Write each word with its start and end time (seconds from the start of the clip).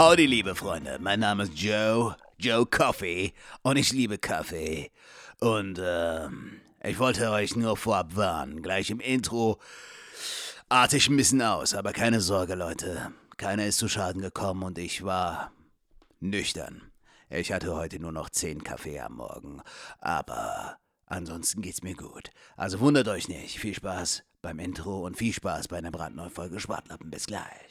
Howdy, 0.00 0.24
liebe 0.24 0.54
Freunde. 0.54 0.96
Mein 0.98 1.20
Name 1.20 1.42
ist 1.42 1.52
Joe, 1.58 2.16
Joe 2.38 2.64
Coffee 2.64 3.34
und 3.60 3.76
ich 3.76 3.92
liebe 3.92 4.16
Kaffee. 4.16 4.90
Und 5.40 5.78
ähm, 5.78 6.62
ich 6.82 6.98
wollte 6.98 7.30
euch 7.30 7.54
nur 7.54 7.76
vorab 7.76 8.16
warnen. 8.16 8.62
Gleich 8.62 8.88
im 8.88 9.00
Intro 9.00 9.60
arte 10.70 10.96
ich 10.96 11.10
ein 11.10 11.18
bisschen 11.18 11.42
aus, 11.42 11.74
aber 11.74 11.92
keine 11.92 12.22
Sorge, 12.22 12.54
Leute. 12.54 13.12
Keiner 13.36 13.66
ist 13.66 13.76
zu 13.76 13.88
Schaden 13.88 14.22
gekommen 14.22 14.62
und 14.62 14.78
ich 14.78 15.04
war 15.04 15.52
nüchtern. 16.18 16.90
Ich 17.28 17.52
hatte 17.52 17.74
heute 17.74 18.00
nur 18.00 18.12
noch 18.12 18.30
10 18.30 18.64
Kaffee 18.64 19.00
am 19.00 19.16
Morgen, 19.16 19.60
aber 19.98 20.78
ansonsten 21.04 21.60
geht's 21.60 21.82
mir 21.82 21.94
gut. 21.94 22.30
Also 22.56 22.80
wundert 22.80 23.08
euch 23.08 23.28
nicht. 23.28 23.58
Viel 23.58 23.74
Spaß 23.74 24.22
beim 24.40 24.60
Intro 24.60 25.04
und 25.04 25.18
viel 25.18 25.34
Spaß 25.34 25.68
bei 25.68 25.76
einer 25.76 25.90
brandneuen 25.90 26.30
Folge 26.30 26.58
Schwartlappen. 26.58 27.10
Bis 27.10 27.26
gleich. 27.26 27.68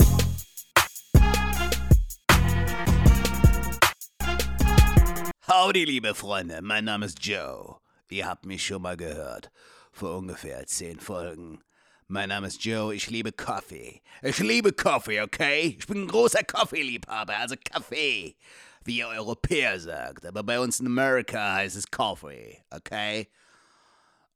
Howdy, 5.52 5.84
liebe 5.84 6.14
Freunde, 6.14 6.62
mein 6.62 6.86
Name 6.86 7.08
ist 7.08 7.26
Joe. 7.26 7.78
Ihr 8.12 8.28
habt 8.28 8.46
mich 8.46 8.64
schon 8.64 8.84
mal 8.84 8.96
gehört. 8.96 9.50
Vor 9.92 10.16
ungefähr 10.16 10.64
zehn 10.68 11.00
Folgen. 11.00 11.64
Mein 12.08 12.30
Name 12.30 12.46
ist 12.46 12.64
Joe, 12.64 12.94
ich 12.94 13.10
liebe 13.10 13.32
Kaffee. 13.32 14.04
Ich 14.22 14.38
liebe 14.38 14.72
Kaffee, 14.72 15.22
okay? 15.22 15.76
Ich 15.80 15.88
bin 15.88 16.04
ein 16.04 16.08
großer 16.08 16.44
Kaffeeliebhaber, 16.44 17.36
also 17.36 17.56
Kaffee, 17.64 18.36
wie 18.84 19.00
ihr 19.00 19.08
Europäer 19.08 19.80
sagt. 19.80 20.28
Aber 20.28 20.44
bei 20.44 20.60
uns 20.60 20.82
in 20.82 20.86
Amerika 20.86 21.56
heißt 21.56 21.78
es 21.78 21.90
Coffee, 21.90 22.64
okay? 22.70 23.28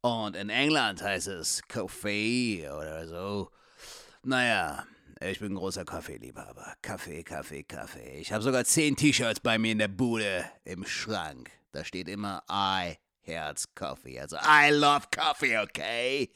Und 0.02 0.36
in 0.36 0.50
England 0.50 1.04
heißt 1.04 1.28
es 1.28 1.62
Kaffee 1.68 2.68
oder 2.68 3.08
so. 3.08 3.52
Naja, 4.24 4.88
ich 5.30 5.40
bin 5.40 5.54
ein 5.54 5.56
großer 5.56 5.86
Kaffeeliebhaber. 5.86 6.74
Kaffee, 6.82 7.24
Kaffee, 7.24 7.64
Kaffee. 7.64 8.20
Ich 8.20 8.34
habe 8.34 8.44
sogar 8.44 8.66
zehn 8.66 8.96
T-Shirts 8.96 9.40
bei 9.40 9.58
mir 9.58 9.72
in 9.72 9.80
der 9.80 9.88
Bude 9.88 10.46
im 10.66 10.86
Schrank. 10.86 11.50
Da 11.72 11.86
steht 11.86 12.10
immer 12.10 12.44
I 12.52 12.96
Herz 13.22 13.68
Coffee. 13.74 14.20
Also 14.20 14.38
I 14.38 14.72
love 14.72 15.08
coffee, 15.16 15.58
okay? 15.58 16.30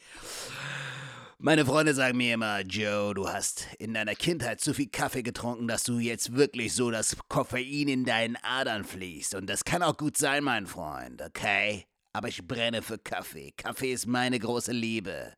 Meine 1.38 1.64
Freunde 1.66 1.94
sagen 1.94 2.16
mir 2.16 2.34
immer, 2.34 2.60
Joe, 2.62 3.14
du 3.14 3.28
hast 3.28 3.68
in 3.78 3.94
deiner 3.94 4.14
Kindheit 4.14 4.60
zu 4.60 4.74
viel 4.74 4.88
Kaffee 4.88 5.22
getrunken, 5.22 5.68
dass 5.68 5.84
du 5.84 5.98
jetzt 5.98 6.34
wirklich 6.34 6.74
so 6.74 6.90
das 6.90 7.16
Koffein 7.28 7.88
in 7.88 8.04
deinen 8.04 8.36
Adern 8.42 8.84
fließt. 8.84 9.34
Und 9.34 9.48
das 9.48 9.64
kann 9.64 9.82
auch 9.82 9.96
gut 9.96 10.16
sein, 10.16 10.42
mein 10.42 10.66
Freund, 10.66 11.22
okay? 11.22 11.84
Aber 12.12 12.28
ich 12.28 12.46
brenne 12.46 12.82
für 12.82 12.98
Kaffee. 12.98 13.52
Kaffee 13.56 13.92
ist 13.92 14.06
meine 14.06 14.38
große 14.38 14.72
Liebe. 14.72 15.34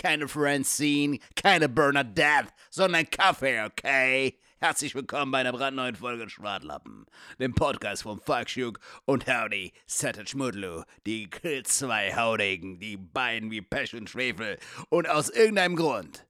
Keine 0.00 0.28
Francine, 0.28 1.18
keine 1.34 1.68
Bernadette, 1.68 2.52
sondern 2.70 3.10
Kaffee, 3.10 3.64
okay? 3.64 4.38
Herzlich 4.60 4.94
willkommen 4.94 5.32
bei 5.32 5.38
einer 5.38 5.50
brandneuen 5.50 5.96
Folge 5.96 6.30
Schwartlappen, 6.30 7.04
dem 7.40 7.52
Podcast 7.52 8.04
von 8.04 8.20
Falkschuk 8.20 8.78
und 9.06 9.26
Howdy 9.26 9.72
Sattich 9.86 10.36
Mudlu, 10.36 10.84
die 11.04 11.28
zwei 11.64 12.14
Haudigen, 12.14 12.78
die 12.78 12.96
beiden 12.96 13.50
wie 13.50 13.60
Pech 13.60 13.96
und 13.96 14.08
Schwefel 14.08 14.58
und 14.88 15.08
aus 15.08 15.30
irgendeinem 15.30 15.74
Grund 15.74 16.28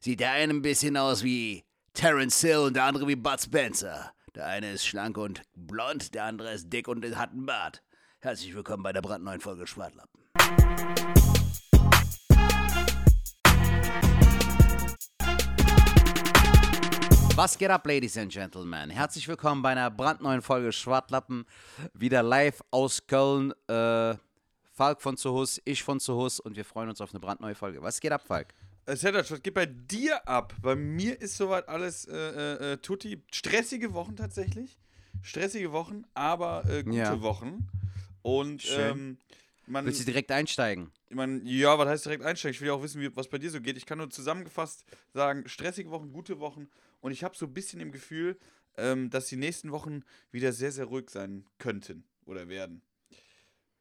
sieht 0.00 0.18
der 0.18 0.32
eine 0.32 0.54
ein 0.54 0.62
bisschen 0.62 0.96
aus 0.96 1.22
wie 1.22 1.64
Terence 1.94 2.40
Hill 2.40 2.58
und 2.58 2.74
der 2.74 2.84
andere 2.84 3.06
wie 3.06 3.14
Bud 3.14 3.40
Spencer. 3.40 4.12
Der 4.34 4.46
eine 4.46 4.72
ist 4.72 4.84
schlank 4.84 5.16
und 5.16 5.42
blond, 5.54 6.12
der 6.12 6.24
andere 6.24 6.52
ist 6.52 6.72
dick 6.72 6.88
und 6.88 7.04
hat 7.16 7.30
einen 7.30 7.46
Bart. 7.46 7.84
Herzlich 8.18 8.52
willkommen 8.52 8.82
bei 8.82 8.92
der 8.92 9.02
brandneuen 9.02 9.40
Folge 9.40 9.68
Schwartlappen. 9.68 11.15
Was 17.36 17.58
geht 17.58 17.68
ab, 17.68 17.86
Ladies 17.86 18.16
and 18.16 18.32
Gentlemen? 18.32 18.88
Herzlich 18.88 19.28
willkommen 19.28 19.60
bei 19.60 19.68
einer 19.68 19.90
brandneuen 19.90 20.40
Folge 20.40 20.72
Schwartlappen. 20.72 21.44
Wieder 21.92 22.22
live 22.22 22.62
aus 22.70 23.06
Köln. 23.06 23.52
Äh, 23.68 24.14
Falk 24.72 25.02
von 25.02 25.18
Zuhus, 25.18 25.60
ich 25.66 25.82
von 25.82 26.00
Zuhus 26.00 26.40
und 26.40 26.56
wir 26.56 26.64
freuen 26.64 26.88
uns 26.88 27.02
auf 27.02 27.10
eine 27.10 27.20
brandneue 27.20 27.54
Folge. 27.54 27.82
Was 27.82 28.00
geht 28.00 28.12
ab, 28.12 28.22
Falk? 28.26 28.54
Äh, 28.86 28.96
Sedac, 28.96 29.30
was 29.30 29.42
geht 29.42 29.52
bei 29.52 29.66
dir 29.66 30.26
ab? 30.26 30.54
Bei 30.62 30.74
mir 30.74 31.20
ist 31.20 31.36
soweit 31.36 31.68
alles 31.68 32.06
äh, 32.06 32.16
äh, 32.16 32.72
äh 32.72 32.76
tutti. 32.78 33.22
Stressige 33.30 33.92
Wochen 33.92 34.16
tatsächlich. 34.16 34.78
Stressige 35.20 35.72
Wochen, 35.72 36.04
aber 36.14 36.64
äh, 36.64 36.84
gute 36.84 36.96
ja. 36.96 37.20
Wochen. 37.20 37.68
Und 38.22 38.64
ähm, 38.78 39.18
man, 39.66 39.84
Willst 39.84 40.00
du 40.00 40.04
direkt 40.06 40.32
einsteigen? 40.32 40.90
Meine, 41.10 41.42
ja, 41.42 41.78
was 41.78 41.86
heißt 41.86 42.06
direkt 42.06 42.24
einsteigen? 42.24 42.54
Ich 42.54 42.60
will 42.62 42.68
ja 42.68 42.74
auch 42.74 42.82
wissen, 42.82 43.00
wie, 43.02 43.14
was 43.14 43.28
bei 43.28 43.36
dir 43.36 43.50
so 43.50 43.60
geht. 43.60 43.76
Ich 43.76 43.84
kann 43.84 43.98
nur 43.98 44.08
zusammengefasst 44.08 44.86
sagen, 45.12 45.46
stressige 45.46 45.90
Wochen, 45.90 46.12
gute 46.12 46.40
Wochen. 46.40 46.68
Und 47.00 47.12
ich 47.12 47.24
habe 47.24 47.36
so 47.36 47.46
ein 47.46 47.54
bisschen 47.54 47.80
im 47.80 47.92
Gefühl, 47.92 48.38
ähm, 48.76 49.10
dass 49.10 49.26
die 49.26 49.36
nächsten 49.36 49.72
Wochen 49.72 50.02
wieder 50.30 50.52
sehr, 50.52 50.72
sehr 50.72 50.86
ruhig 50.86 51.10
sein 51.10 51.46
könnten 51.58 52.04
oder 52.24 52.48
werden. 52.48 52.82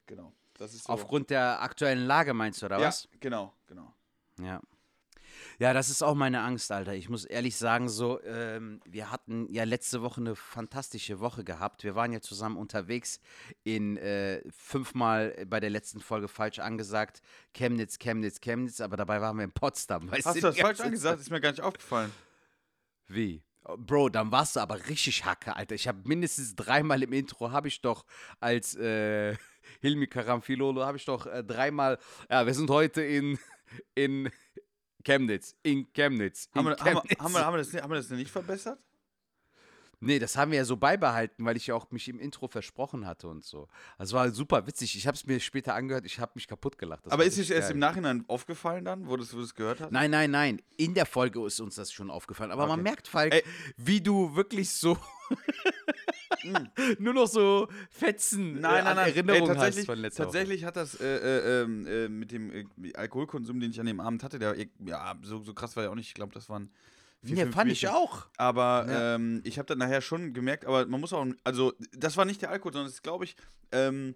Genau. 0.05 0.33
Das 0.57 0.73
ist 0.73 0.85
so. 0.85 0.93
Aufgrund 0.93 1.29
der 1.29 1.61
aktuellen 1.61 2.05
Lage 2.05 2.33
meinst 2.33 2.61
du, 2.61 2.67
oder 2.67 2.79
ja, 2.79 2.87
was? 2.87 3.07
Genau, 3.19 3.53
genau. 3.67 3.93
Ja. 4.39 4.61
Ja, 5.59 5.73
das 5.73 5.89
ist 5.89 6.01
auch 6.01 6.15
meine 6.15 6.41
Angst, 6.41 6.71
Alter. 6.71 6.93
Ich 6.93 7.09
muss 7.09 7.25
ehrlich 7.25 7.55
sagen, 7.55 7.89
so, 7.89 8.21
ähm, 8.23 8.81
wir 8.85 9.11
hatten 9.11 9.51
ja 9.51 9.63
letzte 9.63 10.01
Woche 10.01 10.21
eine 10.21 10.35
fantastische 10.35 11.19
Woche 11.19 11.43
gehabt. 11.43 11.83
Wir 11.83 11.95
waren 11.95 12.11
ja 12.13 12.21
zusammen 12.21 12.57
unterwegs 12.57 13.19
in 13.63 13.97
äh, 13.97 14.41
fünfmal 14.49 15.45
bei 15.47 15.59
der 15.59 15.69
letzten 15.69 15.99
Folge 15.99 16.27
falsch 16.27 16.59
angesagt, 16.59 17.21
Chemnitz, 17.53 17.99
Chemnitz, 17.99 18.39
Chemnitz, 18.39 18.81
aber 18.81 18.97
dabei 18.97 19.21
waren 19.21 19.37
wir 19.37 19.43
in 19.43 19.51
Potsdam. 19.51 20.11
Hast 20.11 20.35
du 20.35 20.41
das 20.41 20.57
falsch 20.57 20.79
angesagt? 20.79 21.21
Ist 21.21 21.31
mir 21.31 21.41
gar 21.41 21.51
nicht 21.51 21.61
aufgefallen. 21.61 22.11
Wie? 23.07 23.43
Bro, 23.77 24.09
dann 24.09 24.31
warst 24.31 24.55
du 24.55 24.59
aber 24.59 24.87
richtig 24.87 25.25
Hacke, 25.25 25.55
Alter. 25.55 25.73
Ich 25.73 25.87
habe 25.87 25.99
mindestens 26.03 26.55
dreimal 26.55 27.01
im 27.01 27.11
Intro, 27.13 27.51
habe 27.51 27.67
ich 27.67 27.81
doch 27.81 28.05
als 28.39 28.75
äh, 28.75 29.35
Hilmi 29.81 30.07
Karamfilolo, 30.07 30.85
habe 30.85 30.97
ich 30.97 31.05
doch 31.05 31.25
äh, 31.25 31.43
dreimal, 31.43 31.97
ja, 32.29 32.45
wir 32.45 32.53
sind 32.53 32.69
heute 32.69 33.01
in, 33.01 33.39
in 33.95 34.29
Chemnitz, 35.03 35.55
in 35.63 35.91
Chemnitz. 35.93 36.47
In 36.53 36.59
haben, 36.59 36.65
wir, 36.67 36.75
Chemnitz. 36.75 37.19
Haben, 37.19 37.33
wir, 37.33 37.45
haben, 37.45 37.53
wir 37.53 37.57
das, 37.57 37.73
haben 37.73 37.91
wir 37.91 37.97
das 37.97 38.09
nicht 38.11 38.29
verbessert? 38.29 38.79
Nee, 40.05 40.19
das 40.19 40.37
haben 40.37 40.51
wir 40.51 40.57
ja 40.59 40.65
so 40.65 40.77
beibehalten, 40.77 41.45
weil 41.45 41.57
ich 41.57 41.67
ja 41.67 41.75
auch 41.75 41.89
mich 41.91 42.07
im 42.07 42.19
Intro 42.19 42.47
versprochen 42.47 43.05
hatte 43.05 43.27
und 43.27 43.43
so. 43.43 43.67
Also 43.97 44.15
war 44.15 44.29
super 44.31 44.67
witzig. 44.67 44.95
Ich 44.95 45.07
habe 45.07 45.15
es 45.15 45.25
mir 45.25 45.39
später 45.39 45.73
angehört, 45.73 46.05
ich 46.05 46.19
habe 46.19 46.31
mich 46.35 46.47
kaputt 46.47 46.77
gelacht. 46.77 47.05
Das 47.05 47.13
Aber 47.13 47.25
ist 47.25 47.37
es 47.37 47.49
erst 47.49 47.71
im 47.71 47.79
Nachhinein 47.79 48.23
aufgefallen 48.27 48.85
dann, 48.85 49.07
wo 49.07 49.17
du 49.17 49.23
es 49.23 49.55
gehört 49.55 49.81
hast? 49.81 49.91
Nein, 49.91 50.11
nein, 50.11 50.31
nein. 50.31 50.61
In 50.77 50.93
der 50.93 51.05
Folge 51.05 51.45
ist 51.45 51.59
uns 51.59 51.75
das 51.75 51.91
schon 51.91 52.09
aufgefallen. 52.09 52.51
Aber 52.51 52.63
okay. 52.63 52.71
man 52.73 52.83
merkt, 52.83 53.07
Falk, 53.07 53.33
Ey. 53.33 53.43
wie 53.77 54.01
du 54.01 54.35
wirklich 54.35 54.69
so 54.71 54.97
nur 56.99 57.13
noch 57.13 57.27
so 57.27 57.67
Fetzen 57.89 58.59
nein, 58.59 58.81
äh, 58.81 58.83
nein, 58.83 58.95
nein. 58.95 59.07
Erinnerungen 59.07 59.49
Ey, 59.49 59.55
tatsächlich, 59.55 59.79
hast 59.79 59.85
von 59.85 59.99
letzter 59.99 60.23
Tatsächlich 60.23 60.61
Woche. 60.61 60.67
hat 60.67 60.75
das 60.77 60.99
äh, 60.99 61.05
äh, 61.05 61.63
ähm, 61.63 61.87
äh, 61.87 62.09
mit 62.09 62.31
dem 62.31 62.51
äh, 62.51 62.93
Alkoholkonsum, 62.95 63.59
den 63.59 63.71
ich 63.71 63.79
an 63.79 63.85
dem 63.85 63.99
Abend 63.99 64.23
hatte, 64.23 64.39
der 64.39 64.55
ja, 64.85 65.15
so, 65.23 65.41
so 65.41 65.53
krass 65.53 65.75
war 65.75 65.83
ja 65.83 65.89
auch 65.89 65.95
nicht. 65.95 66.07
Ich 66.07 66.13
glaube, 66.13 66.33
das 66.33 66.49
waren 66.49 66.69
Vier, 67.25 67.37
ja, 67.37 67.51
fand 67.51 67.65
Bierchen. 67.65 67.89
ich 67.89 67.95
auch. 67.95 68.27
Aber 68.37 68.85
ja. 68.87 69.15
ähm, 69.15 69.41
ich 69.43 69.57
habe 69.57 69.65
dann 69.65 69.79
nachher 69.79 70.01
schon 70.01 70.33
gemerkt, 70.33 70.65
aber 70.65 70.85
man 70.85 71.01
muss 71.01 71.13
auch, 71.13 71.25
also 71.43 71.73
das 71.91 72.17
war 72.17 72.25
nicht 72.25 72.41
der 72.41 72.51
Alkohol, 72.51 72.73
sondern 72.73 72.87
das 72.87 72.95
ist, 72.95 73.03
glaube 73.03 73.25
ich, 73.25 73.35
ähm, 73.71 74.15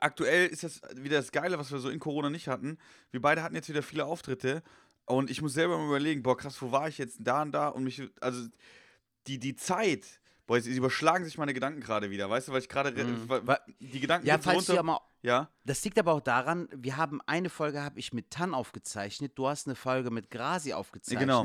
aktuell 0.00 0.48
ist 0.48 0.64
das 0.64 0.80
wieder 0.96 1.16
das 1.16 1.32
Geile, 1.32 1.58
was 1.58 1.70
wir 1.70 1.78
so 1.78 1.88
in 1.88 2.00
Corona 2.00 2.30
nicht 2.30 2.48
hatten. 2.48 2.78
Wir 3.10 3.20
beide 3.20 3.42
hatten 3.42 3.54
jetzt 3.54 3.68
wieder 3.68 3.82
viele 3.82 4.04
Auftritte 4.04 4.62
und 5.06 5.30
ich 5.30 5.40
muss 5.40 5.54
selber 5.54 5.78
mal 5.78 5.86
überlegen, 5.86 6.22
boah, 6.22 6.36
krass, 6.36 6.60
wo 6.60 6.72
war 6.72 6.88
ich 6.88 6.98
jetzt 6.98 7.18
da 7.20 7.42
und 7.42 7.52
da 7.52 7.68
und 7.68 7.84
mich, 7.84 8.02
also 8.20 8.46
die, 9.26 9.38
die 9.38 9.56
Zeit, 9.56 10.20
boah, 10.46 10.56
jetzt 10.56 10.66
überschlagen 10.66 11.24
sich 11.24 11.38
meine 11.38 11.54
Gedanken 11.54 11.80
gerade 11.80 12.10
wieder, 12.10 12.28
weißt 12.28 12.48
du, 12.48 12.52
weil 12.52 12.60
ich 12.60 12.68
gerade, 12.68 12.90
mhm. 12.92 13.28
die 13.80 14.00
Gedanken 14.00 14.26
ja, 14.26 14.38
falls 14.38 14.68
runter, 14.68 14.82
mal 14.82 15.00
ja. 15.22 15.50
Das 15.64 15.84
liegt 15.84 15.98
aber 15.98 16.12
auch 16.12 16.20
daran, 16.20 16.68
wir 16.74 16.96
haben 16.96 17.20
eine 17.26 17.50
Folge 17.50 17.82
habe 17.82 17.98
ich 17.98 18.12
mit 18.12 18.30
Tan 18.30 18.54
aufgezeichnet, 18.54 19.32
du 19.34 19.48
hast 19.48 19.66
eine 19.66 19.74
Folge 19.74 20.10
mit 20.10 20.30
Grasi 20.30 20.72
aufgezeichnet. 20.72 21.20
Genau. 21.28 21.44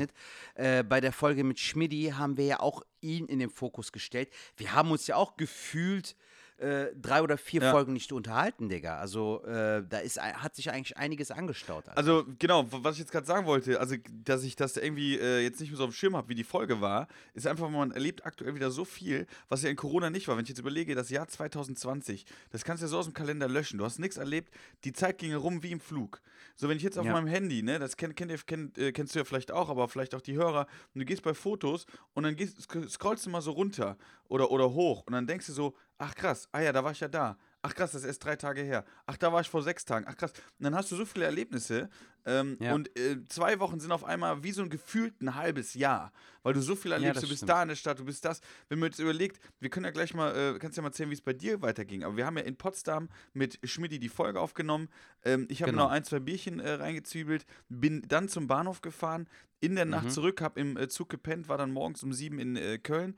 Äh, 0.54 0.82
bei 0.82 1.00
der 1.00 1.12
Folge 1.12 1.44
mit 1.44 1.58
Schmidti 1.58 2.12
haben 2.16 2.36
wir 2.36 2.46
ja 2.46 2.60
auch 2.60 2.82
ihn 3.00 3.26
in 3.26 3.38
den 3.38 3.50
Fokus 3.50 3.92
gestellt. 3.92 4.30
Wir 4.56 4.72
haben 4.72 4.90
uns 4.90 5.06
ja 5.06 5.16
auch 5.16 5.36
gefühlt 5.36 6.16
äh, 6.58 6.86
drei 6.94 7.22
oder 7.22 7.36
vier 7.36 7.62
ja. 7.62 7.70
Folgen 7.72 7.92
nicht 7.92 8.12
unterhalten, 8.12 8.68
Digga. 8.68 8.98
Also 8.98 9.42
äh, 9.44 9.82
da 9.88 9.98
ist, 9.98 10.20
hat 10.20 10.54
sich 10.54 10.70
eigentlich 10.70 10.96
einiges 10.96 11.30
angestaut. 11.30 11.88
Also. 11.88 12.18
also 12.18 12.32
genau, 12.38 12.66
was 12.70 12.94
ich 12.94 13.00
jetzt 13.00 13.12
gerade 13.12 13.26
sagen 13.26 13.46
wollte, 13.46 13.80
also 13.80 13.96
dass 14.24 14.44
ich 14.44 14.54
das 14.54 14.76
irgendwie 14.76 15.18
äh, 15.18 15.40
jetzt 15.40 15.60
nicht 15.60 15.70
mehr 15.70 15.78
so 15.78 15.84
auf 15.84 15.90
dem 15.90 15.94
Schirm 15.94 16.16
habe, 16.16 16.28
wie 16.28 16.34
die 16.34 16.44
Folge 16.44 16.80
war, 16.80 17.08
ist 17.34 17.46
einfach, 17.46 17.68
man 17.68 17.90
erlebt 17.90 18.24
aktuell 18.24 18.54
wieder 18.54 18.70
so 18.70 18.84
viel, 18.84 19.26
was 19.48 19.62
ja 19.62 19.70
in 19.70 19.76
Corona 19.76 20.10
nicht 20.10 20.28
war. 20.28 20.36
Wenn 20.36 20.44
ich 20.44 20.50
jetzt 20.50 20.60
überlege, 20.60 20.94
das 20.94 21.10
Jahr 21.10 21.26
2020, 21.26 22.24
das 22.50 22.64
kannst 22.64 22.82
du 22.82 22.86
ja 22.86 22.90
so 22.90 22.98
aus 22.98 23.06
dem 23.06 23.14
Kalender 23.14 23.48
löschen. 23.48 23.78
Du 23.78 23.84
hast 23.84 23.98
nichts 23.98 24.16
erlebt, 24.16 24.54
die 24.84 24.92
Zeit 24.92 25.18
ging 25.18 25.30
herum 25.30 25.62
wie 25.62 25.72
im 25.72 25.80
Flug. 25.80 26.20
So, 26.56 26.68
wenn 26.68 26.76
ich 26.76 26.84
jetzt 26.84 26.98
auf 26.98 27.06
ja. 27.06 27.12
meinem 27.12 27.26
Handy, 27.26 27.62
ne, 27.62 27.80
das 27.80 27.96
kenn, 27.96 28.14
kenn, 28.14 28.32
kenn, 28.46 28.72
äh, 28.76 28.92
kennst 28.92 29.14
du 29.14 29.18
ja 29.18 29.24
vielleicht 29.24 29.50
auch, 29.50 29.68
aber 29.70 29.88
vielleicht 29.88 30.14
auch 30.14 30.20
die 30.20 30.34
Hörer, 30.34 30.68
und 30.94 31.00
du 31.00 31.04
gehst 31.04 31.22
bei 31.22 31.34
Fotos 31.34 31.86
und 32.12 32.22
dann 32.22 32.36
gehst, 32.36 32.60
scrollst 32.88 33.26
du 33.26 33.30
mal 33.30 33.40
so 33.40 33.50
runter 33.50 33.96
oder, 34.28 34.52
oder 34.52 34.72
hoch 34.72 35.02
und 35.06 35.12
dann 35.14 35.26
denkst 35.26 35.46
du 35.46 35.52
so, 35.52 35.74
ach 35.98 36.14
krass, 36.14 36.48
ah 36.52 36.60
ja, 36.60 36.72
da 36.72 36.82
war 36.84 36.92
ich 36.92 37.00
ja 37.00 37.08
da. 37.08 37.36
Ach 37.66 37.74
krass, 37.74 37.92
das 37.92 38.02
ist 38.02 38.08
erst 38.08 38.22
drei 38.24 38.36
Tage 38.36 38.60
her. 38.60 38.84
Ach, 39.06 39.16
da 39.16 39.32
war 39.32 39.40
ich 39.40 39.48
vor 39.48 39.62
sechs 39.62 39.86
Tagen. 39.86 40.04
Ach 40.06 40.14
krass. 40.14 40.32
Und 40.58 40.64
dann 40.64 40.74
hast 40.74 40.92
du 40.92 40.96
so 40.96 41.06
viele 41.06 41.24
Erlebnisse. 41.24 41.88
Ähm, 42.26 42.58
Ja. 42.60 42.74
Und 42.74 42.94
äh, 42.98 43.24
zwei 43.26 43.58
Wochen 43.58 43.80
sind 43.80 43.90
auf 43.90 44.04
einmal 44.04 44.42
wie 44.42 44.52
so 44.52 44.60
ein 44.60 44.68
gefühlt 44.68 45.18
ein 45.22 45.34
halbes 45.34 45.72
Jahr. 45.72 46.12
Weil 46.42 46.52
du 46.52 46.60
so 46.60 46.76
viel 46.76 46.92
erlebst. 46.92 47.16
das 47.16 47.22
du 47.22 47.28
bist 47.28 47.38
stimmt. 47.38 47.48
da 47.48 47.62
in 47.62 47.68
der 47.70 47.76
Stadt, 47.76 47.98
du 47.98 48.04
bist 48.04 48.22
das. 48.26 48.42
Wenn 48.68 48.80
man 48.80 48.90
jetzt 48.90 48.98
überlegt, 48.98 49.40
wir 49.60 49.70
können 49.70 49.86
ja 49.86 49.92
gleich 49.92 50.12
mal, 50.12 50.36
äh, 50.56 50.58
kannst 50.58 50.76
ja 50.76 50.82
mal 50.82 50.90
erzählen, 50.90 51.08
wie 51.08 51.14
es 51.14 51.22
bei 51.22 51.32
dir 51.32 51.62
weiterging. 51.62 52.04
Aber 52.04 52.18
wir 52.18 52.26
haben 52.26 52.36
ja 52.36 52.44
in 52.44 52.56
Potsdam 52.56 53.08
mit 53.32 53.58
Schmidti 53.64 53.98
die 53.98 54.10
Folge 54.10 54.40
aufgenommen. 54.40 54.90
Ähm, 55.24 55.46
ich 55.48 55.62
habe 55.62 55.72
Genau. 55.72 55.84
noch 55.84 55.90
ein, 55.90 56.04
zwei 56.04 56.18
Bierchen 56.20 56.60
äh, 56.60 56.72
reingezwiebelt, 56.72 57.46
bin 57.70 58.02
dann 58.08 58.28
zum 58.28 58.46
Bahnhof 58.46 58.82
gefahren, 58.82 59.26
in 59.60 59.74
der 59.74 59.86
Nacht 59.86 60.04
Mhm. 60.06 60.10
zurück, 60.10 60.42
habe 60.42 60.60
im 60.60 60.76
äh, 60.76 60.88
Zug 60.88 61.08
gepennt, 61.08 61.48
war 61.48 61.56
dann 61.56 61.70
morgens 61.70 62.02
um 62.02 62.12
sieben 62.12 62.38
in 62.40 62.56
äh, 62.56 62.76
Köln. 62.78 63.16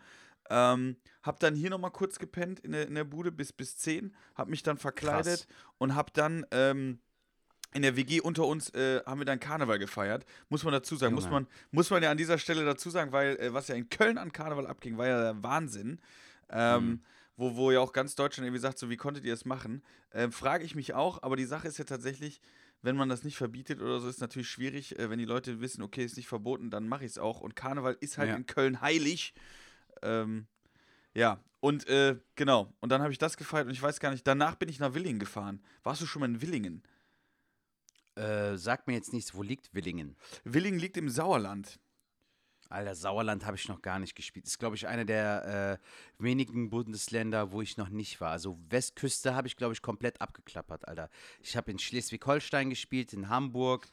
Ähm, 0.50 0.96
hab 1.22 1.40
dann 1.40 1.54
hier 1.54 1.70
nochmal 1.70 1.90
kurz 1.90 2.18
gepennt 2.18 2.60
in 2.60 2.72
der, 2.72 2.86
in 2.86 2.94
der 2.94 3.04
Bude 3.04 3.32
bis, 3.32 3.52
bis 3.52 3.76
10, 3.78 4.14
hab 4.34 4.48
mich 4.48 4.62
dann 4.62 4.76
verkleidet 4.78 5.46
und 5.78 5.94
hab 5.94 6.12
dann 6.14 6.46
ähm, 6.50 7.00
in 7.74 7.82
der 7.82 7.96
WG 7.96 8.20
unter 8.20 8.46
uns 8.46 8.70
äh, 8.70 9.02
haben 9.04 9.20
wir 9.20 9.24
dann 9.26 9.40
Karneval 9.40 9.78
gefeiert. 9.78 10.24
Muss 10.48 10.62
man 10.64 10.72
dazu 10.72 10.96
sagen, 10.96 11.14
muss 11.14 11.28
man, 11.30 11.46
muss 11.72 11.90
man 11.90 12.02
ja 12.02 12.10
an 12.10 12.16
dieser 12.16 12.38
Stelle 12.38 12.64
dazu 12.64 12.90
sagen, 12.90 13.12
weil 13.12 13.36
äh, 13.38 13.52
was 13.52 13.68
ja 13.68 13.74
in 13.74 13.88
Köln 13.90 14.18
an 14.18 14.32
Karneval 14.32 14.66
abging, 14.66 14.96
war 14.98 15.06
ja 15.06 15.20
der 15.32 15.42
Wahnsinn. 15.42 16.00
Ähm, 16.48 16.86
Mhm. 16.88 17.00
wo, 17.36 17.56
wo 17.56 17.70
ja 17.72 17.80
auch 17.80 17.92
ganz 17.92 18.14
Deutschland 18.14 18.46
irgendwie 18.46 18.60
sagt, 18.62 18.78
so 18.78 18.88
wie 18.88 18.96
konntet 18.96 19.24
ihr 19.24 19.32
das 19.32 19.44
machen? 19.44 19.82
Ähm, 20.12 20.32
Frage 20.32 20.64
ich 20.64 20.74
mich 20.74 20.94
auch, 20.94 21.22
aber 21.22 21.36
die 21.36 21.44
Sache 21.44 21.68
ist 21.68 21.76
ja 21.76 21.84
tatsächlich, 21.84 22.40
wenn 22.82 22.96
man 22.96 23.08
das 23.10 23.24
nicht 23.24 23.36
verbietet 23.36 23.82
oder 23.82 24.00
so, 24.00 24.08
ist 24.08 24.20
natürlich 24.20 24.48
schwierig. 24.48 24.98
Äh, 24.98 25.10
wenn 25.10 25.18
die 25.18 25.24
Leute 25.26 25.60
wissen, 25.60 25.82
okay, 25.82 26.04
ist 26.04 26.16
nicht 26.16 26.28
verboten, 26.28 26.70
dann 26.70 26.88
mache 26.88 27.04
ich 27.04 27.10
es 27.10 27.18
auch. 27.18 27.40
Und 27.42 27.56
Karneval 27.56 27.96
ist 28.00 28.16
halt 28.16 28.30
Ja. 28.30 28.36
in 28.36 28.46
Köln 28.46 28.80
heilig. 28.80 29.34
Ähm, 30.06 30.46
ja, 31.14 31.40
und 31.60 31.86
äh, 31.88 32.16
genau. 32.34 32.72
Und 32.80 32.90
dann 32.90 33.02
habe 33.02 33.12
ich 33.12 33.18
das 33.18 33.36
gefeiert 33.36 33.66
und 33.66 33.72
ich 33.72 33.82
weiß 33.82 34.00
gar 34.00 34.10
nicht, 34.10 34.26
danach 34.26 34.54
bin 34.56 34.68
ich 34.68 34.78
nach 34.78 34.94
Willingen 34.94 35.18
gefahren. 35.18 35.62
Warst 35.82 36.00
du 36.00 36.06
schon 36.06 36.20
mal 36.20 36.26
in 36.26 36.40
Willingen? 36.40 36.82
Äh, 38.14 38.56
sag 38.56 38.86
mir 38.86 38.94
jetzt 38.94 39.12
nichts, 39.12 39.34
wo 39.34 39.42
liegt 39.42 39.74
Willingen? 39.74 40.16
Willingen 40.44 40.78
liegt 40.78 40.96
im 40.96 41.08
Sauerland. 41.08 41.78
Alter, 42.68 42.94
Sauerland 42.94 43.44
habe 43.46 43.56
ich 43.56 43.68
noch 43.68 43.80
gar 43.80 43.98
nicht 43.98 44.14
gespielt. 44.14 44.46
Ist, 44.46 44.58
glaube 44.58 44.76
ich, 44.76 44.88
einer 44.88 45.04
der 45.04 45.78
äh, 45.80 46.22
wenigen 46.22 46.70
Bundesländer, 46.70 47.52
wo 47.52 47.62
ich 47.62 47.76
noch 47.76 47.90
nicht 47.90 48.20
war. 48.20 48.30
Also 48.30 48.58
Westküste 48.68 49.34
habe 49.34 49.46
ich, 49.46 49.56
glaube 49.56 49.72
ich, 49.72 49.82
komplett 49.82 50.20
abgeklappert, 50.20 50.88
Alter. 50.88 51.08
Ich 51.40 51.56
habe 51.56 51.70
in 51.70 51.78
Schleswig-Holstein 51.78 52.70
gespielt, 52.70 53.12
in 53.12 53.28
Hamburg, 53.28 53.86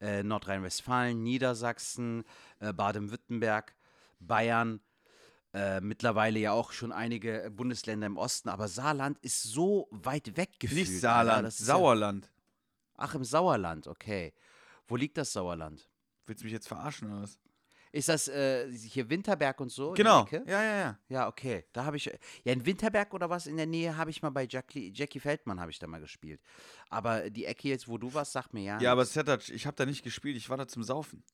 äh, 0.00 0.22
Nordrhein-Westfalen, 0.22 1.22
Niedersachsen, 1.22 2.24
äh, 2.60 2.72
Baden-Württemberg, 2.72 3.74
Bayern. 4.20 4.80
Äh, 5.52 5.80
mittlerweile 5.80 6.38
ja 6.38 6.52
auch 6.52 6.70
schon 6.70 6.92
einige 6.92 7.50
Bundesländer 7.50 8.06
im 8.06 8.16
Osten, 8.16 8.48
aber 8.48 8.68
Saarland 8.68 9.18
ist 9.18 9.42
so 9.42 9.88
weit 9.90 10.36
weg 10.36 10.50
gefühlt. 10.60 10.88
Nicht. 10.88 11.00
Saarland, 11.00 11.44
Das 11.46 11.60
ist 11.60 11.66
ja- 11.66 11.74
Sauerland. 11.74 12.30
Ach, 12.96 13.14
im 13.14 13.24
Sauerland, 13.24 13.88
okay. 13.88 14.32
Wo 14.86 14.94
liegt 14.96 15.16
das 15.18 15.32
Sauerland? 15.32 15.88
Willst 16.26 16.42
du 16.42 16.44
mich 16.44 16.52
jetzt 16.52 16.68
verarschen 16.68 17.10
oder 17.10 17.22
was? 17.22 17.38
Ist 17.92 18.08
das 18.08 18.28
äh, 18.28 18.70
hier 18.70 19.10
Winterberg 19.10 19.58
und 19.58 19.70
so? 19.70 19.90
Genau. 19.92 20.28
Ja, 20.30 20.62
ja, 20.62 20.76
ja. 20.76 20.98
Ja, 21.08 21.26
okay. 21.26 21.64
Da 21.72 21.84
habe 21.84 21.96
ich. 21.96 22.04
Ja, 22.44 22.52
in 22.52 22.64
Winterberg 22.64 23.12
oder 23.12 23.28
was 23.28 23.48
in 23.48 23.56
der 23.56 23.66
Nähe 23.66 23.96
habe 23.96 24.10
ich 24.10 24.22
mal 24.22 24.30
bei 24.30 24.46
Jackie, 24.48 24.92
Jackie 24.94 25.18
Feldmann 25.18 25.58
habe 25.58 25.72
ich 25.72 25.80
da 25.80 25.88
mal 25.88 26.00
gespielt. 26.00 26.40
Aber 26.88 27.28
die 27.30 27.46
Ecke 27.46 27.66
jetzt, 27.68 27.88
wo 27.88 27.98
du 27.98 28.14
warst, 28.14 28.30
sagt 28.30 28.54
mir 28.54 28.62
ja. 28.62 28.80
Ja, 28.80 28.92
aber 28.92 29.00
nichts. 29.02 29.14
Setac, 29.14 29.48
ich 29.48 29.66
habe 29.66 29.76
da 29.76 29.86
nicht 29.86 30.04
gespielt, 30.04 30.36
ich 30.36 30.48
war 30.48 30.56
da 30.56 30.68
zum 30.68 30.84
Saufen. 30.84 31.24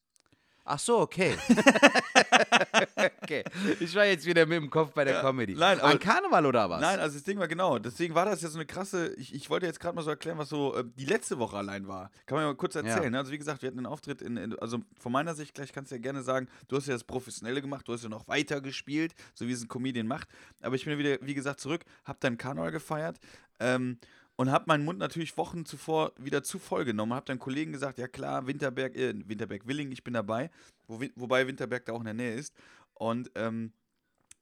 Ach 0.69 0.79
so, 0.81 0.99
okay. 0.99 1.35
okay. 3.23 3.45
Ich 3.81 3.95
war 3.95 4.05
jetzt 4.05 4.27
wieder 4.27 4.47
mit 4.47 4.57
dem 4.61 4.69
Kopf 4.71 4.93
bei 4.93 5.05
der 5.05 5.15
Ja, 5.15 5.21
Comedy. 5.23 5.55
nein, 5.55 5.79
aber- 5.81 5.91
An 5.91 5.99
Karneval 5.99 6.45
oder 6.47 6.69
was? 6.69 6.81
Nein, 6.81 6.99
also 6.99 7.15
das 7.15 7.23
Ding 7.25 7.39
war 7.39 7.49
genau. 7.49 7.79
Deswegen 7.79 8.15
war 8.15 8.25
das 8.25 8.43
ja 8.43 8.49
so 8.49 8.59
eine 8.59 8.67
krasse. 8.67 9.15
Ich, 9.15 9.35
ich 9.35 9.49
wollte 9.49 9.67
jetzt 9.67 9.81
gerade 9.81 9.95
mal 9.95 10.03
so 10.03 10.11
erklären, 10.11 10.39
was 10.39 10.49
so 10.49 10.75
äh, 10.75 10.85
die 10.97 11.05
letzte 11.05 11.39
Woche 11.39 11.57
allein 11.57 11.87
war. 11.87 12.11
Kann 12.27 12.37
man 12.37 12.45
ja 12.45 12.49
mal 12.51 12.57
kurz 12.57 12.75
erzählen. 12.75 13.05
Ja. 13.05 13.11
Ne? 13.11 13.19
Also, 13.19 13.33
wie 13.33 13.39
gesagt, 13.39 13.63
wir 13.63 13.69
hatten 13.69 13.79
einen 13.79 13.87
Auftritt 13.87 14.23
in, 14.23 14.37
in. 14.37 14.59
Also, 14.59 14.81
von 14.99 15.13
meiner 15.13 15.35
Sicht, 15.35 15.55
gleich 15.55 15.73
kannst 15.73 15.91
du 15.93 15.97
ja 15.97 16.01
gerne 16.01 16.23
sagen, 16.23 16.49
du 16.69 16.77
hast 16.77 16.87
ja 16.89 16.95
das 16.95 17.05
Professionelle 17.05 17.63
gemacht, 17.63 17.87
du 17.89 17.93
hast 17.93 18.03
ja 18.03 18.09
noch 18.09 18.27
weiter 18.29 18.61
gespielt, 18.61 19.15
so 19.35 19.47
wie 19.47 19.53
es 19.53 19.63
ein 19.63 19.69
Comedian 19.69 20.07
macht. 20.07 20.29
Aber 20.63 20.75
ich 20.75 20.85
bin 20.85 20.99
wieder, 20.99 21.19
wie 21.23 21.35
gesagt, 21.35 21.61
zurück, 21.61 21.85
hab 22.05 22.21
dann 22.21 22.37
Karneval 22.39 22.73
gefeiert. 22.73 23.19
Ähm, 23.61 23.99
und 24.37 24.51
hab 24.51 24.67
meinen 24.67 24.85
Mund 24.85 24.99
natürlich 24.99 25.37
Wochen 25.37 25.65
zuvor 25.65 26.13
wieder 26.19 26.43
zu 26.43 26.59
voll 26.59 26.85
genommen. 26.85 27.15
Hab 27.15 27.27
dann 27.27 27.39
Kollegen 27.39 27.73
gesagt, 27.73 27.99
ja 27.99 28.07
klar, 28.07 28.47
Winterberg, 28.47 28.95
äh, 28.97 29.15
Winterberg-Willing, 29.27 29.91
ich 29.93 30.05
bin 30.05 30.15
dabei. 30.15 30.51
Wo, 30.87 31.01
wobei 31.17 31.47
Winterberg 31.47 31.85
da 31.87 31.93
auch 31.93 32.01
in 32.01 32.05
der 32.05 32.15
Nähe 32.15 32.35
ist. 32.35 32.55
Und 32.95 33.31
ähm, 33.35 33.73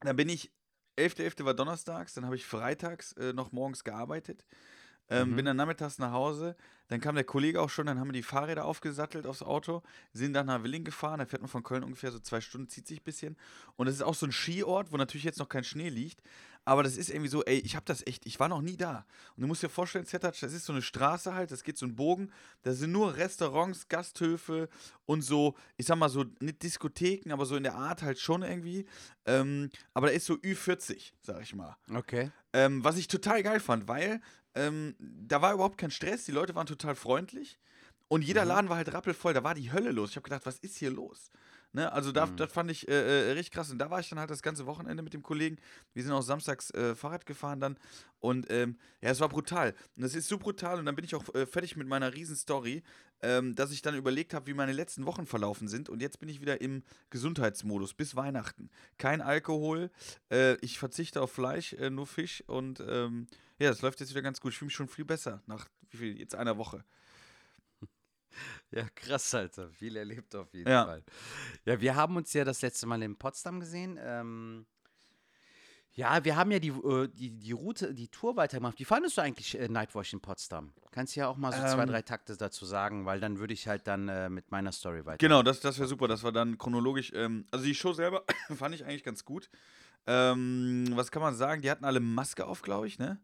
dann 0.01 0.15
bin 0.15 0.29
ich 0.29 0.51
11.11. 0.97 1.43
war 1.43 1.53
donnerstags, 1.53 2.13
dann 2.13 2.25
habe 2.25 2.35
ich 2.35 2.45
freitags 2.45 3.13
äh, 3.13 3.33
noch 3.33 3.51
morgens 3.51 3.83
gearbeitet. 3.83 4.45
Ähm, 5.09 5.31
Mhm. 5.31 5.35
Bin 5.35 5.45
dann 5.45 5.57
nachmittags 5.57 5.99
nach 5.99 6.11
Hause. 6.11 6.55
Dann 6.87 6.99
kam 6.99 7.15
der 7.15 7.23
Kollege 7.23 7.61
auch 7.61 7.69
schon, 7.69 7.87
dann 7.87 7.99
haben 7.99 8.07
wir 8.07 8.13
die 8.13 8.23
Fahrräder 8.23 8.65
aufgesattelt 8.65 9.25
aufs 9.25 9.41
Auto, 9.41 9.81
sind 10.13 10.33
dann 10.33 10.45
nach 10.47 10.63
Willing 10.63 10.83
gefahren. 10.83 11.19
Da 11.19 11.25
fährt 11.25 11.41
man 11.41 11.49
von 11.49 11.63
Köln 11.63 11.83
ungefähr 11.83 12.11
so 12.11 12.19
zwei 12.19 12.41
Stunden, 12.41 12.69
zieht 12.69 12.87
sich 12.87 13.01
ein 13.01 13.03
bisschen. 13.03 13.37
Und 13.75 13.87
das 13.87 13.95
ist 13.95 14.01
auch 14.01 14.15
so 14.15 14.25
ein 14.25 14.31
Skiort, 14.31 14.91
wo 14.91 14.97
natürlich 14.97 15.23
jetzt 15.23 15.39
noch 15.39 15.49
kein 15.49 15.63
Schnee 15.63 15.89
liegt. 15.89 16.21
Aber 16.65 16.83
das 16.83 16.97
ist 16.97 17.09
irgendwie 17.09 17.29
so, 17.29 17.43
ey, 17.45 17.59
ich 17.59 17.75
habe 17.75 17.85
das 17.85 18.05
echt, 18.07 18.25
ich 18.25 18.39
war 18.39 18.49
noch 18.49 18.61
nie 18.61 18.75
da. 18.75 19.05
Und 19.35 19.41
du 19.41 19.47
musst 19.47 19.61
dir 19.63 19.69
vorstellen, 19.69 20.05
Zettatsch, 20.05 20.41
das 20.43 20.51
ist 20.51 20.65
so 20.65 20.73
eine 20.73 20.81
Straße 20.81 21.33
halt, 21.33 21.51
das 21.51 21.63
geht 21.63 21.77
so 21.77 21.85
ein 21.85 21.95
Bogen. 21.95 22.31
Da 22.63 22.73
sind 22.73 22.91
nur 22.91 23.15
Restaurants, 23.15 23.87
Gasthöfe 23.87 24.67
und 25.05 25.21
so, 25.21 25.55
ich 25.77 25.85
sag 25.85 25.97
mal 25.97 26.09
so, 26.09 26.25
nicht 26.39 26.63
Diskotheken, 26.63 27.31
aber 27.31 27.45
so 27.45 27.55
in 27.55 27.63
der 27.63 27.75
Art 27.75 28.01
halt 28.01 28.19
schon 28.19 28.41
irgendwie. 28.41 28.85
Ähm, 29.25 29.69
aber 29.93 30.07
da 30.07 30.13
ist 30.13 30.25
so 30.25 30.33
Ü40, 30.33 31.13
sag 31.21 31.41
ich 31.41 31.53
mal. 31.55 31.77
Okay. 31.93 32.31
Ähm, 32.53 32.83
was 32.83 32.97
ich 32.97 33.07
total 33.07 33.43
geil 33.43 33.59
fand, 33.59 33.87
weil 33.87 34.19
ähm, 34.55 34.95
da 34.99 35.41
war 35.41 35.53
überhaupt 35.53 35.77
kein 35.77 35.91
Stress, 35.91 36.25
die 36.25 36.31
Leute 36.31 36.55
waren 36.55 36.65
total 36.65 36.95
freundlich 36.95 37.59
und 38.07 38.21
jeder 38.23 38.43
Mhm. 38.43 38.49
Laden 38.49 38.69
war 38.69 38.77
halt 38.77 38.93
rappelvoll, 38.93 39.33
da 39.33 39.43
war 39.43 39.53
die 39.55 39.71
Hölle 39.71 39.91
los. 39.91 40.11
Ich 40.11 40.15
habe 40.15 40.23
gedacht, 40.23 40.45
was 40.45 40.57
ist 40.59 40.77
hier 40.77 40.91
los? 40.91 41.29
Ne? 41.75 41.91
Also 41.91 42.11
da, 42.13 42.25
Mhm. 42.25 42.37
das 42.37 42.51
fand 42.51 42.71
ich 42.71 42.87
äh, 42.87 43.29
äh, 43.29 43.31
richtig 43.33 43.51
krass 43.53 43.69
und 43.69 43.77
da 43.79 43.89
war 43.89 43.99
ich 43.99 44.07
dann 44.09 44.17
halt 44.17 44.29
das 44.29 44.41
ganze 44.41 44.65
Wochenende 44.65 45.03
mit 45.03 45.13
dem 45.13 45.21
Kollegen. 45.21 45.57
Wir 45.93 46.03
sind 46.03 46.13
auch 46.13 46.21
samstags 46.21 46.71
äh, 46.71 46.95
Fahrrad 46.95 47.25
gefahren 47.25 47.59
dann 47.59 47.77
und 48.21 48.49
ähm, 48.49 48.77
ja, 49.01 49.09
es 49.09 49.19
war 49.19 49.27
brutal. 49.29 49.75
Und 49.97 50.03
es 50.03 50.15
ist 50.15 50.29
so 50.29 50.37
brutal 50.37 50.79
und 50.79 50.85
dann 50.85 50.95
bin 50.95 51.03
ich 51.03 51.13
auch 51.15 51.35
äh, 51.35 51.45
fertig 51.45 51.75
mit 51.75 51.87
meiner 51.87 52.13
riesen 52.13 52.35
Story, 52.37 52.81
ähm, 53.21 53.55
dass 53.55 53.71
ich 53.71 53.81
dann 53.81 53.93
überlegt 53.95 54.33
habe, 54.33 54.47
wie 54.47 54.53
meine 54.53 54.71
letzten 54.71 55.05
Wochen 55.05 55.25
verlaufen 55.25 55.67
sind 55.67 55.89
und 55.89 56.01
jetzt 56.01 56.19
bin 56.19 56.29
ich 56.29 56.39
wieder 56.39 56.61
im 56.61 56.81
Gesundheitsmodus 57.09 57.93
bis 57.93 58.15
Weihnachten. 58.15 58.69
Kein 58.97 59.21
Alkohol, 59.21 59.89
äh, 60.31 60.55
ich 60.61 60.79
verzichte 60.79 61.21
auf 61.21 61.31
Fleisch, 61.31 61.73
äh, 61.73 61.89
nur 61.89 62.07
Fisch 62.07 62.41
und 62.47 62.79
ähm, 62.87 63.27
ja, 63.59 63.69
das 63.69 63.81
läuft 63.81 63.99
jetzt 63.99 64.11
wieder 64.11 64.21
ganz 64.21 64.39
gut. 64.39 64.51
Ich 64.53 64.57
fühle 64.59 64.67
mich 64.67 64.75
schon 64.75 64.87
viel 64.87 65.05
besser 65.05 65.41
nach 65.47 65.67
wie 65.89 65.97
viel 65.97 66.19
jetzt 66.19 66.35
einer 66.35 66.57
Woche. 66.57 66.83
Ja, 68.71 68.87
krass, 68.95 69.33
Alter. 69.33 69.69
Viel 69.69 69.95
erlebt 69.95 70.35
auf 70.35 70.53
jeden 70.53 70.69
Ja. 70.69 70.85
Fall. 70.85 71.03
Ja, 71.65 71.79
wir 71.79 71.95
haben 71.95 72.15
uns 72.17 72.33
ja 72.33 72.43
das 72.43 72.61
letzte 72.61 72.87
Mal 72.87 73.01
in 73.03 73.15
Potsdam 73.17 73.59
gesehen. 73.59 73.97
Ähm, 74.01 74.65
ja, 75.93 76.25
wir 76.25 76.35
haben 76.35 76.51
ja 76.51 76.59
die, 76.59 76.69
äh, 76.69 77.07
die, 77.07 77.31
die 77.31 77.53
Route, 77.53 77.93
die 77.93 78.09
Tour 78.09 78.35
weitergemacht. 78.35 78.77
Wie 78.79 78.85
fandest 78.85 79.17
du 79.17 79.21
eigentlich 79.21 79.57
äh, 79.57 79.69
Nightwash 79.69 80.11
in 80.11 80.19
Potsdam? 80.19 80.73
Kannst 80.91 81.15
ja 81.15 81.27
auch 81.27 81.37
mal 81.37 81.53
so 81.53 81.59
zwei, 81.59 81.83
Ähm, 81.83 81.89
drei 81.89 82.01
Takte 82.01 82.35
dazu 82.35 82.65
sagen, 82.65 83.05
weil 83.05 83.21
dann 83.21 83.39
würde 83.39 83.53
ich 83.53 83.67
halt 83.67 83.87
dann 83.87 84.09
äh, 84.09 84.29
mit 84.29 84.51
meiner 84.51 84.73
Story 84.73 85.05
weiter. 85.05 85.17
Genau, 85.17 85.41
das, 85.41 85.61
das 85.61 85.77
wäre 85.79 85.87
super. 85.87 86.09
Das 86.09 86.23
war 86.23 86.33
dann 86.33 86.57
chronologisch. 86.57 87.13
Ähm, 87.15 87.45
also 87.51 87.63
die 87.63 87.75
Show 87.75 87.93
selber 87.93 88.25
fand 88.57 88.75
ich 88.75 88.83
eigentlich 88.83 89.03
ganz 89.03 89.23
gut. 89.23 89.49
Ähm, 90.05 90.85
was 90.95 91.11
kann 91.11 91.21
man 91.21 91.33
sagen? 91.35 91.61
Die 91.61 91.71
hatten 91.71 91.85
alle 91.85 92.01
Maske 92.01 92.45
auf, 92.45 92.61
glaube 92.61 92.87
ich, 92.87 92.99
ne? 92.99 93.21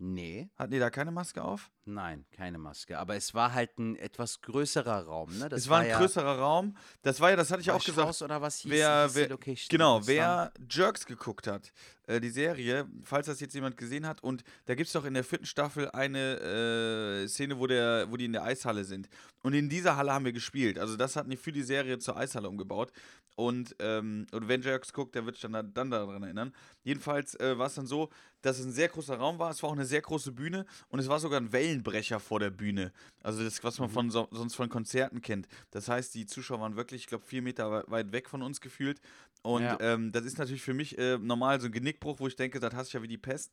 Nee, 0.00 0.48
Hatten 0.56 0.72
die 0.72 0.78
da 0.78 0.90
keine 0.90 1.10
Maske 1.10 1.42
auf? 1.42 1.70
Nein, 1.88 2.24
keine 2.30 2.58
Maske. 2.58 2.98
Aber 2.98 3.16
es 3.16 3.34
war 3.34 3.52
halt 3.54 3.78
ein 3.78 3.96
etwas 3.96 4.40
größerer 4.42 5.04
Raum, 5.06 5.36
ne? 5.38 5.48
Das 5.48 5.62
es 5.62 5.68
war 5.68 5.80
ein 5.80 5.88
ja 5.88 5.98
größerer 5.98 6.38
Raum. 6.38 6.76
Das 7.02 7.20
war 7.20 7.30
ja, 7.30 7.36
das 7.36 7.50
hatte 7.50 7.62
ich 7.62 7.70
auch 7.70 7.78
gesagt. 7.84 7.98
Waschhaus 7.98 8.22
oder 8.22 8.40
was 8.40 8.58
hieß, 8.60 8.70
wer- 8.70 9.04
hieß 9.04 9.14
wer- 9.16 9.28
Location? 9.30 9.68
Genau, 9.70 10.06
wer 10.06 10.52
Jerks 10.70 11.04
geguckt 11.06 11.46
hat, 11.46 11.72
äh, 12.06 12.20
die 12.20 12.30
Serie, 12.30 12.86
falls 13.02 13.26
das 13.26 13.40
jetzt 13.40 13.54
jemand 13.54 13.76
gesehen 13.76 14.06
hat, 14.06 14.22
und 14.22 14.44
da 14.66 14.74
gibt 14.74 14.86
es 14.86 14.92
doch 14.92 15.04
in 15.04 15.14
der 15.14 15.24
vierten 15.24 15.46
Staffel 15.46 15.90
eine 15.90 17.22
äh, 17.24 17.28
Szene, 17.28 17.58
wo, 17.58 17.66
der, 17.66 18.06
wo 18.10 18.16
die 18.16 18.24
in 18.26 18.32
der 18.32 18.44
Eishalle 18.44 18.84
sind. 18.84 19.08
Und 19.42 19.54
in 19.54 19.68
dieser 19.68 19.96
Halle 19.96 20.12
haben 20.12 20.24
wir 20.24 20.32
gespielt. 20.32 20.78
Also 20.78 20.96
das 20.96 21.16
hatten 21.16 21.30
die 21.30 21.36
für 21.36 21.52
die 21.52 21.62
Serie 21.62 21.98
zur 21.98 22.16
Eishalle 22.16 22.48
umgebaut. 22.48 22.92
Und, 23.36 23.76
ähm, 23.78 24.26
und 24.32 24.48
wenn 24.48 24.62
Jerks 24.62 24.92
guckt, 24.92 25.14
der 25.14 25.24
wird 25.24 25.36
sich 25.36 25.42
dann, 25.42 25.52
da- 25.52 25.62
dann 25.62 25.90
daran 25.92 26.24
erinnern. 26.24 26.52
Jedenfalls 26.82 27.38
äh, 27.38 27.56
war 27.56 27.68
es 27.68 27.74
dann 27.74 27.86
so, 27.86 28.08
dass 28.42 28.58
es 28.58 28.66
ein 28.66 28.72
sehr 28.72 28.88
großer 28.88 29.16
Raum 29.16 29.38
war. 29.38 29.50
Es 29.52 29.62
war 29.62 29.70
auch 29.70 29.74
eine 29.74 29.84
sehr 29.84 30.00
große 30.00 30.32
Bühne 30.32 30.66
und 30.88 30.98
es 30.98 31.06
war 31.08 31.20
sogar 31.20 31.40
ein 31.40 31.52
Wellenbrecher 31.78 32.20
vor 32.20 32.40
der 32.40 32.50
Bühne. 32.50 32.92
Also 33.22 33.42
das, 33.42 33.62
was 33.64 33.78
man 33.78 33.88
von 33.88 34.10
so, 34.10 34.28
sonst 34.30 34.54
von 34.54 34.68
Konzerten 34.68 35.20
kennt. 35.20 35.48
Das 35.70 35.88
heißt, 35.88 36.14
die 36.14 36.26
Zuschauer 36.26 36.60
waren 36.60 36.76
wirklich, 36.76 37.02
ich 37.02 37.06
glaube, 37.06 37.24
vier 37.24 37.42
Meter 37.42 37.70
wei- 37.70 37.84
weit 37.86 38.12
weg 38.12 38.28
von 38.28 38.42
uns 38.42 38.60
gefühlt. 38.60 39.00
Und 39.42 39.62
Ja. 39.62 39.78
ähm, 39.80 40.12
das 40.12 40.24
ist 40.24 40.38
natürlich 40.38 40.62
für 40.62 40.74
mich 40.74 40.98
äh, 40.98 41.18
normal 41.18 41.60
so 41.60 41.66
ein 41.66 41.72
Genickbruch, 41.72 42.20
wo 42.20 42.26
ich 42.26 42.36
denke, 42.36 42.60
das 42.60 42.74
hast 42.74 42.92
du 42.92 42.98
ja 42.98 43.02
wie 43.02 43.08
die 43.08 43.18
Pest. 43.18 43.52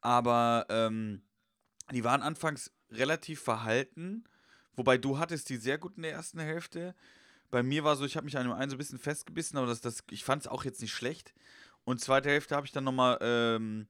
Aber 0.00 0.66
ähm, 0.68 1.22
die 1.92 2.04
waren 2.04 2.22
anfangs 2.22 2.70
relativ 2.90 3.40
verhalten, 3.40 4.24
wobei 4.76 4.98
du 4.98 5.18
hattest 5.18 5.48
die 5.48 5.56
sehr 5.56 5.78
gut 5.78 5.96
in 5.96 6.02
der 6.02 6.12
ersten 6.12 6.38
Hälfte. 6.38 6.94
Bei 7.50 7.62
mir 7.62 7.84
war 7.84 7.96
so, 7.96 8.04
ich 8.04 8.16
habe 8.16 8.24
mich 8.24 8.36
an 8.36 8.44
dem 8.44 8.52
einen 8.52 8.70
so 8.70 8.76
ein 8.76 8.78
bisschen 8.78 8.98
festgebissen, 8.98 9.58
aber 9.58 9.66
das, 9.66 9.80
das, 9.80 10.02
ich 10.10 10.24
fand 10.24 10.42
es 10.42 10.48
auch 10.48 10.64
jetzt 10.64 10.80
nicht 10.80 10.92
schlecht. 10.92 11.34
Und 11.84 12.00
zweite 12.00 12.28
Hälfte 12.30 12.56
habe 12.56 12.66
ich 12.66 12.72
dann 12.72 12.84
nochmal 12.84 13.18
ähm, 13.20 13.86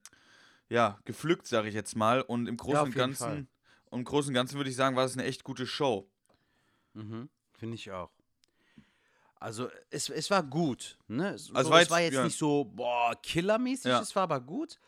ja, 0.69 0.99
gepflückt, 1.05 1.47
sage 1.47 1.69
ich 1.69 1.73
jetzt 1.75 1.95
mal. 1.95 2.21
Und 2.21 2.47
im 2.47 2.57
Großen 2.57 2.77
auf 2.77 2.87
und 2.87 2.95
Ganzen, 2.95 3.47
im 3.95 4.03
Großen 4.03 4.29
und 4.29 4.33
Ganzen 4.35 4.57
würde 4.57 4.69
ich 4.69 4.75
sagen, 4.75 4.95
war 4.95 5.03
das 5.03 5.13
eine 5.13 5.23
echt 5.25 5.43
gute 5.43 5.65
Show. 5.67 6.07
Mhm. 6.93 7.29
Finde 7.57 7.75
ich 7.75 7.91
auch. 7.91 8.11
Also 9.39 9.69
es, 9.89 10.09
es 10.09 10.29
war 10.31 10.43
gut. 10.43 10.97
Ne? 11.07 11.37
So, 11.37 11.53
Also 11.53 11.69
war 11.69 11.81
es 11.81 11.89
war 11.89 11.99
jetzt- 11.99 12.11
jetzt 12.11 12.17
ja. 12.19 12.23
nicht 12.25 12.37
so, 12.37 12.65
boah, 12.65 13.13
killermäßig, 13.21 13.85
Ja. 13.85 14.01
es 14.01 14.15
war 14.15 14.23
aber 14.23 14.39
gut. 14.41 14.79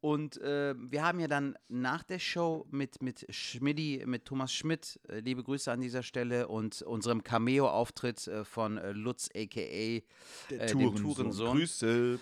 Und 0.00 0.38
äh, 0.38 0.74
wir 0.78 1.04
haben 1.04 1.20
ja 1.20 1.28
dann 1.28 1.58
nach 1.68 2.02
der 2.04 2.18
Show 2.18 2.66
mit, 2.70 3.02
mit 3.02 3.26
Schmidti, 3.28 4.02
mit 4.06 4.24
Thomas 4.24 4.50
Schmidt, 4.54 4.98
äh, 5.10 5.20
liebe 5.20 5.42
Grüße 5.44 5.70
an 5.70 5.82
dieser 5.82 6.02
Stelle, 6.02 6.48
und 6.48 6.80
unserem 6.80 7.22
Cameo-Auftritt 7.22 8.26
äh, 8.26 8.44
von 8.46 8.78
äh, 8.78 8.92
Lutz 8.92 9.28
a.k.a. 9.34 9.60
Äh, 10.54 10.66
dem 10.72 10.96
Tourensohn, 10.96 11.50
Grüße. 11.58 12.18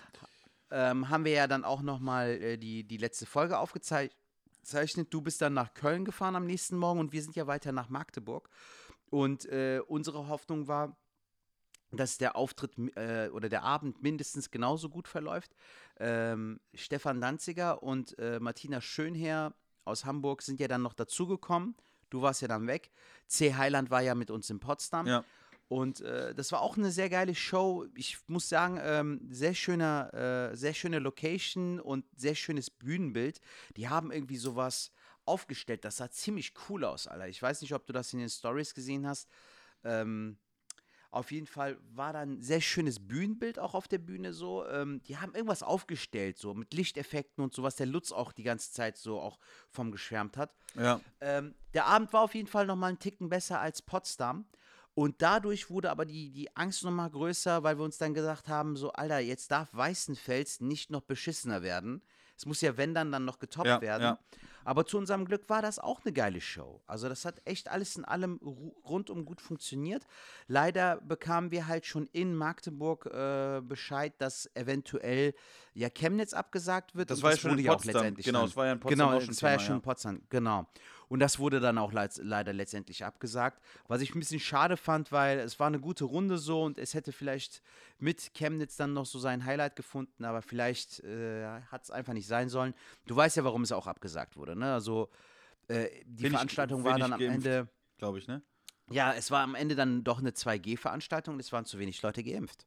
ähm, 0.72 1.08
haben 1.08 1.24
wir 1.24 1.32
ja 1.32 1.46
dann 1.46 1.64
auch 1.64 1.82
nochmal 1.82 2.30
äh, 2.42 2.58
die, 2.58 2.82
die 2.82 2.96
letzte 2.96 3.26
Folge 3.26 3.56
aufgezeichnet. 3.58 4.16
Du 5.10 5.22
bist 5.22 5.40
dann 5.40 5.54
nach 5.54 5.74
Köln 5.74 6.04
gefahren 6.04 6.36
am 6.36 6.44
nächsten 6.44 6.76
Morgen 6.76 7.00
und 7.00 7.12
wir 7.12 7.22
sind 7.22 7.36
ja 7.36 7.46
weiter 7.46 7.72
nach 7.72 7.88
Magdeburg. 7.88 8.48
Und 9.10 9.46
äh, 9.46 9.80
unsere 9.86 10.28
Hoffnung 10.28 10.68
war, 10.68 10.96
dass 11.90 12.18
der 12.18 12.36
Auftritt 12.36 12.76
äh, 12.96 13.28
oder 13.28 13.48
der 13.48 13.62
Abend 13.62 14.02
mindestens 14.02 14.50
genauso 14.50 14.90
gut 14.90 15.08
verläuft. 15.08 15.54
Ähm, 15.98 16.60
Stefan 16.74 17.20
Danziger 17.20 17.82
und 17.82 18.18
äh, 18.18 18.38
Martina 18.40 18.80
Schönherr 18.80 19.54
aus 19.84 20.04
Hamburg 20.04 20.42
sind 20.42 20.60
ja 20.60 20.68
dann 20.68 20.82
noch 20.82 20.92
dazugekommen. 20.92 21.74
Du 22.10 22.22
warst 22.22 22.42
ja 22.42 22.48
dann 22.48 22.66
weg. 22.66 22.90
C. 23.26 23.54
Heiland 23.54 23.90
war 23.90 24.02
ja 24.02 24.14
mit 24.14 24.30
uns 24.30 24.50
in 24.50 24.60
Potsdam. 24.60 25.06
Ja. 25.06 25.24
Und 25.68 26.00
äh, 26.00 26.34
das 26.34 26.50
war 26.50 26.62
auch 26.62 26.78
eine 26.78 26.90
sehr 26.90 27.10
geile 27.10 27.34
Show. 27.34 27.86
Ich 27.94 28.18
muss 28.26 28.48
sagen, 28.48 28.78
ähm, 28.82 29.20
sehr 29.30 29.54
schöner, 29.54 30.50
äh, 30.52 30.56
sehr 30.56 30.72
schöne 30.72 30.98
Location 30.98 31.78
und 31.78 32.06
sehr 32.16 32.34
schönes 32.34 32.70
Bühnenbild. 32.70 33.40
Die 33.76 33.88
haben 33.88 34.10
irgendwie 34.10 34.38
sowas 34.38 34.90
aufgestellt. 35.26 35.84
Das 35.84 35.98
sah 35.98 36.10
ziemlich 36.10 36.54
cool 36.68 36.84
aus, 36.84 37.06
Alter. 37.06 37.28
Ich 37.28 37.42
weiß 37.42 37.60
nicht, 37.60 37.74
ob 37.74 37.86
du 37.86 37.92
das 37.92 38.12
in 38.14 38.18
den 38.18 38.30
Stories 38.30 38.74
gesehen 38.74 39.06
hast. 39.06 39.28
Ähm, 39.84 40.38
auf 41.10 41.32
jeden 41.32 41.46
Fall 41.46 41.78
war 41.94 42.12
da 42.12 42.20
ein 42.20 42.42
sehr 42.42 42.60
schönes 42.60 43.06
Bühnenbild 43.06 43.58
auch 43.58 43.74
auf 43.74 43.88
der 43.88 43.98
Bühne 43.98 44.32
so. 44.32 44.66
Ähm, 44.66 45.02
die 45.04 45.16
haben 45.16 45.34
irgendwas 45.34 45.62
aufgestellt, 45.62 46.38
so 46.38 46.52
mit 46.52 46.74
Lichteffekten 46.74 47.42
und 47.42 47.54
sowas. 47.54 47.76
Der 47.76 47.86
Lutz 47.86 48.12
auch 48.12 48.32
die 48.32 48.42
ganze 48.42 48.72
Zeit 48.72 48.98
so 48.98 49.20
auch 49.20 49.38
vom 49.70 49.90
geschwärmt 49.90 50.36
hat. 50.36 50.54
Ja. 50.74 51.00
Ähm, 51.20 51.54
der 51.72 51.86
Abend 51.86 52.12
war 52.12 52.22
auf 52.22 52.34
jeden 52.34 52.48
Fall 52.48 52.66
nochmal 52.66 52.90
einen 52.90 52.98
Ticken 52.98 53.28
besser 53.28 53.60
als 53.60 53.80
Potsdam. 53.80 54.46
Und 54.98 55.22
dadurch 55.22 55.70
wurde 55.70 55.92
aber 55.92 56.04
die, 56.04 56.32
die 56.32 56.56
Angst 56.56 56.82
nochmal 56.82 57.08
größer, 57.08 57.62
weil 57.62 57.78
wir 57.78 57.84
uns 57.84 57.98
dann 57.98 58.14
gesagt 58.14 58.48
haben, 58.48 58.74
so, 58.74 58.90
Alter, 58.90 59.20
jetzt 59.20 59.48
darf 59.52 59.68
Weißenfels 59.72 60.60
nicht 60.60 60.90
noch 60.90 61.02
beschissener 61.02 61.62
werden. 61.62 62.02
Es 62.36 62.46
muss 62.46 62.60
ja, 62.62 62.76
wenn 62.76 62.94
dann, 62.94 63.12
dann 63.12 63.24
noch 63.24 63.38
getoppt 63.38 63.68
Ja, 63.68 63.80
werden. 63.80 64.02
ja. 64.02 64.18
Aber 64.64 64.84
zu 64.86 64.98
unserem 64.98 65.24
Glück 65.24 65.48
war 65.48 65.62
das 65.62 65.78
auch 65.78 66.00
eine 66.04 66.12
geile 66.12 66.40
Show. 66.40 66.82
Also 66.88 67.08
das 67.08 67.24
hat 67.24 67.40
echt 67.44 67.68
alles 67.68 67.96
in 67.96 68.04
allem 68.04 68.38
ru- 68.42 68.74
rundum 68.84 69.24
gut 69.24 69.40
funktioniert. 69.40 70.04
Leider 70.48 70.96
bekamen 71.00 71.52
wir 71.52 71.68
halt 71.68 71.86
schon 71.86 72.08
in 72.12 72.34
Magdeburg 72.34 73.06
äh, 73.06 73.60
Bescheid, 73.62 74.14
dass 74.18 74.50
eventuell 74.54 75.32
ja 75.74 75.88
Chemnitz 75.90 76.32
abgesagt 76.34 76.96
wird. 76.96 77.10
Das 77.10 77.22
war 77.22 77.30
ja 77.30 77.36
schon 77.38 77.56
in 77.56 77.64
Potsdam. 77.64 78.14
Genau, 78.16 78.44
es 78.44 78.56
war 78.56 78.66
ja 78.66 78.72
in 78.72 78.80
Potsdam 78.80 79.06
Genau, 79.06 79.16
auch 79.16 79.20
schon 79.22 79.30
es 79.30 79.42
war 79.44 79.52
ja 79.52 79.58
schon 79.60 79.76
in 79.76 79.82
Potsdam, 79.82 80.22
genau. 80.28 80.66
Und 81.08 81.20
das 81.20 81.38
wurde 81.38 81.58
dann 81.60 81.78
auch 81.78 81.92
leid, 81.92 82.18
leider 82.22 82.52
letztendlich 82.52 83.04
abgesagt. 83.04 83.62
Was 83.86 84.02
ich 84.02 84.14
ein 84.14 84.18
bisschen 84.18 84.40
schade 84.40 84.76
fand, 84.76 85.10
weil 85.10 85.38
es 85.38 85.58
war 85.58 85.66
eine 85.66 85.80
gute 85.80 86.04
Runde 86.04 86.36
so 86.38 86.62
und 86.64 86.78
es 86.78 86.92
hätte 86.94 87.12
vielleicht 87.12 87.62
mit 87.98 88.32
Chemnitz 88.34 88.76
dann 88.76 88.92
noch 88.92 89.06
so 89.06 89.18
sein 89.18 89.44
Highlight 89.44 89.74
gefunden, 89.76 90.24
aber 90.24 90.42
vielleicht 90.42 91.00
äh, 91.04 91.46
hat 91.70 91.84
es 91.84 91.90
einfach 91.90 92.12
nicht 92.12 92.26
sein 92.26 92.48
sollen. 92.48 92.74
Du 93.06 93.16
weißt 93.16 93.36
ja, 93.36 93.44
warum 93.44 93.62
es 93.62 93.72
auch 93.72 93.86
abgesagt 93.86 94.36
wurde. 94.36 94.54
Ne? 94.54 94.72
Also 94.72 95.08
äh, 95.68 95.88
die 96.04 96.22
Bin 96.22 96.26
ich- 96.26 96.32
Veranstaltung 96.32 96.82
bin 96.82 96.90
war 96.90 96.96
ich 96.98 97.02
dann 97.02 97.12
am 97.14 97.18
geimpft. 97.20 97.46
Ende. 97.46 97.68
Glaube 97.98 98.18
ich, 98.18 98.28
ne? 98.28 98.42
Ja, 98.90 99.12
es 99.12 99.30
war 99.30 99.42
am 99.42 99.54
Ende 99.54 99.74
dann 99.76 100.02
doch 100.04 100.18
eine 100.18 100.30
2G-Veranstaltung 100.30 101.34
und 101.34 101.40
es 101.40 101.52
waren 101.52 101.64
zu 101.66 101.78
wenig 101.78 102.00
Leute 102.02 102.22
geimpft. 102.22 102.66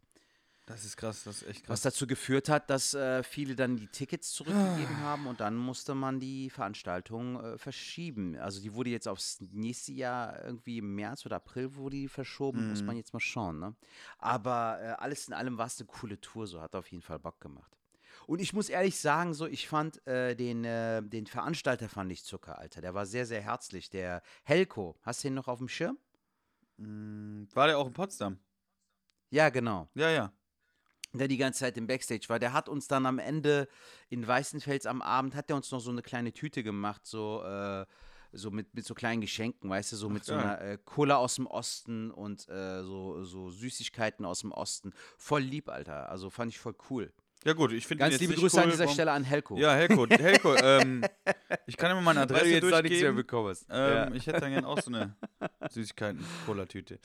Das 0.68 0.86
ist 0.86 0.96
krass, 0.96 1.24
das 1.24 1.42
ist 1.42 1.48
echt 1.50 1.62
Was 1.70 1.82
krass. 1.82 1.94
dazu 1.94 2.08
geführt 2.08 2.48
hat, 2.48 2.70
dass 2.70 2.94
äh, 2.94 3.24
viele 3.24 3.56
dann 3.56 3.76
die 3.78 3.88
Tickets 3.88 4.32
zurückgegeben 4.32 4.96
haben 5.00 5.26
und 5.28 5.40
dann 5.42 5.58
musste 5.58 5.96
man 5.96 6.20
die 6.20 6.50
Veranstaltung 6.50 7.44
äh, 7.44 7.58
verschieben. 7.58 8.38
Also 8.38 8.62
die 8.62 8.74
wurde 8.74 8.90
jetzt 8.92 9.08
aufs 9.08 9.40
nächste 9.42 9.92
Jahr 9.92 10.46
irgendwie 10.46 10.78
im 10.78 10.96
März 10.96 11.26
oder 11.26 11.38
April 11.38 11.76
wurde 11.76 11.98
die 11.98 12.08
verschoben, 12.08 12.70
muss 12.70 12.84
man 12.84 12.96
jetzt 12.96 13.12
mal 13.12 13.20
schauen. 13.20 13.60
Ne? 13.60 13.76
Aber 14.20 14.80
äh, 14.82 14.86
alles 15.02 15.28
in 15.28 15.34
allem 15.34 15.58
war 15.58 15.66
es 15.66 15.80
eine 15.80 15.88
coole 15.88 16.22
Tour, 16.22 16.48
so 16.48 16.62
hat 16.62 16.76
auf 16.76 16.88
jeden 16.92 17.02
Fall 17.04 17.20
Bock 17.20 17.42
gemacht. 17.42 17.76
Und 18.28 18.40
ich 18.40 18.54
muss 18.54 18.70
ehrlich 18.70 18.98
sagen, 19.00 19.34
so 19.34 19.48
ich 19.48 19.68
fand 19.68 20.06
äh, 20.08 20.36
den, 20.36 20.64
äh, 20.64 21.02
den 21.02 21.26
Veranstalter 21.26 21.90
fand 21.90 22.12
ich 22.12 22.24
Zucker, 22.24 22.60
Alter. 22.60 22.80
Der 22.82 22.94
war 22.94 23.06
sehr, 23.08 23.26
sehr 23.26 23.42
herzlich. 23.42 23.90
Der 23.90 24.22
Helko, 24.44 24.96
hast 25.02 25.24
du 25.24 25.30
ihn 25.30 25.34
noch 25.34 25.48
auf 25.48 25.58
dem 25.58 25.68
Schirm? 25.68 25.98
Mm, 26.78 27.46
War 27.54 27.68
der 27.68 27.78
auch 27.80 27.88
in 27.88 27.94
Potsdam? 27.94 28.38
Ja, 29.32 29.50
genau. 29.50 29.90
Ja, 29.96 30.10
ja. 30.10 30.32
Der 31.20 31.28
die 31.28 31.38
ganze 31.38 31.62
Zeit 31.62 31.78
im 31.78 31.88
Backstage 31.88 32.26
war. 32.28 32.40
Der 32.40 32.54
hat 32.54 32.70
uns 32.70 32.88
dann 32.88 33.06
am 33.06 33.20
Ende 33.20 33.68
in 34.10 34.26
Weißenfels 34.26 34.86
am 34.86 35.02
Abend, 35.02 35.36
hat 35.36 35.50
der 35.50 35.56
uns 35.56 35.72
noch 35.72 35.80
so 35.80 35.92
eine 35.92 36.02
kleine 36.02 36.32
Tüte 36.32 36.64
gemacht, 36.64 37.06
so, 37.06 37.44
äh, 37.44 37.86
so 38.32 38.52
mit, 38.52 38.74
mit 38.74 38.86
so 38.86 38.94
kleinen 38.94 39.22
Geschenken, 39.22 39.70
weißt 39.70 39.92
du, 39.92 39.96
so 39.98 40.10
mit 40.10 40.24
so 40.24 40.34
geil. 40.34 40.44
einer 40.44 40.62
äh, 40.62 40.78
Cola 40.84 41.18
aus 41.18 41.36
dem 41.36 41.48
Osten 41.48 42.12
und 42.12 42.48
äh, 42.50 42.84
so, 42.84 43.24
so 43.24 43.50
Süßigkeiten 43.50 44.26
aus 44.26 44.40
dem 44.40 44.52
Osten. 44.52 44.94
Voll 45.18 45.42
lieb, 45.42 45.70
Alter. 45.70 46.10
Also 46.10 46.30
fand 46.30 46.52
ich 46.52 46.60
voll 46.60 46.76
cool. 46.90 47.12
Ja 47.44 47.54
gut, 47.54 47.72
ich 47.72 47.88
finde 47.88 48.04
Ganz 48.04 48.20
liebe 48.20 48.36
Grüße 48.36 48.62
an 48.62 48.70
dieser 48.70 48.88
Stelle 48.88 49.12
an 49.12 49.24
Helko. 49.24 49.58
Ja, 49.58 49.74
Helko, 49.74 50.08
Helko, 50.08 50.56
ähm, 50.64 51.04
ich 51.66 51.76
kann 51.76 51.90
immer 51.92 52.02
meine 52.02 52.22
Adresse 52.22 52.60
durchgeben. 52.60 53.16
bekommst. 53.16 53.66
Ähm, 53.70 54.14
Ich 54.14 54.28
hätte 54.28 54.42
dann 54.42 54.52
gerne 54.52 54.68
auch 54.68 54.80
so 54.80 54.92
eine 54.92 55.16
Süßigkeiten-Cola-Tüte. 55.70 57.00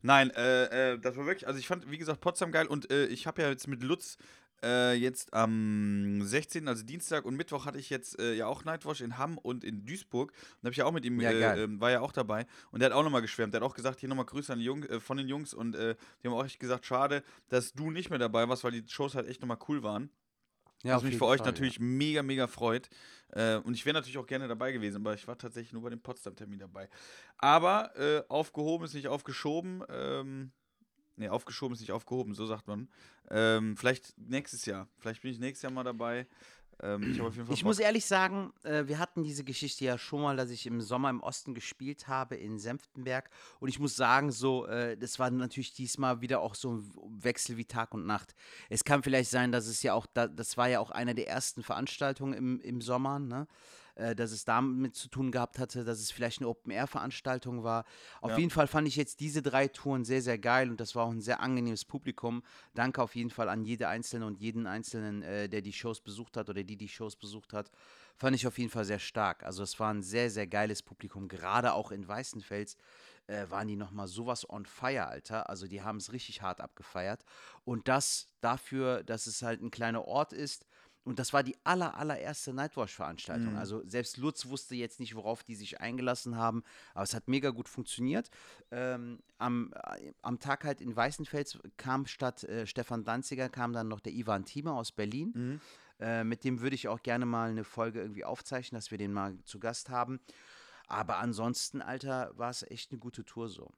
Nein, 0.00 0.30
äh, 0.30 0.92
äh, 0.94 0.98
das 0.98 1.16
war 1.16 1.26
wirklich, 1.26 1.46
also 1.46 1.58
ich 1.60 1.66
fand, 1.66 1.90
wie 1.90 1.98
gesagt, 1.98 2.20
Potsdam 2.20 2.50
geil 2.52 2.66
und 2.66 2.90
äh, 2.90 3.06
ich 3.06 3.26
habe 3.26 3.42
ja 3.42 3.48
jetzt 3.50 3.68
mit 3.68 3.82
Lutz 3.82 4.16
äh, 4.62 4.94
jetzt 4.94 5.32
am 5.34 6.22
16., 6.22 6.68
also 6.68 6.84
Dienstag 6.84 7.24
und 7.24 7.36
Mittwoch 7.36 7.66
hatte 7.66 7.78
ich 7.78 7.90
jetzt 7.90 8.18
äh, 8.18 8.34
ja 8.34 8.46
auch 8.46 8.64
Nightwash 8.64 9.00
in 9.00 9.18
Hamm 9.18 9.38
und 9.38 9.64
in 9.64 9.84
Duisburg 9.84 10.32
und 10.32 10.58
habe 10.64 10.70
ich 10.70 10.78
ja 10.78 10.84
auch 10.84 10.92
mit 10.92 11.04
ihm, 11.04 11.20
Ja, 11.20 11.30
äh, 11.30 11.64
ähm, 11.64 11.80
war 11.80 11.90
ja 11.90 12.00
auch 12.00 12.12
dabei 12.12 12.46
und 12.70 12.80
der 12.80 12.90
hat 12.90 12.96
auch 12.96 13.02
nochmal 13.02 13.22
geschwärmt, 13.22 13.54
der 13.54 13.60
hat 13.60 13.68
auch 13.68 13.74
gesagt, 13.74 14.00
hier 14.00 14.08
nochmal 14.08 14.26
Grüße 14.26 14.52
an 14.52 14.58
die 14.58 14.64
Jung, 14.64 14.84
äh, 14.84 15.00
von 15.00 15.16
den 15.16 15.28
Jungs 15.28 15.54
und 15.54 15.74
äh, 15.74 15.94
die 16.22 16.28
haben 16.28 16.34
auch 16.34 16.44
echt 16.44 16.60
gesagt, 16.60 16.86
schade, 16.86 17.22
dass 17.48 17.72
du 17.72 17.90
nicht 17.90 18.10
mehr 18.10 18.18
dabei 18.18 18.48
warst, 18.48 18.64
weil 18.64 18.72
die 18.72 18.84
Shows 18.88 19.14
halt 19.14 19.28
echt 19.28 19.40
nochmal 19.40 19.58
cool 19.68 19.82
waren. 19.82 20.10
Ja, 20.84 20.96
Was 20.96 21.04
mich 21.04 21.16
für 21.16 21.26
euch 21.26 21.38
Fall, 21.38 21.46
natürlich 21.46 21.78
mega, 21.78 22.22
mega 22.22 22.48
freut. 22.48 22.88
Äh, 23.28 23.56
und 23.58 23.74
ich 23.74 23.86
wäre 23.86 23.94
natürlich 23.94 24.18
auch 24.18 24.26
gerne 24.26 24.48
dabei 24.48 24.72
gewesen, 24.72 24.96
aber 24.96 25.14
ich 25.14 25.28
war 25.28 25.38
tatsächlich 25.38 25.72
nur 25.72 25.82
bei 25.82 25.90
dem 25.90 26.00
Potsdam-Termin 26.00 26.58
dabei. 26.58 26.88
Aber 27.38 27.96
äh, 27.96 28.24
aufgehoben 28.28 28.84
ist 28.84 28.94
nicht 28.94 29.06
aufgeschoben. 29.06 29.84
Ähm, 29.88 30.50
ne, 31.16 31.30
aufgeschoben 31.30 31.74
ist 31.74 31.80
nicht 31.80 31.92
aufgehoben, 31.92 32.34
so 32.34 32.46
sagt 32.46 32.66
man. 32.68 32.88
Ähm, 33.30 33.76
vielleicht 33.76 34.14
nächstes 34.18 34.64
Jahr. 34.64 34.88
Vielleicht 34.98 35.22
bin 35.22 35.32
ich 35.32 35.38
nächstes 35.38 35.62
Jahr 35.62 35.72
mal 35.72 35.84
dabei. 35.84 36.26
Ähm, 36.82 37.12
ich 37.12 37.50
Ich 37.50 37.64
muss 37.64 37.78
ehrlich 37.78 38.04
sagen, 38.04 38.52
äh, 38.64 38.86
wir 38.86 38.98
hatten 38.98 39.22
diese 39.22 39.44
Geschichte 39.44 39.84
ja 39.84 39.98
schon 39.98 40.22
mal, 40.22 40.36
dass 40.36 40.50
ich 40.50 40.66
im 40.66 40.80
Sommer 40.80 41.10
im 41.10 41.20
Osten 41.20 41.54
gespielt 41.54 42.08
habe 42.08 42.36
in 42.36 42.58
Senftenberg. 42.58 43.30
Und 43.60 43.68
ich 43.68 43.78
muss 43.78 43.94
sagen, 43.94 44.32
so, 44.32 44.66
äh, 44.66 44.96
das 44.96 45.18
war 45.18 45.30
natürlich 45.30 45.74
diesmal 45.74 46.20
wieder 46.20 46.40
auch 46.40 46.54
so 46.54 46.72
ein 46.72 46.90
Wechsel 47.22 47.56
wie 47.56 47.64
Tag 47.64 47.94
und 47.94 48.06
Nacht. 48.06 48.34
Es 48.68 48.84
kann 48.84 49.02
vielleicht 49.02 49.30
sein, 49.30 49.52
dass 49.52 49.66
es 49.66 49.82
ja 49.82 49.94
auch, 49.94 50.06
da, 50.12 50.26
das 50.26 50.56
war 50.56 50.68
ja 50.68 50.80
auch 50.80 50.90
eine 50.90 51.14
der 51.14 51.28
ersten 51.28 51.62
Veranstaltungen 51.62 52.34
im, 52.34 52.60
im 52.60 52.80
Sommer, 52.80 53.18
ne? 53.18 53.46
Äh, 53.94 54.14
dass 54.14 54.32
es 54.32 54.46
damit 54.46 54.94
zu 54.96 55.08
tun 55.08 55.30
gehabt 55.30 55.58
hatte, 55.58 55.84
dass 55.84 56.00
es 56.00 56.10
vielleicht 56.10 56.40
eine 56.40 56.48
Open-Air-Veranstaltung 56.48 57.62
war. 57.62 57.84
Auf 58.22 58.30
Ja. 58.30 58.38
jeden 58.38 58.50
Fall 58.50 58.66
fand 58.66 58.88
ich 58.88 58.96
jetzt 58.96 59.20
diese 59.20 59.42
drei 59.42 59.68
Touren 59.68 60.06
sehr, 60.06 60.22
sehr 60.22 60.38
geil 60.38 60.70
und 60.70 60.80
das 60.80 60.94
war 60.94 61.04
auch 61.04 61.10
ein 61.10 61.20
sehr 61.20 61.40
angenehmes 61.40 61.84
Publikum. 61.84 62.42
Danke 62.74 63.02
auf 63.02 63.14
jeden 63.14 63.28
Fall 63.28 63.50
an 63.50 63.64
jede 63.64 63.88
Einzelne 63.88 64.24
und 64.24 64.38
jeden 64.38 64.66
Einzelnen, 64.66 65.22
äh, 65.22 65.46
der 65.46 65.60
die 65.60 65.74
Shows 65.74 66.00
besucht 66.00 66.38
hat 66.38 66.48
oder 66.48 66.64
die 66.64 66.78
die 66.78 66.88
Shows 66.88 67.16
besucht 67.16 67.52
hat. 67.52 67.70
Fand 68.16 68.34
ich 68.34 68.46
auf 68.46 68.56
jeden 68.56 68.70
Fall 68.70 68.86
sehr 68.86 68.98
stark. 68.98 69.42
Also 69.42 69.62
es 69.62 69.78
war 69.78 69.92
ein 69.92 70.02
sehr, 70.02 70.30
sehr 70.30 70.46
geiles 70.46 70.82
Publikum. 70.82 71.28
Gerade 71.28 71.74
auch 71.74 71.90
in 71.92 72.08
Weißenfels 72.08 72.78
äh, 73.26 73.44
waren 73.50 73.68
die 73.68 73.76
nochmal 73.76 74.08
sowas 74.08 74.48
on 74.48 74.64
fire, 74.64 75.06
Alter. 75.06 75.50
Also 75.50 75.66
die 75.66 75.82
haben 75.82 75.98
es 75.98 76.12
richtig 76.12 76.40
hart 76.40 76.62
abgefeiert. 76.62 77.24
Und 77.64 77.88
das 77.88 78.28
dafür, 78.40 79.02
dass 79.04 79.26
es 79.26 79.42
halt 79.42 79.60
ein 79.62 79.70
kleiner 79.70 80.06
Ort 80.06 80.32
ist. 80.32 80.66
Und 81.04 81.18
das 81.18 81.32
war 81.32 81.42
die 81.42 81.56
aller, 81.64 81.96
allererste 81.96 82.52
Nightwatch-Veranstaltung. 82.52 83.52
Mhm. 83.52 83.58
Also 83.58 83.82
selbst 83.86 84.18
Lutz 84.18 84.46
wusste 84.46 84.76
jetzt 84.76 85.00
nicht, 85.00 85.16
worauf 85.16 85.42
die 85.42 85.56
sich 85.56 85.80
eingelassen 85.80 86.36
haben, 86.36 86.62
aber 86.94 87.02
es 87.02 87.14
hat 87.14 87.26
mega 87.26 87.50
gut 87.50 87.68
funktioniert. 87.68 88.30
Ähm, 88.70 89.18
am, 89.38 89.72
äh, 89.74 90.12
am 90.22 90.38
Tag 90.38 90.64
halt 90.64 90.80
in 90.80 90.94
Weißenfels 90.94 91.58
kam 91.76 92.06
statt 92.06 92.44
äh, 92.44 92.66
Stefan 92.66 93.04
Danziger, 93.04 93.48
kam 93.48 93.72
dann 93.72 93.88
noch 93.88 94.00
der 94.00 94.12
Ivan 94.12 94.44
Thieme 94.44 94.72
aus 94.72 94.92
Berlin. 94.92 95.32
Mhm. 95.34 95.60
Äh, 95.98 96.24
mit 96.24 96.44
dem 96.44 96.60
würde 96.60 96.74
ich 96.74 96.88
auch 96.88 97.02
gerne 97.02 97.26
mal 97.26 97.50
eine 97.50 97.64
Folge 97.64 98.00
irgendwie 98.00 98.24
aufzeichnen, 98.24 98.78
dass 98.78 98.90
wir 98.90 98.98
den 98.98 99.12
mal 99.12 99.36
zu 99.44 99.58
Gast 99.58 99.90
haben. 99.90 100.20
Aber 100.86 101.18
ansonsten, 101.18 101.80
Alter, 101.80 102.32
war 102.36 102.50
es 102.50 102.62
echt 102.62 102.92
eine 102.92 102.98
gute 102.98 103.24
Tour 103.24 103.48
so. 103.48 103.72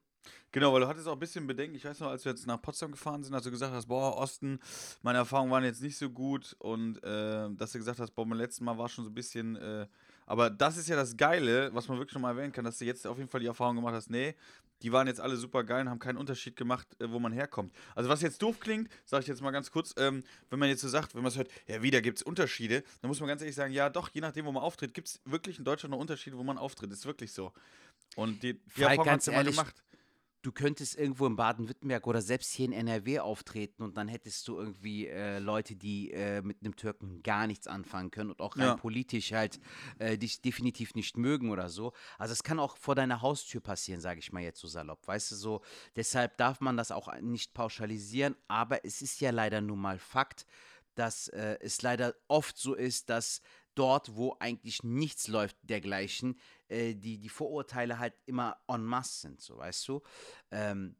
Genau, 0.51 0.73
weil 0.73 0.81
du 0.81 0.87
hattest 0.87 1.07
auch 1.07 1.13
ein 1.13 1.19
bisschen 1.19 1.47
Bedenken. 1.47 1.75
Ich 1.75 1.83
weiß 1.83 1.99
noch, 1.99 2.09
als 2.09 2.23
wir 2.23 2.31
jetzt 2.31 2.47
nach 2.47 2.61
Potsdam 2.61 2.91
gefahren 2.91 3.23
sind, 3.23 3.33
hast 3.35 3.45
du 3.45 3.51
gesagt 3.51 3.73
hast, 3.73 3.87
boah, 3.87 4.17
Osten, 4.17 4.59
meine 5.01 5.17
Erfahrungen 5.17 5.51
waren 5.51 5.63
jetzt 5.63 5.81
nicht 5.81 5.97
so 5.97 6.09
gut 6.09 6.55
und 6.59 7.03
äh, 7.03 7.49
dass 7.51 7.73
du 7.73 7.77
gesagt 7.77 7.99
hast, 7.99 8.11
boah, 8.11 8.25
beim 8.25 8.37
letzten 8.37 8.63
Mal 8.63 8.77
war 8.77 8.87
schon 8.87 9.03
so 9.03 9.11
ein 9.11 9.13
bisschen. 9.13 9.55
Äh, 9.57 9.87
aber 10.25 10.49
das 10.49 10.77
ist 10.77 10.87
ja 10.87 10.95
das 10.95 11.17
Geile, 11.17 11.73
was 11.73 11.87
man 11.87 11.97
wirklich 11.97 12.13
schon 12.13 12.21
mal 12.21 12.31
erwähnen 12.31 12.51
kann, 12.51 12.65
dass 12.65 12.79
du 12.79 12.85
jetzt 12.85 13.05
auf 13.05 13.17
jeden 13.17 13.29
Fall 13.29 13.41
die 13.41 13.47
Erfahrung 13.47 13.75
gemacht 13.75 13.93
hast, 13.93 14.09
nee, 14.09 14.35
die 14.81 14.91
waren 14.91 15.07
jetzt 15.07 15.21
alle 15.21 15.37
super 15.37 15.63
geil 15.63 15.81
und 15.81 15.89
haben 15.89 15.99
keinen 15.99 16.17
Unterschied 16.17 16.55
gemacht, 16.55 16.87
äh, 16.99 17.09
wo 17.09 17.19
man 17.19 17.31
herkommt. 17.31 17.73
Also 17.93 18.09
was 18.09 18.21
jetzt 18.21 18.41
doof 18.41 18.59
klingt, 18.59 18.89
sage 19.05 19.21
ich 19.21 19.27
jetzt 19.27 19.41
mal 19.41 19.51
ganz 19.51 19.71
kurz, 19.71 19.93
ähm, 19.97 20.23
wenn 20.49 20.59
man 20.59 20.69
jetzt 20.69 20.81
so 20.81 20.89
sagt, 20.89 21.15
wenn 21.15 21.21
man 21.21 21.31
es 21.31 21.37
hört, 21.37 21.49
ja 21.67 21.81
wieder 21.81 22.01
gibt 22.01 22.19
es 22.19 22.23
Unterschiede, 22.23 22.83
dann 23.01 23.09
muss 23.09 23.19
man 23.19 23.29
ganz 23.29 23.41
ehrlich 23.41 23.55
sagen, 23.55 23.73
ja 23.73 23.89
doch, 23.89 24.09
je 24.13 24.21
nachdem, 24.21 24.45
wo 24.45 24.51
man 24.51 24.63
auftritt, 24.63 24.93
gibt 24.93 25.07
es 25.07 25.21
wirklich 25.25 25.59
in 25.59 25.65
Deutschland 25.65 25.91
noch 25.91 25.99
Unterschiede, 25.99 26.37
wo 26.37 26.43
man 26.43 26.57
auftritt. 26.57 26.91
Ist 26.91 27.05
wirklich 27.05 27.31
so. 27.31 27.51
Und 28.15 28.43
die, 28.43 28.53
die 28.77 28.81
Erfahrung 28.81 29.05
ja 29.05 29.13
mal 29.13 29.37
ehrlich, 29.37 29.55
gemacht. 29.55 29.75
Du 30.45 30.51
könntest 30.51 30.95
irgendwo 30.95 31.25
in 31.25 31.35
Baden-Württemberg 31.35 32.05
oder 32.05 32.21
selbst 32.21 32.51
hier 32.53 32.65
in 32.65 32.73
NRW 32.73 33.19
auftreten 33.19 33.81
und 33.83 33.97
dann 33.97 34.07
hättest 34.07 34.47
du 34.47 34.57
irgendwie 34.59 35.07
äh, 35.07 35.39
Leute, 35.39 35.75
die 35.75 36.11
äh, 36.11 36.41
mit 36.41 36.61
einem 36.61 36.75
Türken 36.75 37.23
gar 37.23 37.47
nichts 37.47 37.67
anfangen 37.67 38.11
können 38.11 38.29
und 38.29 38.41
auch 38.41 38.55
rein 38.57 38.65
Ja. 38.67 38.75
politisch 38.75 39.31
halt 39.31 39.59
äh, 39.97 40.17
dich 40.17 40.41
definitiv 40.41 40.93
nicht 40.93 41.17
mögen 41.17 41.49
oder 41.49 41.69
so. 41.69 41.93
Also 42.19 42.33
es 42.33 42.43
kann 42.43 42.59
auch 42.59 42.77
vor 42.77 42.93
deiner 42.95 43.21
Haustür 43.21 43.61
passieren, 43.61 44.01
sage 44.01 44.19
ich 44.19 44.31
mal 44.31 44.43
jetzt 44.43 44.59
so 44.59 44.67
salopp. 44.67 45.07
Weißt 45.07 45.31
du 45.31 45.35
so, 45.35 45.61
deshalb 45.95 46.37
darf 46.37 46.61
man 46.61 46.77
das 46.77 46.91
auch 46.91 47.11
nicht 47.21 47.53
pauschalisieren, 47.53 48.35
aber 48.47 48.85
es 48.85 49.01
ist 49.01 49.21
ja 49.21 49.31
leider 49.31 49.61
nun 49.61 49.79
mal 49.79 49.97
Fakt, 49.97 50.45
dass 50.93 51.27
äh, 51.29 51.57
es 51.59 51.81
leider 51.81 52.15
oft 52.27 52.57
so 52.57 52.73
ist, 52.73 53.09
dass 53.09 53.41
dort, 53.75 54.15
wo 54.15 54.35
eigentlich 54.39 54.83
nichts 54.83 55.27
läuft 55.27 55.57
dergleichen, 55.61 56.39
äh, 56.67 56.95
die, 56.95 57.17
die 57.17 57.29
Vorurteile 57.29 57.99
halt 57.99 58.13
immer 58.25 58.57
en 58.67 58.83
masse 58.83 59.21
sind, 59.21 59.41
so 59.41 59.57
weißt 59.57 59.87
du. 59.87 60.01
Ähm, 60.51 60.95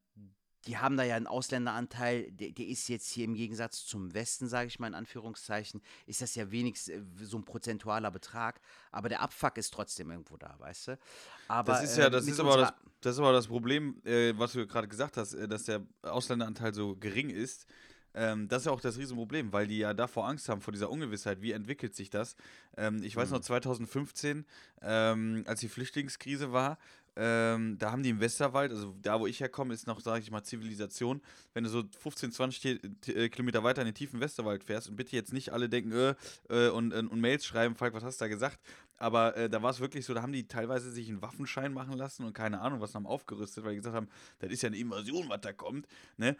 die 0.68 0.78
haben 0.78 0.98
da 0.98 1.04
ja 1.04 1.16
einen 1.16 1.28
Ausländeranteil, 1.28 2.32
der, 2.32 2.52
der 2.52 2.68
ist 2.68 2.88
jetzt 2.88 3.10
hier 3.10 3.26
im 3.26 3.36
Gegensatz 3.36 3.86
zum 3.86 4.14
Westen, 4.14 4.48
sage 4.48 4.68
ich 4.68 4.80
mal 4.80 4.88
in 4.88 4.96
Anführungszeichen, 4.96 5.82
ist 6.08 6.22
das 6.22 6.36
ja 6.36 6.50
wenigstens 6.52 6.96
äh, 6.96 7.26
so 7.26 7.38
ein 7.38 7.46
prozentualer 7.46 8.12
Betrag, 8.12 8.60
aber 8.92 9.10
der 9.10 9.22
Abfuck 9.22 9.58
ist 9.58 9.74
trotzdem 9.74 10.12
irgendwo 10.12 10.38
da, 10.38 10.56
weißt 10.60 10.88
du. 10.90 11.00
Aber, 11.48 11.74
Das 11.74 11.84
ist 11.84 11.98
ja, 11.98 12.08
äh, 12.08 12.12
das 12.12 12.26
mit 12.26 12.34
ist 12.34 12.40
aber 12.40 12.58
das, 12.58 12.74
das 13.02 13.14
ist 13.14 13.20
aber 13.20 13.34
das 13.34 13.48
Problem, 13.48 14.02
äh, 14.06 14.34
was 14.38 14.54
du 14.54 14.66
gerade 14.66 14.88
gesagt 14.88 15.18
hast, 15.18 15.34
äh, 15.34 15.48
dass 15.48 15.64
der 15.66 15.86
Ausländeranteil 16.02 16.74
so 16.74 16.96
gering 16.96 17.30
ist. 17.30 17.68
Ähm, 18.16 18.48
das 18.48 18.62
ist 18.62 18.66
ja 18.68 18.72
auch 18.72 18.82
das 18.82 18.98
Riesenproblem, 18.98 19.52
weil 19.54 19.68
die 19.68 19.78
ja 19.78 19.94
davor 19.94 20.28
Angst 20.28 20.48
haben, 20.50 20.62
vor 20.62 20.72
dieser 20.72 20.90
Ungewissheit, 20.90 21.42
wie 21.42 21.52
entwickelt 21.52 21.96
sich 21.96 22.10
das. 22.10 22.36
Ähm, 22.78 23.04
ich 23.04 23.16
weiß 23.16 23.30
noch, 23.32 23.42
2015, 23.42 24.46
ähm, 24.82 25.44
als 25.48 25.60
die 25.60 25.70
Flüchtlingskrise 25.70 26.52
war, 26.52 26.78
ähm, 27.18 27.78
da 27.78 27.92
haben 27.94 28.04
die 28.04 28.10
im 28.10 28.20
Westerwald, 28.20 28.72
also 28.72 28.94
da, 29.02 29.20
wo 29.22 29.26
ich 29.28 29.40
herkomme, 29.40 29.74
ist 29.74 29.88
noch, 29.88 30.02
sage 30.02 30.20
ich 30.22 30.32
mal, 30.32 30.44
Zivilisation. 30.44 31.22
Wenn 31.54 31.64
du 31.64 31.70
so 31.70 31.84
15, 32.00 32.34
20 32.34 32.62
Ki- 32.62 32.80
T- 33.00 33.14
äh, 33.14 33.30
Kilometer 33.30 33.64
weiter 33.64 33.82
in 33.82 33.86
den 33.88 33.96
tiefen 33.96 34.20
Westerwald 34.20 34.66
fährst 34.66 34.90
und 34.90 34.98
bitte 34.98 35.16
jetzt 35.16 35.32
nicht 35.32 35.54
alle 35.54 35.70
denken, 35.70 35.94
äh, 35.94 36.16
äh, 36.50 36.70
und, 36.72 36.94
und, 36.94 37.08
und 37.08 37.22
Mails 37.22 37.46
schreiben, 37.46 37.76
Falk, 37.76 37.94
was 37.94 38.04
hast 38.04 38.20
du 38.20 38.26
da 38.26 38.28
gesagt? 38.30 38.60
Aber 38.98 39.36
äh, 39.38 39.50
da 39.50 39.62
war 39.62 39.72
es 39.72 39.80
wirklich 39.80 40.06
so, 40.06 40.14
da 40.14 40.22
haben 40.22 40.34
die 40.34 40.46
teilweise 40.48 40.92
sich 40.92 41.08
einen 41.08 41.22
Waffenschein 41.22 41.74
machen 41.74 41.94
lassen 41.98 42.26
und 42.26 42.34
keine 42.34 42.60
Ahnung, 42.60 42.82
was 42.82 42.96
haben 42.96 43.06
aufgerüstet, 43.08 43.64
weil 43.64 43.72
die 43.72 43.78
gesagt 43.78 43.96
haben, 43.96 44.10
das 44.40 44.52
ist 44.52 44.62
ja 44.64 44.68
eine 44.68 44.78
Invasion, 44.78 45.30
was 45.30 45.40
da 45.40 45.54
kommt. 45.54 45.88
Ne? 46.18 46.36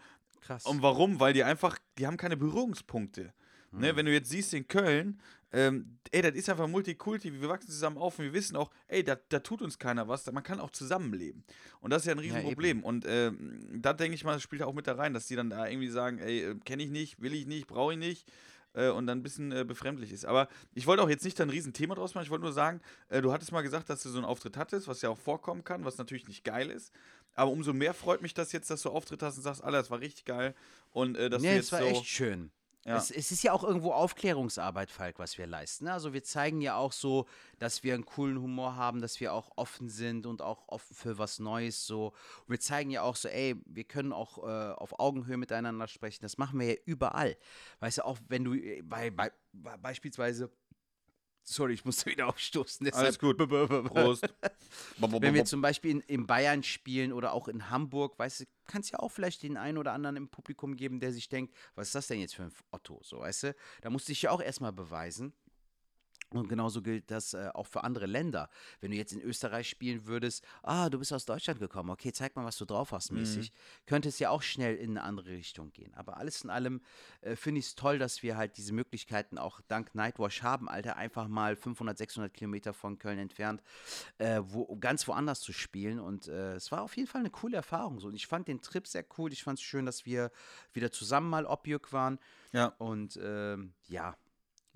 Krass. 0.46 0.64
Und 0.66 0.82
warum? 0.82 1.18
Weil 1.20 1.32
die 1.32 1.44
einfach, 1.44 1.78
die 1.98 2.06
haben 2.06 2.16
keine 2.16 2.36
Berührungspunkte. 2.36 3.32
Ne, 3.72 3.92
Mhm. 3.92 3.96
wenn 3.96 4.06
du 4.06 4.12
jetzt 4.12 4.30
siehst 4.30 4.54
in 4.54 4.66
Köln, 4.68 5.20
ähm, 5.52 5.98
ey, 6.12 6.22
das 6.22 6.34
ist 6.34 6.48
einfach 6.48 6.68
Multikulti, 6.68 7.32
wir 7.40 7.48
wachsen 7.48 7.68
zusammen 7.70 7.98
auf 7.98 8.18
und 8.18 8.26
wir 8.26 8.32
wissen 8.32 8.56
auch, 8.56 8.70
ey, 8.86 9.02
da, 9.04 9.16
da 9.28 9.40
tut 9.40 9.60
uns 9.60 9.78
keiner 9.78 10.06
was, 10.08 10.30
man 10.32 10.42
kann 10.42 10.60
auch 10.60 10.70
zusammenleben. 10.70 11.44
Und 11.80 11.90
das 11.92 12.02
ist 12.02 12.06
ja 12.06 12.12
ein 12.12 12.18
Ja, 12.18 12.24
Riesenproblem. 12.34 12.82
und 12.84 13.04
ähm, 13.08 13.60
da 13.82 13.92
denke 13.92 14.14
ich 14.14 14.24
mal, 14.24 14.34
das 14.34 14.42
spielt 14.42 14.62
auch 14.62 14.72
mit 14.72 14.86
da 14.86 14.94
rein, 14.94 15.12
dass 15.14 15.26
die 15.26 15.36
dann 15.36 15.50
da 15.50 15.66
irgendwie 15.66 15.88
sagen, 15.88 16.18
ey, 16.18 16.54
kenne 16.64 16.84
ich 16.84 16.90
nicht, 16.90 17.20
will 17.20 17.34
ich 17.34 17.46
nicht, 17.46 17.66
brauche 17.66 17.92
ich 17.94 17.98
nicht. 17.98 18.30
äh, 18.74 18.88
Und 18.90 19.06
dann 19.06 19.18
ein 19.18 19.22
bisschen 19.22 19.52
äh, 19.52 19.64
befremdlich 19.64 20.12
ist. 20.12 20.24
Aber 20.26 20.48
ich 20.74 20.86
wollte 20.86 21.02
auch 21.02 21.08
jetzt 21.08 21.24
nicht 21.24 21.38
da 21.40 21.44
ein 21.44 21.50
Riesenthema 21.50 21.94
draus 21.94 22.14
machen. 22.14 22.24
Ich 22.24 22.30
wollte 22.30 22.44
nur 22.44 22.52
sagen, 22.52 22.80
äh, 23.08 23.20
du 23.22 23.32
hattest 23.32 23.50
mal 23.52 23.62
gesagt, 23.62 23.88
dass 23.90 24.02
du 24.02 24.10
so 24.10 24.18
einen 24.18 24.26
Auftritt 24.26 24.56
hattest, 24.56 24.86
was 24.86 25.02
ja 25.02 25.08
auch 25.10 25.18
vorkommen 25.18 25.64
kann, 25.64 25.84
was 25.84 25.96
natürlich 25.98 26.28
nicht 26.28 26.44
geil 26.44 26.70
ist. 26.70 26.92
Aber 27.36 27.50
umso 27.50 27.72
mehr 27.72 27.94
freut 27.94 28.22
mich 28.22 28.34
das 28.34 28.50
jetzt, 28.52 28.70
dass 28.70 28.82
du 28.82 28.90
Auftritt 28.90 29.22
hast 29.22 29.36
und 29.36 29.42
sagst, 29.42 29.62
Alter, 29.62 29.78
das 29.78 29.90
war 29.90 30.00
richtig 30.00 30.24
geil. 30.24 30.54
Und 30.90 31.16
äh, 31.16 31.30
dass 31.30 31.42
nee, 31.42 31.52
du 31.52 31.60
es 31.60 31.70
jetzt 31.70 31.72
war 31.72 31.80
so. 31.80 31.86
echt 31.86 32.06
schön. 32.06 32.50
Ja. 32.86 32.96
Es, 32.96 33.10
es 33.10 33.32
ist 33.32 33.42
ja 33.42 33.52
auch 33.52 33.64
irgendwo 33.64 33.92
Aufklärungsarbeit, 33.92 34.92
Falk, 34.92 35.18
was 35.18 35.36
wir 35.38 35.46
leisten. 35.48 35.86
ne? 35.86 35.92
Also 35.92 36.12
wir 36.12 36.22
zeigen 36.22 36.60
ja 36.60 36.76
auch 36.76 36.92
so, 36.92 37.26
dass 37.58 37.82
wir 37.82 37.94
einen 37.94 38.06
coolen 38.06 38.40
Humor 38.40 38.76
haben, 38.76 39.00
dass 39.00 39.18
wir 39.18 39.32
auch 39.32 39.50
offen 39.56 39.88
sind 39.88 40.24
und 40.24 40.40
auch 40.40 40.68
offen 40.68 40.94
für 40.94 41.18
was 41.18 41.40
Neues 41.40 41.84
so. 41.84 42.14
Und 42.46 42.50
wir 42.50 42.60
zeigen 42.60 42.90
ja 42.90 43.02
auch 43.02 43.16
so, 43.16 43.28
ey, 43.28 43.56
wir 43.66 43.82
können 43.82 44.12
auch 44.12 44.38
äh, 44.38 44.72
auf 44.74 45.00
Augenhöhe 45.00 45.36
miteinander 45.36 45.88
sprechen. 45.88 46.22
Das 46.22 46.38
machen 46.38 46.60
wir 46.60 46.68
ja 46.68 46.76
überall. 46.84 47.36
Weißt 47.80 47.98
du, 47.98 48.04
auch 48.04 48.18
wenn 48.28 48.44
du 48.44 48.54
äh, 48.54 48.82
bei, 48.82 49.10
bei 49.10 49.32
beispielsweise 49.78 50.48
Sorry, 51.48 51.74
ich 51.74 51.84
musste 51.84 52.06
wieder 52.10 52.26
aufstoßen. 52.26 52.92
Alles 52.92 53.18
gut. 53.20 53.38
Prost. 53.88 54.26
Wenn 54.98 55.32
wir 55.34 55.44
zum 55.44 55.62
Beispiel 55.62 55.92
in, 55.92 56.00
in 56.00 56.26
Bayern 56.26 56.64
spielen 56.64 57.12
oder 57.12 57.32
auch 57.32 57.46
in 57.46 57.70
Hamburg, 57.70 58.18
weißt 58.18 58.40
du, 58.40 58.44
kann 58.66 58.80
es 58.80 58.90
ja 58.90 58.98
auch 58.98 59.10
vielleicht 59.10 59.44
den 59.44 59.56
einen 59.56 59.78
oder 59.78 59.92
anderen 59.92 60.16
im 60.16 60.28
Publikum 60.28 60.74
geben, 60.76 60.98
der 60.98 61.12
sich 61.12 61.28
denkt, 61.28 61.54
was 61.76 61.88
ist 61.88 61.94
das 61.94 62.08
denn 62.08 62.18
jetzt 62.18 62.34
für 62.34 62.42
ein 62.42 62.52
Otto, 62.72 63.00
so, 63.04 63.20
weißt 63.20 63.44
du? 63.44 63.56
Da 63.80 63.90
musst 63.90 64.08
du 64.08 64.10
dich 64.10 64.22
ja 64.22 64.32
auch 64.32 64.42
erstmal 64.42 64.72
beweisen. 64.72 65.32
Und 66.30 66.48
genauso 66.48 66.82
gilt 66.82 67.10
das 67.10 67.34
äh, 67.34 67.50
auch 67.54 67.66
für 67.66 67.84
andere 67.84 68.06
Länder. 68.06 68.48
Wenn 68.80 68.90
du 68.90 68.96
jetzt 68.96 69.12
in 69.12 69.20
Österreich 69.20 69.68
spielen 69.68 70.06
würdest, 70.06 70.44
ah, 70.62 70.90
du 70.90 70.98
bist 70.98 71.12
aus 71.12 71.24
Deutschland 71.24 71.60
gekommen, 71.60 71.90
okay, 71.90 72.12
zeig 72.12 72.34
mal, 72.34 72.44
was 72.44 72.58
du 72.58 72.64
drauf 72.64 72.90
hast, 72.90 73.12
mäßig, 73.12 73.52
könnte 73.86 74.08
es 74.08 74.18
ja 74.18 74.30
auch 74.30 74.42
schnell 74.42 74.74
in 74.76 74.90
eine 74.90 75.02
andere 75.02 75.30
Richtung 75.30 75.70
gehen. 75.72 75.94
Aber 75.94 76.16
alles 76.16 76.42
in 76.42 76.50
allem 76.50 76.80
äh, 77.20 77.36
finde 77.36 77.60
ich 77.60 77.66
es 77.66 77.74
toll, 77.76 77.98
dass 77.98 78.24
wir 78.24 78.36
halt 78.36 78.56
diese 78.56 78.72
Möglichkeiten 78.72 79.38
auch 79.38 79.60
dank 79.68 79.94
Nightwash 79.94 80.42
haben, 80.42 80.68
Alter, 80.68 80.96
einfach 80.96 81.28
mal 81.28 81.54
500, 81.54 81.96
600 81.96 82.34
Kilometer 82.34 82.72
von 82.72 82.98
Köln 82.98 83.20
entfernt, 83.20 83.62
äh, 84.18 84.40
wo, 84.42 84.76
ganz 84.76 85.06
woanders 85.06 85.40
zu 85.40 85.52
spielen. 85.52 86.00
Und 86.00 86.26
äh, 86.26 86.54
es 86.54 86.72
war 86.72 86.82
auf 86.82 86.96
jeden 86.96 87.08
Fall 87.08 87.20
eine 87.20 87.30
coole 87.30 87.56
Erfahrung. 87.56 88.00
So. 88.00 88.08
Und 88.08 88.14
ich 88.14 88.26
fand 88.26 88.48
den 88.48 88.60
Trip 88.62 88.86
sehr 88.86 89.04
cool. 89.16 89.32
Ich 89.32 89.44
fand 89.44 89.60
es 89.60 89.64
schön, 89.64 89.86
dass 89.86 90.06
wir 90.06 90.32
wieder 90.72 90.90
zusammen 90.90 91.30
mal 91.30 91.46
Objük 91.46 91.92
waren. 91.92 92.18
Ja. 92.52 92.74
Und 92.78 93.18
ähm, 93.22 93.74
ja, 93.88 94.16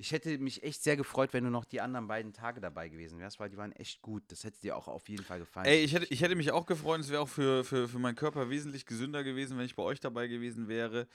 ich 0.00 0.12
hätte 0.12 0.38
mich 0.38 0.62
echt 0.62 0.82
sehr 0.82 0.96
gefreut, 0.96 1.32
wenn 1.32 1.44
du 1.44 1.50
noch 1.50 1.66
die 1.66 1.82
anderen 1.82 2.08
beiden 2.08 2.32
Tage 2.32 2.60
dabei 2.60 2.88
gewesen 2.88 3.18
wärst, 3.18 3.38
weil 3.38 3.50
die 3.50 3.58
waren 3.58 3.72
echt 3.72 4.00
gut. 4.00 4.22
Das 4.28 4.44
hätte 4.44 4.58
dir 4.60 4.76
auch 4.76 4.88
auf 4.88 5.08
jeden 5.10 5.24
Fall 5.24 5.40
gefallen. 5.40 5.66
Ey, 5.66 5.84
ich 5.84 5.92
hätte, 5.92 6.06
ich 6.06 6.22
hätte 6.22 6.34
mich 6.36 6.50
auch 6.52 6.64
gefreut, 6.64 7.00
es 7.00 7.10
wäre 7.10 7.20
auch 7.20 7.28
für, 7.28 7.64
für, 7.64 7.86
für 7.86 7.98
meinen 7.98 8.14
Körper 8.14 8.48
wesentlich 8.48 8.86
gesünder 8.86 9.22
gewesen, 9.22 9.58
wenn 9.58 9.66
ich 9.66 9.76
bei 9.76 9.82
euch 9.82 10.00
dabei 10.00 10.26
gewesen 10.26 10.68
wäre. 10.68 11.06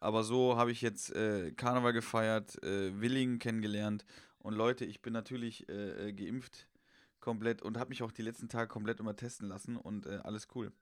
Aber 0.00 0.24
so 0.24 0.56
habe 0.56 0.72
ich 0.72 0.80
jetzt 0.80 1.14
äh, 1.14 1.52
Karneval 1.52 1.92
gefeiert, 1.92 2.62
äh, 2.62 2.98
Willingen 2.98 3.38
kennengelernt. 3.38 4.06
Und 4.38 4.54
Leute, 4.54 4.86
ich 4.86 5.02
bin 5.02 5.12
natürlich 5.12 5.68
äh, 5.68 6.08
äh, 6.08 6.12
geimpft 6.12 6.66
komplett 7.20 7.60
und 7.60 7.78
habe 7.78 7.90
mich 7.90 8.02
auch 8.02 8.12
die 8.12 8.22
letzten 8.22 8.48
Tage 8.48 8.68
komplett 8.68 9.00
immer 9.00 9.14
testen 9.14 9.48
lassen 9.48 9.76
und 9.76 10.06
äh, 10.06 10.20
alles 10.24 10.48
cool. 10.54 10.72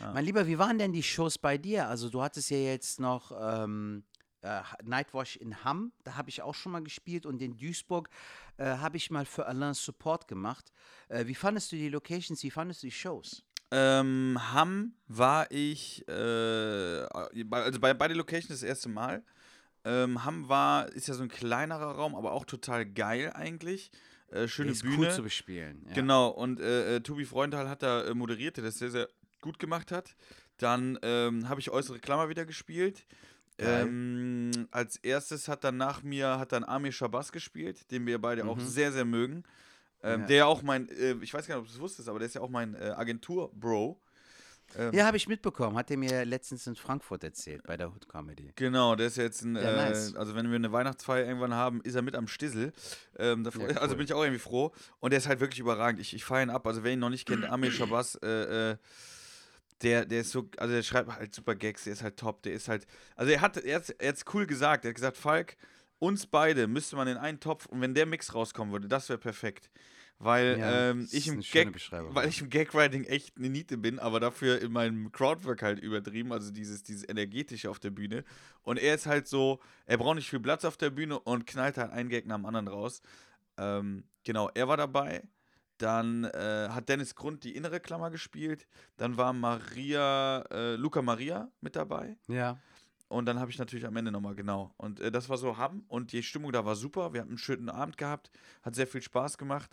Mein 0.00 0.24
Lieber, 0.24 0.46
wie 0.46 0.58
waren 0.58 0.78
denn 0.78 0.92
die 0.92 1.02
Shows 1.02 1.38
bei 1.38 1.56
dir? 1.56 1.88
Also 1.88 2.10
du 2.10 2.20
hattest 2.20 2.50
ja 2.50 2.58
jetzt 2.58 3.00
noch 3.00 3.32
ähm, 3.40 4.04
äh, 4.42 4.60
Nightwash 4.84 5.36
in 5.36 5.64
Hamm, 5.64 5.92
da 6.04 6.16
habe 6.16 6.30
ich 6.30 6.42
auch 6.42 6.54
schon 6.54 6.72
mal 6.72 6.82
gespielt 6.82 7.26
und 7.26 7.40
in 7.42 7.56
Duisburg 7.56 8.08
äh, 8.56 8.64
habe 8.64 8.96
ich 8.96 9.10
mal 9.10 9.24
für 9.26 9.46
Alain 9.46 9.74
Support 9.74 10.28
gemacht. 10.28 10.72
Äh, 11.08 11.26
wie 11.26 11.34
fandest 11.34 11.72
du 11.72 11.76
die 11.76 11.88
Locations, 11.88 12.42
wie 12.42 12.50
fandest 12.50 12.82
du 12.82 12.86
die 12.86 12.92
Shows? 12.92 13.42
Ähm, 13.70 14.38
Hamm 14.52 14.94
war 15.08 15.50
ich, 15.50 16.06
äh, 16.08 17.06
bei- 17.44 17.62
also 17.62 17.78
bei 17.80 17.92
beide 17.94 18.14
Locations 18.14 18.48
das 18.48 18.62
erste 18.62 18.88
Mal. 18.88 19.22
Ähm, 19.84 20.24
Hamm 20.24 20.48
war, 20.48 20.88
ist 20.92 21.06
ja 21.08 21.14
so 21.14 21.22
ein 21.22 21.28
kleinerer 21.28 21.92
Raum, 21.96 22.14
aber 22.14 22.32
auch 22.32 22.44
total 22.44 22.86
geil 22.86 23.32
eigentlich. 23.34 23.90
Äh, 24.30 24.48
schöne 24.48 24.66
Der 24.68 24.72
ist 24.72 24.82
Bühne. 24.82 24.96
cool 24.98 25.10
zu 25.10 25.22
bespielen. 25.22 25.84
Ja. 25.88 25.94
Genau, 25.94 26.28
und 26.28 26.60
äh, 26.60 27.00
Tobi 27.00 27.24
Freundal 27.24 27.68
hat 27.68 27.82
da 27.82 28.12
moderiert, 28.14 28.56
der 28.56 28.64
das 28.64 28.78
sehr, 28.78 28.90
sehr 28.90 29.08
gut 29.40 29.58
gemacht 29.58 29.92
hat. 29.92 30.16
Dann 30.58 30.98
ähm, 31.02 31.48
habe 31.48 31.60
ich 31.60 31.70
Äußere 31.70 31.98
Klammer 32.00 32.28
wieder 32.28 32.44
gespielt. 32.44 33.06
Ähm, 33.58 34.68
als 34.70 34.96
erstes 34.96 35.48
hat 35.48 35.64
dann 35.64 35.76
nach 35.76 36.02
mir 36.02 36.38
hat 36.38 36.52
dann 36.52 36.64
Amir 36.64 36.92
Shabazz 36.92 37.32
gespielt, 37.32 37.90
den 37.90 38.06
wir 38.06 38.20
beide 38.20 38.44
auch 38.46 38.56
Mhm. 38.56 38.66
sehr, 38.66 38.92
sehr 38.92 39.04
mögen. 39.04 39.42
Ähm, 40.02 40.20
Ja. 40.20 40.26
Der 40.26 40.46
auch 40.46 40.62
mein, 40.62 40.88
äh, 40.90 41.14
ich 41.22 41.34
weiß 41.34 41.46
gar 41.46 41.56
nicht, 41.56 41.62
ob 41.64 41.68
du 41.68 41.74
es 41.74 41.80
wusstest, 41.80 42.08
aber 42.08 42.18
der 42.20 42.26
ist 42.26 42.34
ja 42.34 42.40
auch 42.40 42.50
mein 42.50 42.74
äh, 42.74 42.90
Agentur-Bro. 42.96 44.00
Ähm, 44.76 44.92
Ja, 44.92 45.06
habe 45.06 45.16
ich 45.16 45.26
mitbekommen. 45.26 45.76
Hat 45.76 45.90
er 45.90 45.96
mir 45.96 46.24
letztens 46.26 46.66
in 46.66 46.76
Frankfurt 46.76 47.24
erzählt, 47.24 47.62
bei 47.66 47.76
der 47.76 47.88
Hood 47.88 48.06
Comedy. 48.08 48.52
Genau, 48.54 48.94
der 48.96 49.06
ist 49.06 49.16
ja 49.16 49.22
jetzt 49.24 49.42
ein, 49.42 49.56
Ja, 49.56 49.62
äh, 49.62 49.76
nice. 49.76 50.14
also 50.14 50.34
wenn 50.36 50.50
wir 50.50 50.56
eine 50.56 50.70
Weihnachtsfeier 50.70 51.26
irgendwann 51.26 51.54
haben, 51.54 51.80
ist 51.82 51.94
er 51.94 52.02
mit 52.02 52.14
am 52.14 52.28
Stissel. 52.28 52.72
Ähm, 53.18 53.44
Ja, 53.44 53.50
Also 53.80 53.92
cool. 53.92 53.96
bin 53.96 54.04
ich 54.04 54.12
auch 54.12 54.22
irgendwie 54.22 54.38
froh. 54.38 54.72
Und 55.00 55.10
der 55.12 55.18
ist 55.18 55.26
halt 55.26 55.40
wirklich 55.40 55.58
überragend. 55.58 56.00
Ich, 56.00 56.14
ich 56.14 56.24
feiere 56.24 56.42
ihn 56.44 56.50
ab. 56.50 56.66
Also 56.66 56.84
wer 56.84 56.92
ihn 56.92 56.98
noch 57.00 57.08
nicht 57.10 57.26
kennt, 57.26 57.44
Amir 57.46 57.70
Shabazz, 57.72 58.18
äh, 58.22 58.72
äh, 58.72 58.76
der, 59.82 60.04
der 60.04 60.20
ist 60.22 60.30
so, 60.30 60.48
also 60.56 60.74
der 60.74 60.82
schreibt 60.82 61.10
halt 61.10 61.34
super 61.34 61.54
Gags, 61.54 61.84
der 61.84 61.92
ist 61.92 62.02
halt 62.02 62.16
top, 62.16 62.42
der 62.42 62.52
ist 62.52 62.68
halt, 62.68 62.86
also 63.16 63.32
er 63.32 63.40
hat, 63.40 63.56
er 63.56 63.76
hat, 63.76 63.94
hat's 64.02 64.24
cool 64.32 64.46
gesagt, 64.46 64.84
er 64.84 64.90
hat 64.90 64.96
gesagt, 64.96 65.16
Falk, 65.16 65.56
uns 65.98 66.26
beide 66.26 66.66
müsste 66.66 66.96
man 66.96 67.08
in 67.08 67.16
einen 67.16 67.40
Topf 67.40 67.66
und 67.66 67.80
wenn 67.80 67.94
der 67.94 68.06
Mix 68.06 68.34
rauskommen 68.34 68.72
würde, 68.72 68.88
das 68.88 69.08
wäre 69.08 69.18
perfekt. 69.18 69.70
Weil 70.20 70.58
Ja, 70.58 70.90
ähm, 70.90 71.08
ich 71.12 71.28
im 71.28 71.40
Gag, 71.40 71.72
weil 71.92 72.28
ich 72.28 72.40
im 72.40 72.50
Gagwriting 72.50 73.04
echt 73.04 73.36
eine 73.36 73.48
Niete 73.50 73.78
bin, 73.78 74.00
aber 74.00 74.18
dafür 74.18 74.60
in 74.60 74.72
meinem 74.72 75.12
Crowdwork 75.12 75.62
halt 75.62 75.78
übertrieben, 75.78 76.32
also 76.32 76.50
dieses, 76.50 76.82
dieses 76.82 77.08
energetische 77.08 77.70
auf 77.70 77.78
der 77.78 77.90
Bühne. 77.90 78.24
Und 78.62 78.78
er 78.78 78.96
ist 78.96 79.06
halt 79.06 79.28
so, 79.28 79.60
er 79.86 79.96
braucht 79.96 80.16
nicht 80.16 80.28
viel 80.28 80.40
Platz 80.40 80.64
auf 80.64 80.76
der 80.76 80.90
Bühne 80.90 81.20
und 81.20 81.46
knallt 81.46 81.78
halt 81.78 81.92
einen 81.92 82.08
Gag 82.08 82.26
nach 82.26 82.34
dem 82.34 82.46
anderen 82.46 82.66
raus. 82.66 83.00
Ähm, 83.58 84.02
genau, 84.24 84.50
er 84.54 84.66
war 84.66 84.76
dabei. 84.76 85.22
Dann 85.78 86.24
äh, 86.24 86.68
hat 86.70 86.88
Dennis 86.88 87.14
Grund 87.14 87.44
die 87.44 87.56
innere 87.56 87.80
Klammer 87.80 88.10
gespielt. 88.10 88.66
Dann 88.96 89.16
war 89.16 89.32
Maria, 89.32 90.44
äh, 90.50 90.76
Luca 90.76 91.02
Maria 91.02 91.50
mit 91.60 91.76
dabei. 91.76 92.16
Ja. 92.26 92.58
Und 93.08 93.24
dann 93.26 93.40
habe 93.40 93.50
ich 93.50 93.58
natürlich 93.58 93.86
am 93.86 93.96
Ende 93.96 94.12
nochmal, 94.12 94.34
genau. 94.34 94.74
Und 94.76 95.00
äh, 95.00 95.10
das 95.10 95.28
war 95.28 95.38
so 95.38 95.56
Hamm 95.56 95.84
und 95.88 96.12
die 96.12 96.22
Stimmung 96.22 96.52
da 96.52 96.64
war 96.64 96.76
super. 96.76 97.14
Wir 97.14 97.22
hatten 97.22 97.30
einen 97.30 97.38
schönen 97.38 97.70
Abend 97.70 97.96
gehabt, 97.96 98.30
hat 98.62 98.74
sehr 98.74 98.86
viel 98.86 99.00
Spaß 99.00 99.38
gemacht. 99.38 99.70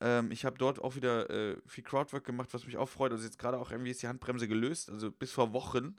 Ähm, 0.00 0.30
ich 0.30 0.44
habe 0.44 0.58
dort 0.58 0.82
auch 0.82 0.94
wieder 0.94 1.30
äh, 1.30 1.56
viel 1.66 1.82
Crowdwork 1.82 2.24
gemacht, 2.24 2.50
was 2.52 2.66
mich 2.66 2.76
auch 2.76 2.88
freut. 2.88 3.12
Also 3.12 3.24
jetzt 3.24 3.38
gerade 3.38 3.58
auch 3.58 3.70
irgendwie 3.70 3.90
ist 3.90 4.02
die 4.02 4.08
Handbremse 4.08 4.46
gelöst. 4.48 4.90
Also 4.90 5.10
bis 5.10 5.32
vor 5.32 5.52
Wochen 5.54 5.96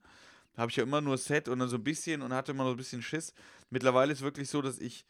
habe 0.58 0.70
ich 0.70 0.78
ja 0.78 0.84
immer 0.84 1.02
nur 1.02 1.18
Set 1.18 1.50
und 1.50 1.60
dann 1.60 1.70
so 1.70 1.78
ein 1.78 1.84
bisschen 1.84 2.22
und 2.22 2.34
hatte 2.34 2.52
immer 2.52 2.64
noch 2.64 2.72
ein 2.72 2.78
bisschen 2.78 3.02
Schiss. 3.02 3.34
Mittlerweile 3.72 4.14
ist 4.14 4.22
wirklich 4.22 4.50
so, 4.50 4.62
dass 4.62 4.80
ich 4.80 5.06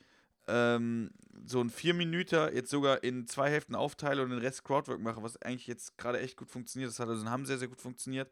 ähm, 0.47 1.12
so 1.45 1.62
ein 1.62 1.69
vier 1.69 1.93
Minuten 1.93 2.55
jetzt 2.55 2.69
sogar 2.69 3.03
in 3.03 3.27
zwei 3.27 3.49
Hälften 3.49 3.75
aufteile 3.75 4.23
und 4.23 4.29
den 4.29 4.39
Rest 4.39 4.63
Crowdwork 4.63 4.99
mache, 4.99 5.21
was 5.21 5.41
eigentlich 5.41 5.67
jetzt 5.67 5.97
gerade 5.97 6.19
echt 6.19 6.38
gut 6.38 6.49
funktioniert. 6.49 6.89
Das 6.89 6.99
hat 6.99 7.08
also 7.10 7.21
in 7.21 7.29
Hamm 7.29 7.45
sehr, 7.45 7.58
sehr 7.58 7.67
gut 7.67 7.81
funktioniert. 7.81 8.31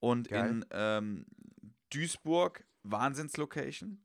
Und 0.00 0.28
Geil. 0.28 0.50
in 0.50 0.64
ähm, 0.70 1.26
Duisburg, 1.90 2.64
Wahnsinnslocation. 2.82 4.00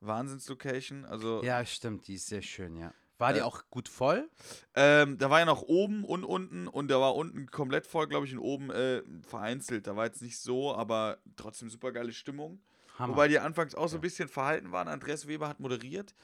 Wahnsinnslocation. 0.00 1.04
Also 1.04 1.42
Ja, 1.42 1.64
stimmt, 1.64 2.06
die 2.08 2.14
ist 2.14 2.26
sehr 2.26 2.42
schön, 2.42 2.76
ja. 2.76 2.92
War 3.18 3.34
die 3.34 3.40
Äh, 3.40 3.42
auch 3.42 3.64
gut 3.70 3.88
voll? 3.88 4.30
ähm, 4.74 5.18
da 5.18 5.28
war 5.28 5.40
ja 5.40 5.44
noch 5.44 5.60
oben 5.62 6.04
und 6.04 6.24
unten 6.24 6.66
und 6.68 6.88
da 6.88 6.98
war 7.00 7.14
unten 7.14 7.50
komplett 7.50 7.86
voll, 7.86 8.06
glaube 8.08 8.26
ich, 8.26 8.32
und 8.32 8.38
oben 8.38 8.70
äh, 8.70 9.02
vereinzelt. 9.28 9.86
Da 9.86 9.94
war 9.94 10.06
jetzt 10.06 10.22
nicht 10.22 10.38
so, 10.38 10.74
aber 10.74 11.18
trotzdem 11.36 11.68
super 11.68 11.92
geile 11.92 12.12
Stimmung. 12.12 12.62
Hammer. 12.98 13.12
Wobei 13.12 13.28
die 13.28 13.38
anfangs 13.38 13.74
auch 13.74 13.88
so 13.88 13.96
ein 13.98 14.00
bisschen 14.00 14.28
verhalten 14.28 14.72
waren. 14.72 14.88
Andreas 14.88 15.26
Weber 15.28 15.48
hat 15.48 15.60
moderiert. 15.60 16.14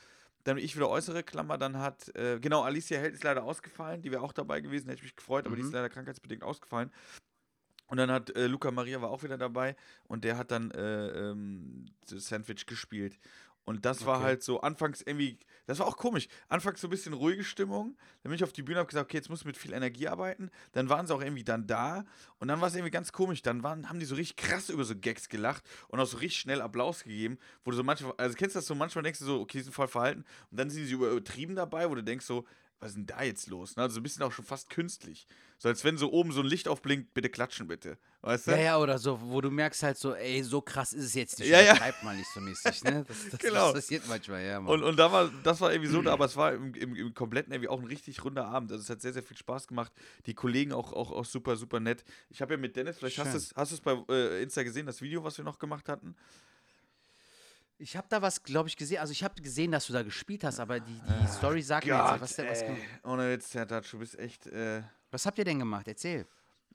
Dann 0.47 0.59
ich 0.59 0.77
wieder 0.77 0.89
äußere 0.89 1.25
Klammer. 1.25 1.59
Dann 1.59 1.79
hat, 1.79 2.15
äh, 2.15 2.39
genau, 2.39 2.63
Alicia 2.63 2.99
Held 3.01 3.15
ist 3.15 3.25
leider 3.25 3.43
ausgefallen. 3.43 4.01
Die 4.03 4.13
wäre 4.13 4.23
auch 4.23 4.33
dabei 4.33 4.61
gewesen, 4.61 4.87
hätte 4.89 4.99
ich 4.99 5.03
mich 5.03 5.17
gefreut, 5.17 5.45
aber 5.45 5.57
die 5.57 5.63
ist 5.63 5.69
Mhm. 5.69 5.75
leider 5.75 5.89
krankheitsbedingt 5.89 6.45
ausgefallen. 6.45 6.93
Und 7.89 7.99
dann 7.99 8.11
hat 8.11 8.31
äh, 8.37 8.47
Luca 8.47 8.71
Maria 8.71 9.01
war 9.03 9.11
auch 9.11 9.23
wieder 9.23 9.39
dabei 9.39 9.77
und 10.05 10.25
der 10.25 10.37
hat 10.39 10.51
dann 10.51 10.71
äh, 10.73 11.09
ähm, 11.31 11.87
Sandwich 12.05 12.67
gespielt. 12.67 13.19
Und 13.67 13.85
das 13.85 14.07
war 14.07 14.21
Okay. 14.21 14.23
halt 14.23 14.43
so 14.43 14.61
anfangs 14.63 15.03
irgendwie, 15.03 15.39
das 15.67 15.81
war 15.81 15.87
auch 15.87 15.99
komisch. 15.99 16.29
Anfangs 16.49 16.81
so 16.81 16.87
ein 16.87 16.91
bisschen 16.91 17.13
ruhige 17.13 17.45
Stimmung. 17.45 17.97
Dann 18.23 18.31
bin 18.31 18.35
ich 18.35 18.45
auf 18.45 18.53
die 18.53 18.63
Bühne 18.63 18.79
und 18.79 18.85
habe 18.85 18.89
gesagt, 18.89 19.07
okay, 19.11 19.19
jetzt 19.19 19.29
muss 19.29 19.41
ich 19.41 19.45
mit 19.45 19.59
viel 19.59 19.75
Energie 19.75 20.09
arbeiten. 20.09 20.51
Dann 20.73 20.89
waren 20.89 21.07
sie 21.07 21.15
auch 21.15 21.21
irgendwie 21.21 21.45
dann 21.45 21.67
da. 21.67 22.05
Und 22.39 22.49
dann 22.49 22.61
war 22.61 22.69
es 22.69 22.75
irgendwie 22.75 22.93
ganz 22.93 23.13
komisch. 23.13 23.43
Dann 23.43 23.63
waren, 23.65 23.89
haben 23.91 23.99
die 23.99 24.07
so 24.07 24.15
richtig 24.15 24.37
krass 24.37 24.71
über 24.71 24.85
so 24.85 24.95
Gags 24.97 25.29
gelacht 25.29 25.65
und 25.89 26.01
auch 26.01 26.07
so 26.07 26.17
richtig 26.19 26.41
schnell 26.41 26.63
Applaus 26.63 27.03
gegeben. 27.05 27.39
Wo 27.65 27.73
du 27.73 27.77
so 27.77 27.83
manchmal, 27.83 28.15
also 28.17 28.37
kennst 28.37 28.55
du 28.55 28.59
das 28.61 28.67
so, 28.67 28.75
manchmal 28.75 29.03
denkst 29.03 29.19
du 29.19 29.27
so, 29.27 29.41
okay, 29.41 29.59
die 29.59 29.65
sind 29.65 29.73
voll 29.75 29.89
verhalten. 29.89 30.25
Und 30.51 30.59
dann 30.61 30.71
sind 30.71 30.87
sie 30.87 30.95
übertrieben 30.95 31.57
dabei, 31.57 31.91
wo 31.91 31.95
du 31.97 32.03
denkst 32.05 32.25
so, 32.25 32.47
was 32.79 32.91
ist 32.91 32.97
denn 32.97 33.07
da 33.07 33.23
jetzt 33.23 33.47
los? 33.49 33.77
Ne? 33.77 33.83
Also 33.83 33.95
so 33.95 34.01
ein 34.01 34.03
bisschen 34.03 34.23
auch 34.23 34.33
schon 34.33 34.45
fast 34.45 34.69
künstlich. 34.69 35.27
So 35.59 35.69
als 35.69 35.83
wenn 35.85 35.97
so 35.97 36.13
oben 36.13 36.33
so 36.33 36.41
ein 36.41 36.47
Licht 36.47 36.69
aufblinkt, 36.69 37.15
bitte 37.15 37.31
klatschen 37.31 37.67
bitte. 37.67 37.97
Weißt 38.21 38.47
du? 38.47 38.51
Ja, 38.51 38.59
ja, 38.59 38.79
oder 38.79 38.99
so, 38.99 39.19
wo 39.23 39.41
du 39.41 39.51
merkst 39.51 39.83
halt 39.83 39.97
so, 39.97 40.15
ey, 40.15 40.43
so 40.43 40.61
krass 40.61 40.93
ist 40.93 41.05
es 41.05 41.15
jetzt 41.15 41.39
nicht. 41.39 41.49
Ja, 41.49 41.63
ja. 41.63 41.75
Schreib 41.75 42.03
mal 42.03 42.15
nicht 42.15 42.29
so 42.35 42.41
mäßig, 42.41 42.85
ne? 42.85 43.05
Das, 43.09 43.31
das, 43.31 43.41
Genau. 43.41 43.73
das 43.73 43.75
passiert 43.75 44.07
manchmal, 44.09 44.45
ja, 44.45 44.61
Mann. 44.61 44.75
Und, 44.75 44.83
und 44.83 44.97
da 44.99 45.11
war, 45.11 45.31
das 45.43 45.61
war 45.63 45.73
irgendwie 45.73 45.91
so, 45.91 46.01
aber 46.11 46.27
es 46.27 46.37
war 46.37 46.53
im, 46.53 46.75
im, 46.75 46.95
im 46.95 47.15
kompletten 47.15 47.53
irgendwie 47.53 47.69
auch 47.69 47.81
ein 47.81 47.87
richtig 47.87 48.23
runder 48.23 48.47
Abend. 48.47 48.71
Also 48.73 48.83
es 48.83 48.91
hat 48.91 49.01
sehr, 49.01 49.15
sehr 49.15 49.23
viel 49.23 49.37
Spaß 49.37 49.69
gemacht. 49.69 49.93
Die 50.27 50.35
Kollegen 50.35 50.73
auch, 50.73 50.93
auch, 50.93 51.13
auch 51.13 51.25
super, 51.25 51.57
super 51.57 51.81
nett. 51.81 52.05
Ich 52.29 52.43
habe 52.43 52.55
ja 52.55 52.59
mit 52.59 52.77
Dennis, 52.77 52.99
vielleicht 52.99 53.19
hast 53.19 53.27
Schön. 53.27 53.33
du 53.33 53.39
es 53.39 53.55
hast 53.57 53.73
du's 53.73 53.81
bei 53.81 53.97
äh, 54.11 54.43
Insta 54.43 54.63
gesehen, 54.63 54.85
das 54.85 55.01
Video, 55.01 55.25
was 55.25 55.39
wir 55.39 55.45
noch 55.45 55.59
gemacht 55.59 55.89
hatten. 55.89 56.15
Ich 57.79 57.97
habe 57.97 58.07
da 58.09 58.23
was, 58.23 58.43
glaube 58.43 58.69
ich, 58.69 58.77
gesehen. 58.77 58.99
Also 58.99 59.13
ich 59.13 59.23
habe 59.23 59.41
gesehen, 59.41 59.73
dass 59.73 59.87
du 59.87 59.93
da 59.93 60.03
gespielt 60.03 60.45
hast, 60.45 60.61
aber 60.61 60.81
die, 60.81 61.01
die 61.23 61.27
Story 61.29 61.63
sagt 61.63 61.87
mir 61.87 61.93
jetzt, 61.93 62.21
was, 62.21 62.37
der- 62.37 62.51
was, 62.51 62.63
ey. 62.63 62.77
Ohne 63.05 63.31
Witz, 63.33 63.51
Sertac, 63.51 63.89
du 63.91 63.99
bist 63.99 64.19
echt. 64.19 64.47
Äh 64.47 64.83
was 65.11 65.25
habt 65.27 65.39
ihr 65.39 65.45
denn 65.45 65.59
gemacht? 65.59 65.87
Erzähl. 65.89 66.27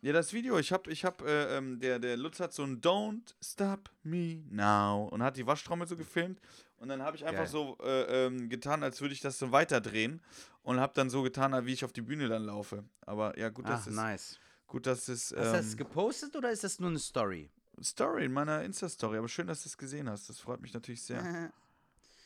ja, 0.01 0.13
das 0.13 0.31
Video, 0.33 0.57
ich 0.57 0.71
hab, 0.71 0.87
ich 0.87 1.03
hab, 1.05 1.21
äh, 1.21 1.57
ähm, 1.57 1.79
der, 1.79 1.99
der 1.99 2.17
Lutz 2.17 2.39
hat 2.39 2.53
so 2.53 2.63
ein 2.63 2.81
Don't 2.81 3.33
Stop 3.43 3.89
Me 4.03 4.43
Now 4.49 5.07
und 5.11 5.21
hat 5.21 5.37
die 5.37 5.45
Waschtrommel 5.45 5.87
so 5.87 5.95
gefilmt 5.97 6.39
und 6.77 6.87
dann 6.89 7.01
habe 7.03 7.17
ich 7.17 7.23
einfach 7.25 7.43
Geil. 7.43 7.47
so 7.51 7.77
äh, 7.83 8.25
ähm, 8.25 8.49
getan, 8.49 8.81
als 8.83 8.99
würde 9.01 9.13
ich 9.13 9.21
das 9.21 9.37
so 9.37 9.51
weiterdrehen 9.51 10.21
und 10.63 10.79
habe 10.79 10.93
dann 10.95 11.09
so 11.09 11.21
getan, 11.21 11.65
wie 11.65 11.73
ich 11.73 11.85
auf 11.85 11.93
die 11.93 12.01
Bühne 12.01 12.27
dann 12.29 12.43
laufe. 12.45 12.83
Aber 13.05 13.37
ja, 13.37 13.49
gut, 13.49 13.65
Ach, 13.67 13.71
dass 13.71 13.87
es, 13.87 13.95
nice. 13.95 14.39
gut, 14.65 14.87
dass 14.87 15.07
es 15.07 15.31
Hast 15.31 15.31
du 15.33 15.35
das 15.57 15.71
ähm, 15.73 15.77
gepostet 15.77 16.35
oder 16.35 16.51
ist 16.51 16.63
das 16.63 16.79
nur 16.79 16.89
eine 16.89 16.99
Story? 16.99 17.51
Story 17.83 18.25
in 18.25 18.33
meiner 18.33 18.63
Insta-Story, 18.63 19.17
aber 19.17 19.29
schön, 19.29 19.47
dass 19.47 19.63
du 19.63 19.69
es 19.69 19.77
gesehen 19.77 20.09
hast. 20.09 20.29
Das 20.29 20.39
freut 20.39 20.61
mich 20.61 20.73
natürlich 20.73 21.03
sehr. 21.03 21.51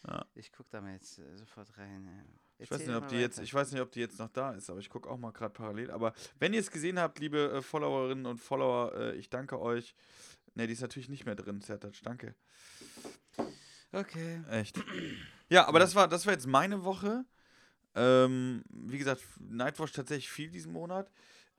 Ja. 0.07 0.23
Ich 0.35 0.51
guck 0.51 0.69
da 0.69 0.81
mal 0.81 0.93
jetzt 0.93 1.17
äh, 1.17 1.35
sofort 1.35 1.67
rein. 1.79 2.05
ja. 2.05 2.23
Ich 2.57 2.69
weiß, 2.71 2.85
nicht, 2.85 2.95
ob 2.95 3.07
die 3.07 3.15
jetzt, 3.15 3.39
ich 3.39 3.53
weiß 3.53 3.71
nicht, 3.71 3.81
ob 3.81 3.91
die 3.91 3.99
jetzt 3.99 4.19
noch 4.19 4.29
da 4.29 4.51
ist, 4.51 4.69
aber 4.69 4.79
ich 4.79 4.89
gucke 4.89 5.09
auch 5.09 5.17
mal 5.17 5.31
gerade 5.31 5.53
parallel. 5.53 5.89
Aber 5.89 6.13
wenn 6.37 6.53
ihr 6.53 6.59
es 6.59 6.69
gesehen 6.69 6.99
habt, 6.99 7.19
liebe 7.19 7.51
äh, 7.51 7.61
Followerinnen 7.61 8.25
und 8.25 8.37
Follower, 8.37 8.93
äh, 8.93 9.15
ich 9.15 9.29
danke 9.29 9.59
euch. 9.59 9.95
Ne, 10.53 10.67
die 10.67 10.73
ist 10.73 10.81
natürlich 10.81 11.09
nicht 11.09 11.25
mehr 11.25 11.35
drin, 11.35 11.59
Sertac, 11.61 11.95
danke. 12.03 12.35
Okay. 13.91 14.41
Echt. 14.49 14.81
Ja, 15.49 15.67
aber 15.67 15.79
das 15.79 15.95
war, 15.95 16.07
das 16.07 16.25
war 16.25 16.33
jetzt 16.33 16.47
meine 16.47 16.83
Woche. 16.83 17.25
Ähm, 17.93 18.63
wie 18.69 18.97
gesagt, 18.97 19.21
Nightwatch 19.39 19.93
tatsächlich 19.93 20.29
viel 20.29 20.49
diesen 20.49 20.71
Monat. 20.71 21.11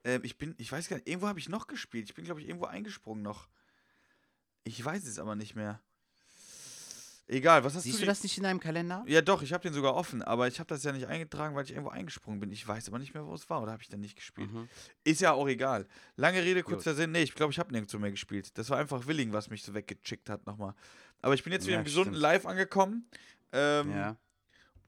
Ähm, 0.04 0.22
ich 0.24 0.38
bin, 0.38 0.54
ich 0.58 0.70
weiß 0.70 0.88
gar 0.88 0.96
nicht, 0.96 1.08
irgendwo 1.08 1.28
habe 1.28 1.38
ich 1.38 1.48
noch 1.48 1.66
gespielt. 1.66 2.08
Ich 2.08 2.14
bin, 2.14 2.24
glaube 2.24 2.40
ich, 2.40 2.48
irgendwo 2.48 2.66
eingesprungen 2.66 3.22
noch. 3.22 3.48
Ich 4.66 4.84
weiß 4.84 5.04
es 5.06 5.18
aber 5.20 5.36
nicht 5.36 5.54
mehr. 5.54 5.80
Egal, 7.28 7.64
was 7.64 7.74
hast 7.74 7.82
Siehst 7.84 7.96
du 7.98 8.00
du 8.02 8.06
das 8.06 8.22
nicht 8.22 8.36
in 8.36 8.44
deinem 8.44 8.60
Kalender? 8.60 9.04
Ja, 9.08 9.20
doch, 9.20 9.42
ich 9.42 9.52
habe 9.52 9.62
den 9.62 9.72
sogar 9.72 9.94
offen, 9.94 10.22
aber 10.22 10.46
ich 10.46 10.58
habe 10.60 10.68
das 10.68 10.82
ja 10.84 10.92
nicht 10.92 11.06
eingetragen, 11.08 11.56
weil 11.56 11.64
ich 11.64 11.70
irgendwo 11.72 11.90
eingesprungen 11.90 12.38
bin. 12.38 12.52
Ich 12.52 12.66
weiß 12.66 12.86
aber 12.88 13.00
nicht 13.00 13.14
mehr, 13.14 13.24
wo 13.26 13.34
es 13.34 13.48
war, 13.50 13.62
oder 13.62 13.72
habe 13.72 13.82
ich 13.82 13.88
dann 13.88 14.00
nicht 14.00 14.14
gespielt? 14.16 14.52
Mhm. 14.52 14.68
Ist 15.04 15.20
ja 15.20 15.32
auch 15.32 15.48
egal. 15.48 15.86
Lange 16.16 16.42
Rede, 16.42 16.62
kurzer 16.62 16.94
Sinn. 16.94 17.10
Nee, 17.12 17.22
ich 17.22 17.34
glaube, 17.34 17.52
ich 17.52 17.58
habe 17.58 17.72
nirgendwo 17.72 17.98
mehr 17.98 18.12
gespielt. 18.12 18.56
Das 18.58 18.70
war 18.70 18.78
einfach 18.78 19.06
Willing, 19.08 19.32
was 19.32 19.50
mich 19.50 19.62
so 19.64 19.72
weggechickt 19.74 20.30
hat 20.30 20.46
nochmal. 20.46 20.74
Aber 21.20 21.34
ich 21.34 21.42
bin 21.42 21.52
jetzt 21.52 21.64
wieder 21.66 21.74
Ja, 21.74 21.78
im 21.80 21.84
gesunden 21.84 22.12
stimmt. 22.14 22.22
Live 22.22 22.46
angekommen. 22.46 23.08
Ähm, 23.52 23.90
Ja. 23.92 24.16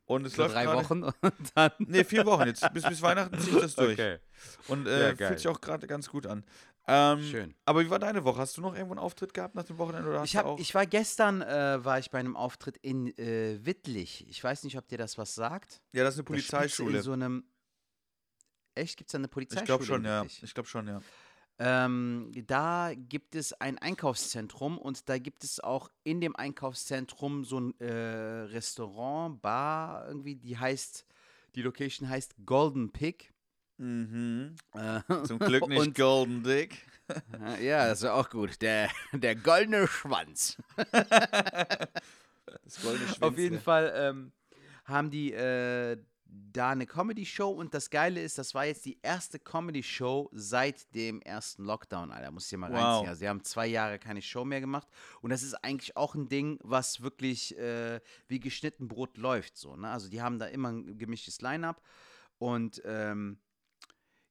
Und 0.07 0.25
es 0.25 0.37
Für 0.37 0.43
läuft 0.43 0.55
drei 0.55 0.65
gerade- 0.65 0.79
Wochen 0.85 1.03
und 1.21 1.35
dann. 1.55 1.71
Nee, 1.81 2.03
vier 2.03 2.25
Wochen 2.25 2.47
jetzt. 2.47 2.73
Bis, 2.73 2.83
bis 2.83 3.03
Weihnachten 3.03 3.39
ziehe 3.41 3.57
ich 3.57 3.63
das 3.63 3.75
durch. 3.77 3.93
Okay. 3.93 4.19
Und 4.69 4.87
Ja, 4.87 5.11
äh, 5.11 5.15
geil. 5.15 5.29
fühlt 5.29 5.39
sich 5.41 5.49
auch 5.49 5.61
gerade 5.61 5.87
ganz 5.87 6.09
gut 6.09 6.27
an. 6.27 6.45
Ähm, 6.91 7.23
Schön. 7.23 7.55
Aber 7.67 7.85
wie 7.85 7.91
war 7.91 7.99
deine 7.99 8.25
Woche? 8.25 8.39
Hast 8.41 8.57
du 8.57 8.63
noch 8.63 8.73
irgendwo 8.75 8.95
einen 8.95 8.99
Auftritt 9.01 9.35
gehabt 9.35 9.55
nach 9.55 9.65
dem 9.65 9.77
Wochenende? 9.77 10.09
Oder 10.09 10.21
hast 10.21 10.27
Ich, 10.27 10.33
du 10.33 10.39
hab, 10.39 10.47
auch? 10.47 10.59
ich 10.59 10.75
war 10.75 10.87
gestern 10.87 11.43
äh, 11.43 11.85
war 11.85 11.99
ich 11.99 12.11
bei 12.11 12.19
einem 12.19 12.35
Auftritt 12.35 12.79
in 12.79 13.09
äh, 13.19 13.59
Wittlich. 13.65 14.27
Ich 14.29 14.43
weiß 14.43 14.65
nicht, 14.65 14.79
ob 14.79 14.89
dir 14.89 14.97
das 14.99 15.19
was 15.19 15.35
sagt. 15.35 15.83
ja, 15.93 16.03
das 16.03 16.15
ist 16.15 16.21
eine 16.21 16.25
Da 16.25 16.29
Polizeischule. 16.29 16.97
In 16.97 17.03
so 17.03 17.13
einem 17.13 17.45
Echt? 18.75 18.97
Gibt 18.97 19.11
es 19.11 19.13
da 19.13 19.19
eine 19.19 19.29
Polizeischule? 19.29 19.63
ich 19.63 19.67
glaube 19.67 19.85
schon, 19.85 20.05
ja. 20.05 20.25
Ich 20.25 20.55
glaube 20.55 20.69
schon, 20.69 20.87
ja. 20.89 21.01
Ähm, 21.61 22.31
da 22.47 22.93
gibt 22.95 23.35
es 23.35 23.53
ein 23.53 23.79
Einkaufszentrum 23.79 24.79
und 24.79 25.09
da 25.09 25.19
gibt 25.19 25.43
es 25.43 25.59
auch 25.59 25.91
in 26.05 26.21
dem 26.21 26.37
Einkaufszentrum 26.37 27.45
so 27.45 27.59
ein 27.59 27.81
äh, 27.81 27.93
Restaurant, 28.53 29.43
Bar 29.43 30.07
irgendwie, 30.07 30.37
die 30.37 30.57
heißt, 30.57 31.05
die 31.57 31.63
Location 31.63 32.09
heißt 32.09 32.37
Golden 32.47 32.93
Pig. 32.93 33.33
Mhm. 33.79 34.57
Zum 35.25 35.39
Glück 35.39 35.67
nicht 35.69 35.79
Und- 35.81 35.95
Golden 35.97 36.43
Dick. 36.43 36.87
ja, 37.61 37.87
das 37.89 38.01
ist 38.03 38.09
auch 38.09 38.29
gut. 38.29 38.61
Der, 38.61 38.91
der 39.13 39.35
goldene 39.37 39.87
Schwanz. 39.89 40.57
Das 42.65 42.83
goldene 42.83 43.07
Auf 43.21 43.39
jeden. 43.39 43.61
Fall 43.61 43.93
ähm, 43.95 44.33
haben 44.85 45.11
die 45.11 45.33
äh, 45.33 45.97
da 46.25 46.71
eine 46.71 46.87
Comedy-Show 46.87 47.51
und 47.51 47.73
das 47.75 47.89
Geile 47.91 48.23
ist, 48.23 48.37
das 48.39 48.55
war 48.55 48.65
jetzt 48.67 48.85
die 48.85 48.99
erste 49.03 49.39
Comedy-Show 49.39 50.29
seit 50.33 50.95
dem 50.95 51.21
ersten 51.23 51.65
Lockdown, 51.65 52.11
Alter. 52.11 52.31
Muss 52.31 52.45
ich 52.45 52.51
dir 52.51 52.59
mal 52.59 52.71
Wow. 52.71 52.77
reinziehen. 52.79 53.09
Also, 53.09 53.19
sie 53.21 53.29
haben 53.29 53.45
zwei 53.45 53.67
Jahre 53.67 53.99
keine 53.99 54.23
Show 54.23 54.45
mehr 54.45 54.61
gemacht 54.61 54.87
und 55.21 55.31
das 55.31 55.43
ist 55.43 55.55
eigentlich 55.65 55.97
auch 55.97 56.15
ein 56.15 56.29
Ding, 56.29 56.59
was 56.63 57.01
wirklich 57.03 57.57
äh, 57.59 58.01
wie 58.29 58.41
geschnitten 58.41 58.89
Brot 58.89 59.17
läuft. 59.17 59.57
So, 59.57 59.77
ne? 59.77 59.89
Also, 59.91 60.09
die 60.09 60.21
haben 60.23 60.39
da 60.39 60.47
immer 60.47 60.71
ein 60.73 60.99
gemischtes 60.99 61.41
Line-Up 61.41 61.83
und 62.39 62.83
ähm, 62.85 63.39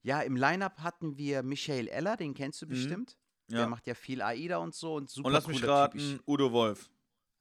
ja, 0.08 0.22
im 0.22 0.38
Line-Up 0.38 0.80
hatten 0.80 1.18
wir 1.18 1.44
Michael 1.44 1.90
Eller, 1.90 2.16
den 2.16 2.34
kennst 2.34 2.62
du 2.62 2.68
bestimmt. 2.68 3.18
Der 3.50 3.58
Mhm. 3.58 3.62
Ja. 3.64 3.68
macht 3.68 3.88
ja 3.88 3.94
viel 3.94 4.22
AIDA 4.22 4.58
und 4.58 4.74
so 4.74 4.96
und 4.96 5.10
super 5.10 5.28
Und 5.28 5.34
lass 5.34 5.48
mich 5.48 5.66
raten, 5.68 6.20
Udo 6.26 6.52
Wolf. 6.52 6.90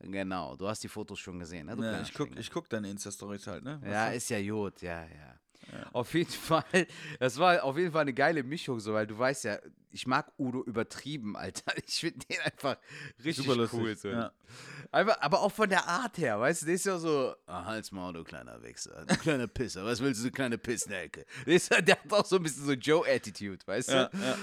Genau, 0.00 0.57
du 0.57 0.68
hast 0.68 0.83
die 0.83 0.88
Fotos 0.88 1.18
schon 1.18 1.38
gesehen, 1.38 1.66
ne? 1.66 1.76
Du 1.76 1.83
Ja, 1.83 2.00
ich 2.02 2.12
guck, 2.12 2.26
Schwingel. 2.26 2.40
ich 2.40 2.50
guck 2.50 2.68
deine 2.68 2.90
Insta-Stories 2.90 3.46
halt, 3.46 3.64
ne? 3.64 3.81
Ja, 3.85 4.11
ist 4.11 4.29
ja 4.31 4.40
gut, 4.42 4.83
ja, 4.83 5.05
ja. 5.05 5.40
Auf 5.92 6.14
jeden 6.14 6.30
Fall, 6.48 6.86
das 7.18 7.38
war 7.38 7.62
auf 7.64 7.76
jeden 7.76 7.92
Fall 7.92 8.02
eine 8.02 8.14
geile 8.14 8.42
Mischung, 8.42 8.80
so, 8.80 8.92
weil 8.94 9.06
du 9.06 9.18
weißt 9.18 9.44
ja, 9.44 9.58
ich 9.92 10.06
mag 10.06 10.30
Udo 10.38 10.62
übertrieben, 10.64 11.36
Alter. 11.36 11.72
Ich 11.86 12.00
finde 12.00 12.26
den 12.26 12.40
einfach 12.40 12.76
richtig 13.24 13.48
cool. 13.72 13.96
So. 13.96 14.08
Ja. 14.08 14.30
Einfach, 14.92 15.20
aber 15.22 15.40
auch 15.40 15.52
von 15.52 15.68
der 15.70 15.86
Art 15.88 16.18
her, 16.18 16.38
weißt 16.38 16.62
du, 16.62 16.66
der 16.66 16.74
ist 16.74 16.84
ja 16.86 16.98
so, 16.98 17.34
Ah, 17.46 17.64
halt's 17.64 17.92
Maul, 17.92 18.12
du 18.12 18.22
kleiner 18.24 18.62
Wichser. 18.62 19.04
Du 19.06 19.16
kleiner 19.18 19.46
Pisser. 19.46 19.84
Was 19.84 20.00
willst 20.00 20.20
du, 20.20 20.24
du 20.26 20.30
kleine 20.32 20.58
Pissnelke? 20.58 21.24
der, 21.46 21.54
ist, 21.54 21.70
der 21.70 21.96
hat 21.96 22.12
auch 22.12 22.24
so 22.26 22.36
ein 22.36 22.42
bisschen 22.42 22.64
so 22.66 22.72
Joe-Attitude, 22.72 23.66
weißt 23.66 23.88
Ja, 23.90 24.04
du? 24.08 24.18
ja. 24.18 24.36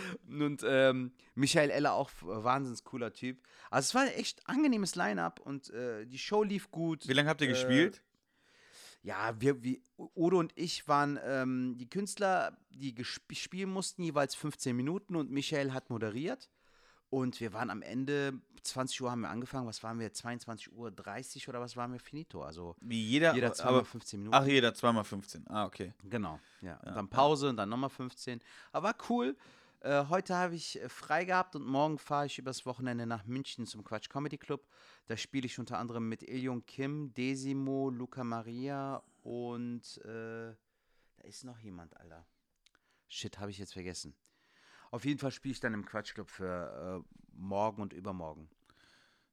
Und 0.45 0.63
ähm, 0.67 1.11
Michael 1.35 1.69
Eller 1.69 1.93
auch 1.93 2.09
wahnsinns 2.21 2.83
cooler 2.83 3.13
Typ. 3.13 3.37
Also 3.69 3.87
es 3.87 3.95
war 3.95 4.01
ein 4.03 4.09
echt 4.13 4.47
angenehmes 4.49 4.95
Line-Up 4.95 5.39
und 5.39 5.69
äh, 5.71 6.05
die 6.05 6.17
Show 6.19 6.43
lief 6.43 6.71
gut. 6.71 7.07
Wie 7.07 7.13
lange 7.13 7.29
habt 7.29 7.41
ihr 7.41 7.47
Äh, 7.47 7.51
gespielt? 7.51 8.01
Ja, 9.03 9.39
wir, 9.39 9.61
wir, 9.63 9.79
Udo 10.15 10.39
und 10.39 10.53
ich 10.55 10.87
waren 10.87 11.19
ähm, 11.25 11.77
die 11.77 11.89
Künstler, 11.89 12.57
die 12.71 12.95
spielen 13.03 13.69
mussten, 13.69 14.01
jeweils 14.01 14.33
15 14.33 14.75
Minuten 14.75 15.15
und 15.15 15.29
Michael 15.29 15.73
hat 15.73 15.89
moderiert. 15.89 16.49
Und 17.09 17.39
wir 17.39 17.53
waren 17.53 17.69
am 17.69 17.83
Ende, 17.83 18.41
20 18.63 19.01
Uhr 19.01 19.11
haben 19.11 19.21
wir 19.21 19.29
angefangen, 19.29 19.67
was 19.67 19.83
waren 19.83 19.99
wir, 19.99 20.11
22 20.11 20.73
Uhr 20.73 20.89
30 20.89 21.47
oder 21.47 21.61
was 21.61 21.75
waren 21.75 21.91
wir, 21.91 21.99
finito? 21.99 22.41
Also 22.41 22.75
Wie 22.81 23.03
jeder, 23.05 23.35
jeder 23.35 23.53
zweimal 23.53 23.81
aber, 23.81 23.85
15 23.85 24.19
Minuten. 24.19 24.35
Ach, 24.35 24.47
jeder 24.47 24.73
zweimal 24.73 25.03
15. 25.03 25.47
Ah, 25.47 25.65
okay. 25.65 25.93
Genau, 26.05 26.39
ja. 26.61 26.77
Und 26.77 26.95
dann 26.95 27.09
Pause 27.09 27.49
und 27.49 27.57
dann 27.57 27.69
nochmal 27.69 27.91
15. 27.91 28.39
Aber 28.71 28.87
war 28.87 28.95
cool. 29.09 29.35
Äh, 29.83 30.05
heute 30.07 30.35
habe 30.35 30.55
ich 30.55 30.81
äh, 30.81 30.87
frei 30.87 31.25
gehabt 31.25 31.57
und 31.57 31.65
morgen 31.65 31.97
fahre 31.99 32.25
ich 32.25 32.39
übers 32.39 32.65
Wochenende 32.65 33.05
nach 33.05 33.25
München 33.25 33.65
zum 33.65 33.83
Quatsch 33.83 34.09
Comedy 34.09 34.37
Club. 34.37 34.65
Da 35.07 35.17
spiele 35.17 35.45
ich 35.45 35.59
unter 35.59 35.77
anderem 35.77 36.07
mit 36.07 36.23
Ilion 36.23 36.65
Kim, 36.65 37.13
Desimo, 37.13 37.89
Luca 37.89 38.23
Maria 38.23 39.03
und 39.23 39.97
äh, 40.05 40.53
da 41.17 41.23
ist 41.25 41.43
noch 41.43 41.59
jemand, 41.59 41.97
Alter. 41.97 42.25
Shit, 43.09 43.39
habe 43.39 43.51
ich 43.51 43.57
jetzt 43.57 43.73
vergessen. 43.73 44.15
Auf 44.89 45.03
jeden 45.03 45.19
Fall 45.19 45.31
spiele 45.31 45.51
ich 45.51 45.59
dann 45.59 45.73
im 45.73 45.85
Quatsch 45.85 46.13
Club 46.13 46.29
für 46.29 47.03
äh, 47.03 47.15
morgen 47.35 47.81
und 47.81 47.91
übermorgen. 47.91 48.49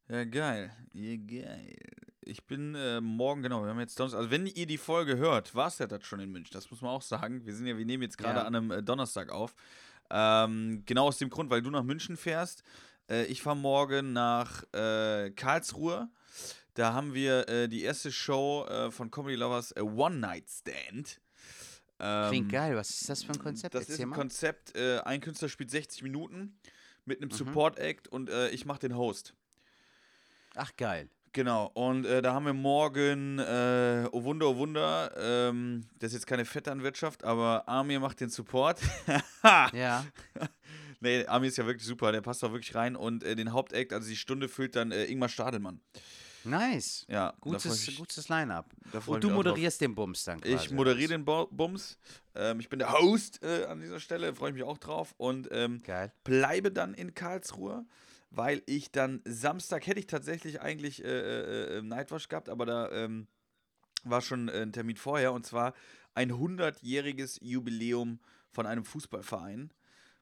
Ja, 0.08 0.24
geil. 0.24 0.72
Ja, 0.92 1.16
geil. 1.16 1.76
Ich 2.22 2.44
bin 2.44 2.74
äh, 2.74 3.00
morgen, 3.00 3.42
genau, 3.42 3.62
wir 3.62 3.70
haben 3.70 3.78
jetzt 3.78 3.98
Donnerstag. 4.00 4.18
Also, 4.18 4.30
wenn 4.32 4.46
ihr 4.46 4.66
die 4.66 4.78
Folge 4.78 5.16
hört, 5.16 5.54
war 5.54 5.68
es 5.68 5.78
ja 5.78 5.86
das 5.86 6.04
schon 6.04 6.18
in 6.18 6.32
München. 6.32 6.52
Das 6.52 6.68
muss 6.72 6.80
man 6.80 6.90
auch 6.90 7.02
sagen. 7.02 7.46
Wir 7.46 7.54
sind 7.54 7.66
ja, 7.66 7.78
wir 7.78 7.84
nehmen 7.86 8.02
jetzt 8.02 8.18
gerade 8.18 8.40
Ja. 8.40 8.46
an 8.46 8.56
einem 8.56 8.70
äh, 8.72 8.82
Donnerstag 8.82 9.30
auf. 9.30 9.54
Ähm, 10.10 10.82
genau 10.86 11.06
aus 11.08 11.18
dem 11.18 11.30
Grund, 11.30 11.50
weil 11.50 11.62
du 11.62 11.70
nach 11.70 11.82
München 11.82 12.16
fährst. 12.16 12.62
Äh, 13.08 13.24
ich 13.26 13.42
fahre 13.42 13.56
morgen 13.56 14.12
nach 14.12 14.62
äh, 14.72 15.30
Karlsruhe. 15.30 16.08
Da 16.74 16.92
haben 16.92 17.14
wir 17.14 17.48
äh, 17.48 17.68
die 17.68 17.82
erste 17.82 18.10
Show 18.12 18.64
äh, 18.68 18.90
von 18.90 19.10
Comedy 19.10 19.36
Lovers, 19.36 19.72
äh, 19.72 19.80
One 19.80 20.16
Night 20.16 20.44
Stand. 20.48 21.20
Ähm, 21.98 22.28
Klingt 22.28 22.52
geil. 22.52 22.76
Was 22.76 22.90
ist 22.90 23.08
das 23.08 23.22
für 23.24 23.32
ein 23.32 23.38
Konzept? 23.38 23.74
Das 23.74 23.82
ist 23.82 23.90
Erzähl 23.90 24.06
ein 24.06 24.08
mal. 24.10 24.16
Konzept, 24.16 24.74
äh, 24.76 24.98
ein 25.00 25.20
Künstler 25.20 25.48
spielt 25.48 25.70
60 25.70 26.02
Minuten 26.02 26.58
mit 27.04 27.20
Mhm. 27.20 27.24
einem 27.24 27.30
Support-Act 27.32 28.08
und 28.08 28.30
ich 28.52 28.66
mache 28.66 28.80
den 28.80 28.96
Host. 28.96 29.34
Ach, 30.54 30.70
geil. 30.76 31.08
Genau, 31.32 31.66
und 31.74 32.06
äh, 32.06 32.22
da 32.22 32.34
haben 32.34 32.44
wir 32.46 32.52
morgen, 32.52 33.38
äh, 33.38 34.08
oh 34.10 34.24
Wunder, 34.24 34.48
oh 34.48 34.56
Wunder, 34.56 35.12
ähm, 35.16 35.86
das 36.00 36.08
ist 36.08 36.14
jetzt 36.14 36.26
keine 36.26 36.44
Vetternwirtschaft, 36.44 37.22
aber 37.22 37.68
Amir 37.68 38.00
macht 38.00 38.20
den 38.20 38.30
Support. 38.30 38.80
Ja. 39.72 40.04
nee, 41.00 41.24
Amir 41.26 41.48
ist 41.48 41.56
ja 41.56 41.66
wirklich 41.66 41.86
super, 41.86 42.12
der 42.12 42.20
passt 42.20 42.42
auch 42.44 42.52
wirklich 42.52 42.74
rein 42.74 42.96
und 42.96 43.22
äh, 43.22 43.36
den 43.36 43.52
Hauptakt, 43.52 43.92
also 43.92 44.08
die 44.08 44.16
Stunde 44.16 44.48
füllt 44.48 44.74
dann 44.76 44.90
äh, 44.92 45.04
Ingmar 45.04 45.28
Stadelmann. 45.28 45.80
Nice. 46.44 47.06
Ja, 47.08 47.34
freu 47.42 47.56
ich 47.56 47.62
Gutes, 47.62 47.96
gutes 47.96 48.28
Line-Up. 48.28 48.66
Und 49.06 49.22
du 49.22 49.30
moderierst 49.30 49.80
den 49.80 49.94
Bums 49.94 50.24
dann 50.24 50.40
quasi. 50.40 50.54
Ich 50.54 50.70
moderiere 50.70 51.10
den 51.10 51.24
Bo 51.24 51.46
Bums, 51.50 51.98
ähm, 52.34 52.60
ich 52.60 52.68
bin 52.68 52.78
der 52.78 52.92
Host 52.92 53.42
äh, 53.42 53.64
an 53.66 53.80
dieser 53.80 54.00
Stelle, 54.00 54.34
freue 54.34 54.50
ich 54.50 54.54
mich 54.54 54.64
auch 54.64 54.78
drauf 54.78 55.14
und 55.16 55.48
ähm, 55.52 55.82
Geil. 55.84 56.12
bleibe 56.24 56.70
dann 56.72 56.94
in 56.94 57.14
Karlsruhe, 57.14 57.84
weil 58.30 58.62
ich 58.66 58.90
dann 58.92 59.20
Samstag 59.24 59.86
hätte 59.86 60.00
ich 60.00 60.06
tatsächlich 60.06 60.60
eigentlich 60.60 61.04
äh, 61.04 61.08
äh, 61.08 61.78
äh, 61.78 61.82
Nightwash 61.82 62.28
gehabt, 62.28 62.48
aber 62.48 62.64
da 62.64 62.90
ähm, 62.90 63.26
war 64.04 64.22
schon 64.22 64.48
äh, 64.48 64.62
ein 64.62 64.72
Termin 64.72 64.96
vorher 64.96 65.32
und 65.32 65.44
zwar 65.44 65.74
ein 66.14 66.32
100-jähriges 66.32 67.38
Jubiläum 67.42 68.20
von 68.52 68.66
einem 68.66 68.84
Fußballverein, 68.84 69.72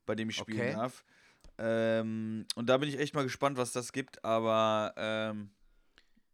bei 0.06 0.14
dem 0.14 0.30
ich 0.30 0.36
spielen 0.36 0.58
Okay. 0.58 0.72
darf. 0.72 1.04
Ähm, 1.58 2.46
und 2.54 2.68
da 2.68 2.78
bin 2.78 2.88
ich 2.88 2.98
echt 2.98 3.14
mal 3.14 3.24
gespannt, 3.24 3.56
was 3.56 3.72
das 3.72 3.92
gibt, 3.92 4.24
aber 4.24 4.94
ähm, 4.96 5.50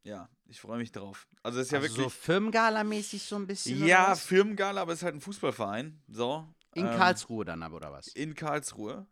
ja, 0.02 0.28
ich 0.46 0.60
freue 0.60 0.78
mich 0.78 0.92
drauf. 0.92 1.26
Also 1.42 1.58
das 1.58 1.68
ist 1.68 1.72
ja 1.72 1.78
also 1.80 1.96
wirklich 1.96 2.12
so 2.12 2.32
Firmengala-mäßig 2.32 3.22
so 3.22 3.36
ein 3.36 3.46
bisschen? 3.46 3.86
ja? 3.86 4.14
Firmengala, 4.14 4.82
aber 4.82 4.92
es 4.92 5.00
ist 5.00 5.04
halt 5.04 5.14
ein 5.14 5.20
Fußballverein. 5.20 6.02
So. 6.08 6.46
In 6.74 6.86
ähm, 6.86 6.92
Karlsruhe 6.92 7.44
dann 7.44 7.62
aber, 7.62 7.76
oder 7.76 7.92
was? 7.92 8.08
In 8.08 8.34
Karlsruhe. 8.34 9.06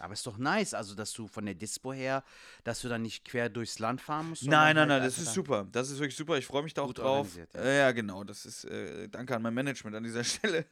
Aber 0.00 0.12
ist 0.12 0.26
doch 0.26 0.38
nice, 0.38 0.74
also 0.74 0.94
dass 0.94 1.12
du 1.12 1.26
von 1.26 1.44
der 1.46 1.54
Dispo 1.54 1.92
her, 1.92 2.24
dass 2.64 2.80
du 2.80 2.88
dann 2.88 3.02
nicht 3.02 3.24
quer 3.24 3.48
durchs 3.48 3.78
Land 3.78 4.00
fahren 4.00 4.30
musst. 4.30 4.44
Nein, 4.44 4.50
nein, 4.50 4.66
sondern 4.68 4.88
nein, 4.88 5.00
halt 5.02 5.12
das 5.12 5.18
ist 5.18 5.34
super. 5.34 5.66
Das 5.70 5.90
ist 5.90 5.98
wirklich 5.98 6.16
super. 6.16 6.36
Ich 6.38 6.46
freue 6.46 6.62
mich 6.62 6.74
da 6.74 6.82
auch 6.82 6.92
drauf. 6.92 7.28
ja. 7.54 7.64
Ja, 7.64 7.92
genau. 7.92 8.24
Das 8.24 8.46
ist, 8.46 8.64
äh, 8.64 9.08
danke 9.08 9.34
an 9.36 9.42
mein 9.42 9.54
Management 9.54 9.96
an 9.96 10.02
dieser 10.04 10.24
Stelle. 10.24 10.66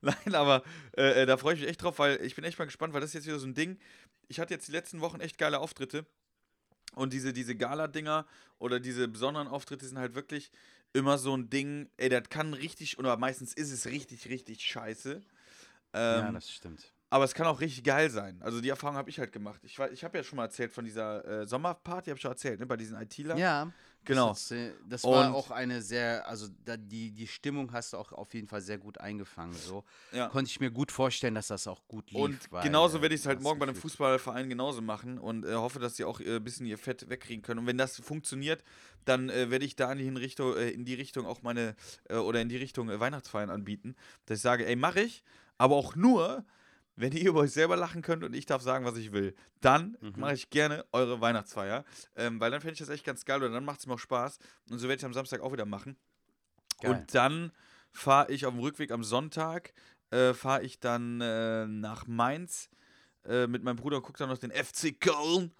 Nein, 0.00 0.34
aber 0.34 0.62
äh, 0.96 1.22
äh, 1.22 1.26
da 1.26 1.36
freue 1.36 1.54
ich 1.54 1.60
mich 1.60 1.68
echt 1.70 1.82
drauf, 1.82 1.98
weil 1.98 2.20
ich 2.22 2.34
bin 2.34 2.44
echt 2.44 2.58
mal 2.58 2.64
gespannt, 2.66 2.92
weil 2.92 3.00
das 3.00 3.10
ist 3.10 3.14
jetzt 3.14 3.26
wieder 3.26 3.38
so 3.38 3.46
ein 3.46 3.54
Ding. 3.54 3.78
Ich 4.28 4.40
hatte 4.40 4.54
jetzt 4.54 4.68
die 4.68 4.72
letzten 4.72 5.00
Wochen 5.00 5.20
echt 5.20 5.38
geile 5.38 5.58
Auftritte. 5.58 6.06
Und 6.94 7.12
diese, 7.12 7.32
diese 7.32 7.54
Gala-Dinger 7.54 8.26
oder 8.58 8.80
diese 8.80 9.08
besonderen 9.08 9.48
Auftritte 9.48 9.86
sind 9.86 9.98
halt 9.98 10.14
wirklich 10.14 10.50
immer 10.92 11.18
so 11.18 11.36
ein 11.36 11.50
Ding, 11.50 11.90
ey, 11.98 12.08
das 12.08 12.28
kann 12.30 12.54
richtig, 12.54 12.98
oder 12.98 13.16
meistens 13.16 13.52
ist 13.52 13.70
es 13.70 13.86
richtig, 13.86 14.28
richtig 14.28 14.62
scheiße. 14.62 15.20
Ähm, 15.92 16.24
ja, 16.24 16.32
das 16.32 16.50
stimmt. 16.50 16.92
Aber 17.10 17.24
es 17.24 17.34
kann 17.34 17.46
auch 17.46 17.60
richtig 17.60 17.84
geil 17.84 18.10
sein. 18.10 18.40
Also 18.42 18.60
die 18.60 18.68
Erfahrung 18.68 18.96
habe 18.96 19.10
ich 19.10 19.18
halt 19.18 19.32
gemacht. 19.32 19.60
Ich, 19.64 19.78
war- 19.78 19.90
ich 19.90 20.02
habe 20.04 20.18
ja 20.18 20.24
schon 20.24 20.36
mal 20.36 20.44
erzählt 20.44 20.72
von 20.72 20.84
dieser 20.84 21.24
äh, 21.42 21.46
Sommerparty, 21.46 22.10
habe 22.10 22.16
ich 22.16 22.22
schon 22.22 22.32
erzählt, 22.32 22.58
ne? 22.60 22.66
bei 22.66 22.76
diesen 22.76 23.00
IT-Lern. 23.00 23.38
Ja. 23.38 23.70
genau. 24.04 24.30
Das, 24.30 24.50
äh, 24.50 24.72
das 24.88 25.04
war 25.04 25.28
Und- 25.28 25.34
auch 25.34 25.50
eine 25.52 25.82
sehr, 25.82 26.26
also 26.28 26.48
da, 26.64 26.76
die, 26.76 27.12
die 27.12 27.26
Stimmung 27.28 27.72
hast 27.72 27.92
du 27.92 27.96
auch 27.98 28.10
auf 28.12 28.34
jeden 28.34 28.48
Fall 28.48 28.60
sehr 28.60 28.78
gut 28.78 28.98
eingefangen. 28.98 29.52
So 29.54 29.84
Ja. 30.12 30.28
konnte 30.28 30.50
ich 30.50 30.58
mir 30.58 30.70
gut 30.72 30.90
vorstellen, 30.90 31.34
dass 31.36 31.46
das 31.48 31.66
auch 31.68 31.86
gut 31.86 32.10
lief. 32.10 32.20
Und 32.20 32.52
weil, 32.52 32.64
genauso 32.64 32.98
äh, 32.98 33.02
werde 33.02 33.14
ich 33.14 33.20
es 33.20 33.26
halt 33.26 33.40
morgen 33.40 33.58
bei 33.60 33.66
einem 33.66 33.76
Fußballverein 33.76 34.48
genauso 34.48 34.82
machen 34.82 35.18
und 35.20 35.44
äh, 35.46 35.54
hoffe, 35.54 35.78
dass 35.78 35.94
sie 35.96 36.04
auch 36.04 36.18
äh, 36.20 36.36
ein 36.36 36.44
bisschen 36.44 36.66
ihr 36.66 36.76
Fett 36.78 37.08
wegkriegen 37.08 37.42
können. 37.42 37.60
Und 37.60 37.66
wenn 37.68 37.78
das 37.78 38.00
funktioniert, 38.00 38.64
dann 39.04 39.28
äh, 39.30 39.48
werde 39.50 39.64
ich 39.64 39.76
da 39.76 39.92
in 39.92 39.98
die 39.98 40.04
Hinrichtung, 40.04 40.56
äh, 40.56 40.70
in 40.70 40.84
die 40.84 40.94
Richtung 40.94 41.24
auch 41.24 41.42
meine, 41.42 41.76
äh, 42.08 42.16
oder 42.16 42.40
in 42.40 42.48
die 42.48 42.56
Richtung 42.56 42.90
äh, 42.90 42.98
Weihnachtsfeiern 42.98 43.50
anbieten, 43.50 43.94
dass 44.26 44.38
ich 44.38 44.42
sage, 44.42 44.66
ey, 44.66 44.74
mache 44.74 45.00
ich, 45.02 45.22
aber 45.58 45.76
auch 45.76 45.94
nur, 45.94 46.44
wenn 46.96 47.12
ihr 47.12 47.28
über 47.28 47.40
euch 47.40 47.52
selber 47.52 47.76
lachen 47.76 48.02
könnt 48.02 48.24
und 48.24 48.34
ich 48.34 48.46
darf 48.46 48.62
sagen, 48.62 48.84
was 48.84 48.96
ich 48.96 49.12
will. 49.12 49.34
Dann 49.60 49.96
Mhm. 50.00 50.12
mache 50.16 50.34
ich 50.34 50.50
gerne 50.50 50.84
eure 50.92 51.20
Weihnachtsfeier, 51.20 51.84
ähm, 52.16 52.40
weil 52.40 52.50
dann 52.50 52.60
fände 52.60 52.72
ich 52.72 52.78
das 52.78 52.88
echt 52.88 53.04
ganz 53.04 53.24
geil 53.24 53.42
und 53.42 53.52
dann 53.52 53.64
macht 53.64 53.80
es 53.80 53.86
mir 53.86 53.94
auch 53.94 53.98
Spaß. 53.98 54.38
Und 54.70 54.78
so 54.78 54.88
werde 54.88 54.98
ich 55.00 55.04
am 55.04 55.12
Samstag 55.14 55.40
auch 55.40 55.52
wieder 55.52 55.66
machen. 55.66 55.96
Geil. 56.80 56.90
Und 56.90 57.14
dann 57.14 57.52
fahre 57.92 58.30
ich 58.32 58.46
auf 58.46 58.52
dem 58.54 58.60
Rückweg 58.60 58.90
am 58.90 59.04
Sonntag, 59.04 59.72
äh, 60.10 60.34
fahre 60.34 60.62
ich 60.62 60.80
dann 60.80 61.20
äh, 61.20 61.66
nach 61.66 62.06
Mainz 62.06 62.68
äh, 63.24 63.46
mit 63.46 63.62
meinem 63.62 63.76
Bruder 63.76 63.96
und 63.98 64.02
gucke 64.02 64.18
dann 64.18 64.28
noch 64.28 64.38
den 64.38 64.50
FC 64.52 64.92
Köln. 64.98 65.52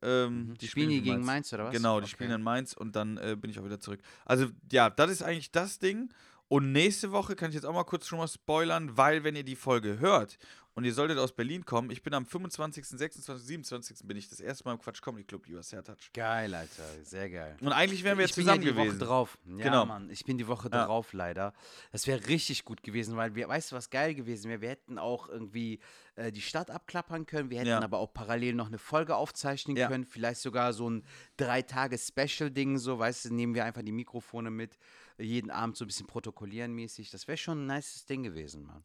Ähm, 0.00 0.54
Die 0.60 0.68
spielen 0.68 0.90
die 0.90 0.98
in 0.98 1.04
gegen 1.04 1.24
Mainz 1.24 1.52
oder 1.52 1.64
was? 1.66 1.72
Genau, 1.74 1.98
die 2.00 2.04
Okay. 2.04 2.12
spielen 2.14 2.30
in 2.30 2.42
Mainz 2.42 2.72
und 2.72 2.94
dann 2.94 3.16
äh, 3.18 3.36
bin 3.36 3.50
ich 3.50 3.58
auch 3.58 3.64
wieder 3.64 3.80
zurück. 3.80 4.00
Also 4.24 4.46
ja, 4.70 4.90
das 4.90 5.10
ist 5.10 5.22
eigentlich 5.22 5.50
das 5.50 5.78
Ding. 5.78 6.12
Und 6.46 6.72
nächste 6.72 7.12
Woche 7.12 7.36
kann 7.36 7.50
ich 7.50 7.56
jetzt 7.56 7.64
auch 7.66 7.74
mal 7.74 7.84
kurz 7.84 8.06
schon 8.06 8.18
mal 8.18 8.28
spoilern, 8.28 8.96
weil 8.96 9.22
wenn 9.24 9.36
ihr 9.36 9.44
die 9.44 9.56
Folge 9.56 9.98
hört 9.98 10.38
und 10.78 10.84
ihr 10.84 10.94
solltet 10.94 11.18
aus 11.18 11.32
Berlin 11.32 11.64
kommen, 11.66 11.90
ich 11.90 12.02
bin 12.04 12.14
am 12.14 12.24
25., 12.24 12.86
26., 12.86 13.44
27. 13.46 14.06
bin 14.06 14.16
ich 14.16 14.28
das 14.28 14.38
erste 14.38 14.64
Mal 14.64 14.74
im 14.74 14.78
Quatsch 14.78 15.02
Comedy 15.02 15.24
Club, 15.24 15.44
lieber 15.46 15.60
Sertac. 15.62 15.98
Geil, 16.14 16.54
Alter, 16.54 16.84
sehr 17.02 17.28
geil. 17.28 17.56
Und 17.60 17.72
eigentlich 17.72 18.04
wären 18.04 18.16
wir 18.16 18.24
ich 18.24 18.30
jetzt 18.30 18.36
bin 18.36 18.44
zusammen 18.44 18.62
ja 18.62 18.70
die 18.70 18.76
gewesen. 18.76 19.00
Woche 19.00 19.06
drauf. 19.06 19.38
Ja, 19.44 19.64
Genau. 19.64 19.86
Mann, 19.86 20.08
ich 20.08 20.24
bin 20.24 20.38
die 20.38 20.46
Woche 20.46 20.70
Ja. 20.72 20.86
drauf 20.86 21.12
leider. 21.12 21.52
Das 21.90 22.06
wäre 22.06 22.28
richtig 22.28 22.64
gut 22.64 22.82
gewesen, 22.84 23.16
weil 23.16 23.34
wir, 23.34 23.48
weißt 23.48 23.72
du, 23.72 23.76
was 23.76 23.90
geil 23.90 24.14
gewesen 24.14 24.48
wäre? 24.50 24.60
Wir 24.60 24.68
hätten 24.70 24.98
auch 24.98 25.28
irgendwie 25.28 25.80
äh, 26.14 26.30
die 26.32 26.40
Stadt 26.42 26.70
abklappern 26.70 27.26
können. 27.26 27.50
Wir 27.50 27.58
hätten 27.58 27.68
Ja. 27.70 27.80
aber 27.82 27.98
auch 27.98 28.12
parallel 28.12 28.54
noch 28.54 28.68
eine 28.68 28.78
Folge 28.78 29.16
aufzeichnen 29.16 29.76
Ja. 29.76 29.88
können. 29.88 30.04
Vielleicht 30.04 30.40
sogar 30.40 30.72
so 30.72 30.88
ein 30.88 31.04
drei 31.36 31.62
Tage 31.62 31.98
Special-Ding, 31.98 32.78
so, 32.78 32.98
weißt 32.98 33.24
du, 33.26 33.34
nehmen 33.34 33.54
wir 33.54 33.64
einfach 33.64 33.82
die 33.82 33.92
Mikrofone 33.92 34.50
mit, 34.50 34.78
jeden 35.20 35.50
Abend 35.50 35.76
so 35.76 35.84
ein 35.84 35.88
bisschen 35.88 36.06
protokollieren 36.06 36.72
mäßig. 36.72 37.10
Das 37.10 37.26
wäre 37.26 37.36
schon 37.36 37.64
ein 37.66 37.76
nices 37.76 38.04
Ding 38.06 38.22
gewesen, 38.22 38.64
Mann. 38.64 38.84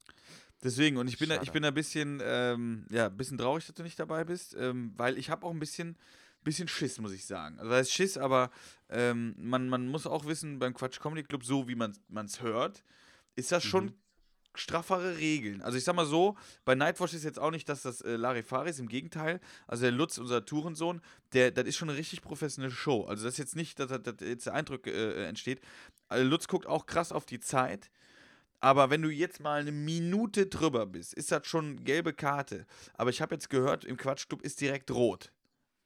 Deswegen, 0.63 0.97
und 0.97 1.07
ich 1.07 1.17
bin, 1.17 1.29
da, 1.29 1.41
ich 1.41 1.51
bin 1.51 1.63
da 1.63 1.69
ein 1.69 1.73
bisschen, 1.73 2.21
ähm, 2.23 2.85
ja, 2.89 3.07
ein 3.07 3.17
bisschen 3.17 3.37
traurig, 3.37 3.65
dass 3.65 3.75
du 3.75 3.83
nicht 3.83 3.99
dabei 3.99 4.23
bist, 4.23 4.55
ähm, 4.57 4.93
weil 4.95 5.17
ich 5.17 5.29
habe 5.29 5.45
auch 5.45 5.51
ein 5.51 5.59
bisschen, 5.59 5.97
bisschen 6.43 6.67
Schiss, 6.67 6.99
muss 6.99 7.11
ich 7.11 7.25
sagen. 7.25 7.57
Also, 7.59 7.69
das 7.69 7.79
heißt 7.79 7.91
Schiss, 7.91 8.17
aber 8.17 8.49
ähm, 8.89 9.35
man, 9.37 9.67
man 9.69 9.87
muss 9.87 10.07
auch 10.07 10.25
wissen, 10.25 10.59
beim 10.59 10.73
Quatsch 10.73 10.99
Comedy 10.99 11.23
Club, 11.23 11.43
so 11.43 11.67
wie 11.67 11.75
man 11.75 11.93
es 12.25 12.41
hört, 12.41 12.83
ist 13.35 13.51
das 13.51 13.63
schon 13.63 13.93
straffere 14.55 15.17
Regeln. 15.17 15.61
Also 15.61 15.77
ich 15.77 15.83
sag 15.83 15.95
mal 15.95 16.05
so, 16.05 16.37
bei 16.65 16.75
Nightwatch 16.75 17.13
ist 17.13 17.23
jetzt 17.23 17.39
auch 17.39 17.51
nicht, 17.51 17.67
dass 17.69 17.81
das 17.81 18.01
äh, 18.01 18.15
Larifari 18.15 18.69
ist, 18.69 18.79
im 18.79 18.87
Gegenteil. 18.87 19.39
Also 19.67 19.83
der 19.83 19.91
Lutz, 19.91 20.17
unser 20.17 20.45
Tourensohn, 20.45 21.01
der, 21.33 21.51
das 21.51 21.65
ist 21.65 21.77
schon 21.77 21.89
eine 21.89 21.97
richtig 21.97 22.21
professionelle 22.21 22.73
Show. 22.73 23.05
Also 23.05 23.23
das 23.23 23.33
ist 23.33 23.39
jetzt 23.39 23.55
nicht, 23.55 23.79
dass, 23.79 23.87
dass, 23.87 24.01
dass 24.01 24.15
jetzt 24.21 24.45
der 24.45 24.53
Eindruck 24.53 24.87
äh, 24.87 25.25
entsteht. 25.25 25.61
Also 26.07 26.27
Lutz 26.27 26.47
guckt 26.47 26.67
auch 26.67 26.85
krass 26.85 27.11
auf 27.11 27.25
die 27.25 27.39
Zeit. 27.39 27.89
Aber 28.63 28.89
wenn 28.89 29.01
du 29.01 29.09
jetzt 29.09 29.41
mal 29.41 29.59
eine 29.59 29.73
Minute 29.73 30.45
drüber 30.45 30.85
bist, 30.85 31.13
ist 31.15 31.33
das 31.33 31.45
schon 31.45 31.83
gelbe 31.83 32.13
Karte. 32.13 32.65
Aber 32.93 33.09
ich 33.09 33.21
habe 33.21 33.35
jetzt 33.35 33.49
gehört, 33.49 33.83
im 33.83 33.97
Quatschclub 33.97 34.41
ist 34.41 34.61
direkt 34.61 34.89
rot. 34.89 35.33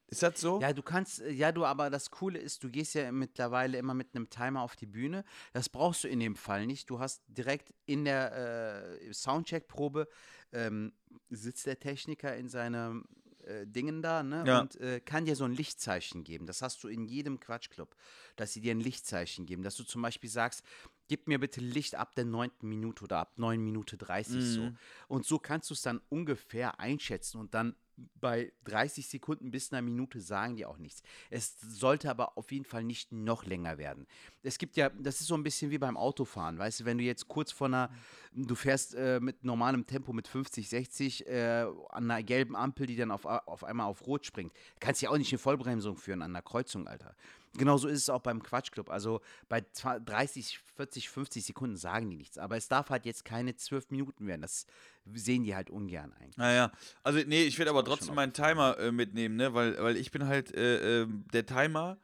Ist 0.06 0.22
das 0.22 0.40
so? 0.40 0.62
Ja, 0.62 0.72
du 0.74 0.84
kannst, 0.84 1.22
äh, 1.22 1.32
ja, 1.32 1.52
du, 1.52 1.66
aber 1.66 1.90
das 1.90 2.12
Coole 2.12 2.38
ist, 2.38 2.64
du 2.64 2.70
gehst 2.70 2.94
ja 2.94 3.12
mittlerweile 3.12 3.80
immer 3.80 3.96
mit 3.96 4.16
einem 4.16 4.30
Timer 4.30 4.62
auf 4.62 4.76
die 4.76 4.86
Bühne. 4.86 5.24
Das 5.54 5.70
brauchst 5.70 6.04
du 6.04 6.08
in 6.08 6.20
dem 6.20 6.36
Fall 6.36 6.68
nicht. 6.68 6.88
Du 6.92 7.00
hast 7.00 7.24
direkt 7.28 7.74
in 7.88 8.06
der 8.06 8.92
äh, 9.02 9.12
Soundcheck-Probe 9.12 10.08
ähm, 10.52 10.94
sitzt 11.32 11.66
der 11.66 11.80
Techniker 11.80 12.38
in 12.38 12.48
seinem 12.48 13.06
äh, 13.48 13.66
Dingen 13.66 14.04
da, 14.04 14.22
ne? 14.22 14.44
Ja. 14.46 14.60
Und 14.60 14.80
äh, 14.80 15.00
kann 15.00 15.26
dir 15.26 15.36
so 15.36 15.46
ein 15.46 15.54
Lichtzeichen 15.54 16.24
geben. 16.24 16.46
Das 16.46 16.62
hast 16.62 16.84
du 16.84 16.90
in 16.90 17.06
jedem 17.06 17.40
Quatschclub, 17.40 17.96
dass 18.36 18.54
sie 18.54 18.62
dir 18.62 18.72
ein 18.72 18.82
Lichtzeichen 18.82 19.48
geben. 19.48 19.64
Dass 19.64 19.76
du 19.76 19.84
zum 19.84 20.02
Beispiel 20.04 20.30
sagst, 20.30 20.64
gib 21.08 21.28
mir 21.28 21.40
bitte 21.40 21.62
Licht 21.62 21.96
ab 21.96 22.16
der 22.16 22.26
neunten 22.26 22.68
Minute 22.68 23.04
oder 23.04 23.20
ab 23.20 23.34
9 23.38 23.62
Minute 23.62 23.98
30 23.98 24.44
so. 24.44 24.62
Mhm. 24.62 24.78
Und 25.08 25.26
so 25.26 25.40
kannst 25.40 25.70
du 25.70 25.74
es 25.74 25.82
dann 25.82 26.02
ungefähr 26.10 26.80
einschätzen 26.80 27.40
und 27.40 27.54
dann 27.54 27.76
bei 28.20 28.52
30 28.66 29.08
Sekunden 29.08 29.52
bis 29.52 29.74
einer 29.74 29.82
Minute 29.82 30.22
sagen 30.22 30.56
die 30.56 30.66
auch 30.66 30.78
nichts. 30.78 31.02
Es 31.30 31.60
sollte 31.60 32.10
aber 32.10 32.38
auf 32.38 32.52
jeden 32.52 32.66
Fall 32.66 32.84
nicht 32.84 33.12
noch 33.12 33.46
länger 33.46 33.78
werden. 33.78 34.06
Es 34.44 34.58
gibt 34.58 34.78
ja, 34.78 34.90
das 34.90 35.20
ist 35.20 35.28
so 35.28 35.36
ein 35.36 35.44
bisschen 35.44 35.72
wie 35.72 35.78
beim 35.78 35.98
Autofahren, 35.98 36.60
weißt 36.60 36.82
du, 36.82 36.86
wenn 36.86 36.98
du 36.98 37.04
jetzt 37.04 37.28
kurz 37.28 37.52
vor 37.52 37.68
einer, 37.68 37.90
du 38.34 38.56
fährst 38.56 38.94
äh, 38.94 39.20
mit 39.20 39.44
normalem 39.44 39.88
Tempo 39.88 40.14
mit 40.14 40.28
50, 40.28 40.70
60 40.70 41.28
äh, 41.28 41.66
an 41.90 42.12
einer 42.12 42.22
gelben 42.24 42.56
Ampel, 42.56 42.86
die 42.86 42.96
dann 42.96 43.12
auf, 43.12 43.26
auf 43.26 43.64
einmal 43.64 43.88
auf 43.88 44.06
Rot 44.06 44.26
springt, 44.26 44.54
kannst 44.80 45.02
ja 45.02 45.10
auch 45.10 45.18
nicht 45.18 45.32
eine 45.32 45.40
Vollbremsung 45.40 45.98
führen 45.98 46.22
an 46.22 46.32
einer 46.32 46.44
Kreuzung, 46.44 46.88
Alter. 46.88 47.16
Genauso 47.58 47.88
ist 47.88 48.00
es 48.00 48.10
auch 48.10 48.22
beim 48.22 48.42
Quatschclub. 48.42 48.90
Also 48.90 49.22
bei 49.50 49.62
20, 49.72 50.06
30, 50.06 50.60
40, 50.76 51.10
50 51.10 51.46
Sekunden 51.46 51.78
sagen 51.78 52.10
die 52.10 52.18
nichts. 52.18 52.38
Aber 52.38 52.58
es 52.58 52.68
darf 52.68 52.90
halt 52.90 53.06
jetzt 53.06 53.26
keine 53.26 53.56
12 53.56 53.92
Minuten 53.92 54.28
werden. 54.28 54.42
Das 54.42 54.66
sehen 55.14 55.44
die 55.44 55.56
halt 55.56 55.70
ungern 55.70 56.14
eigentlich. 56.20 56.38
Naja, 56.38 56.72
also 57.04 57.20
nee, 57.26 57.44
ich 57.44 57.58
werde 57.58 57.72
aber 57.72 57.84
trotzdem 57.84 58.16
meinen 58.16 58.34
Timer 58.34 58.78
äh, 58.78 58.92
mitnehmen, 58.92 59.36
ne? 59.36 59.54
Weil, 59.54 59.82
weil 59.82 59.98
ich 59.98 60.12
bin 60.12 60.28
halt, 60.28 60.56
äh, 60.56 61.04
äh, 61.04 61.08
der 61.34 61.46
Timer 61.46 61.98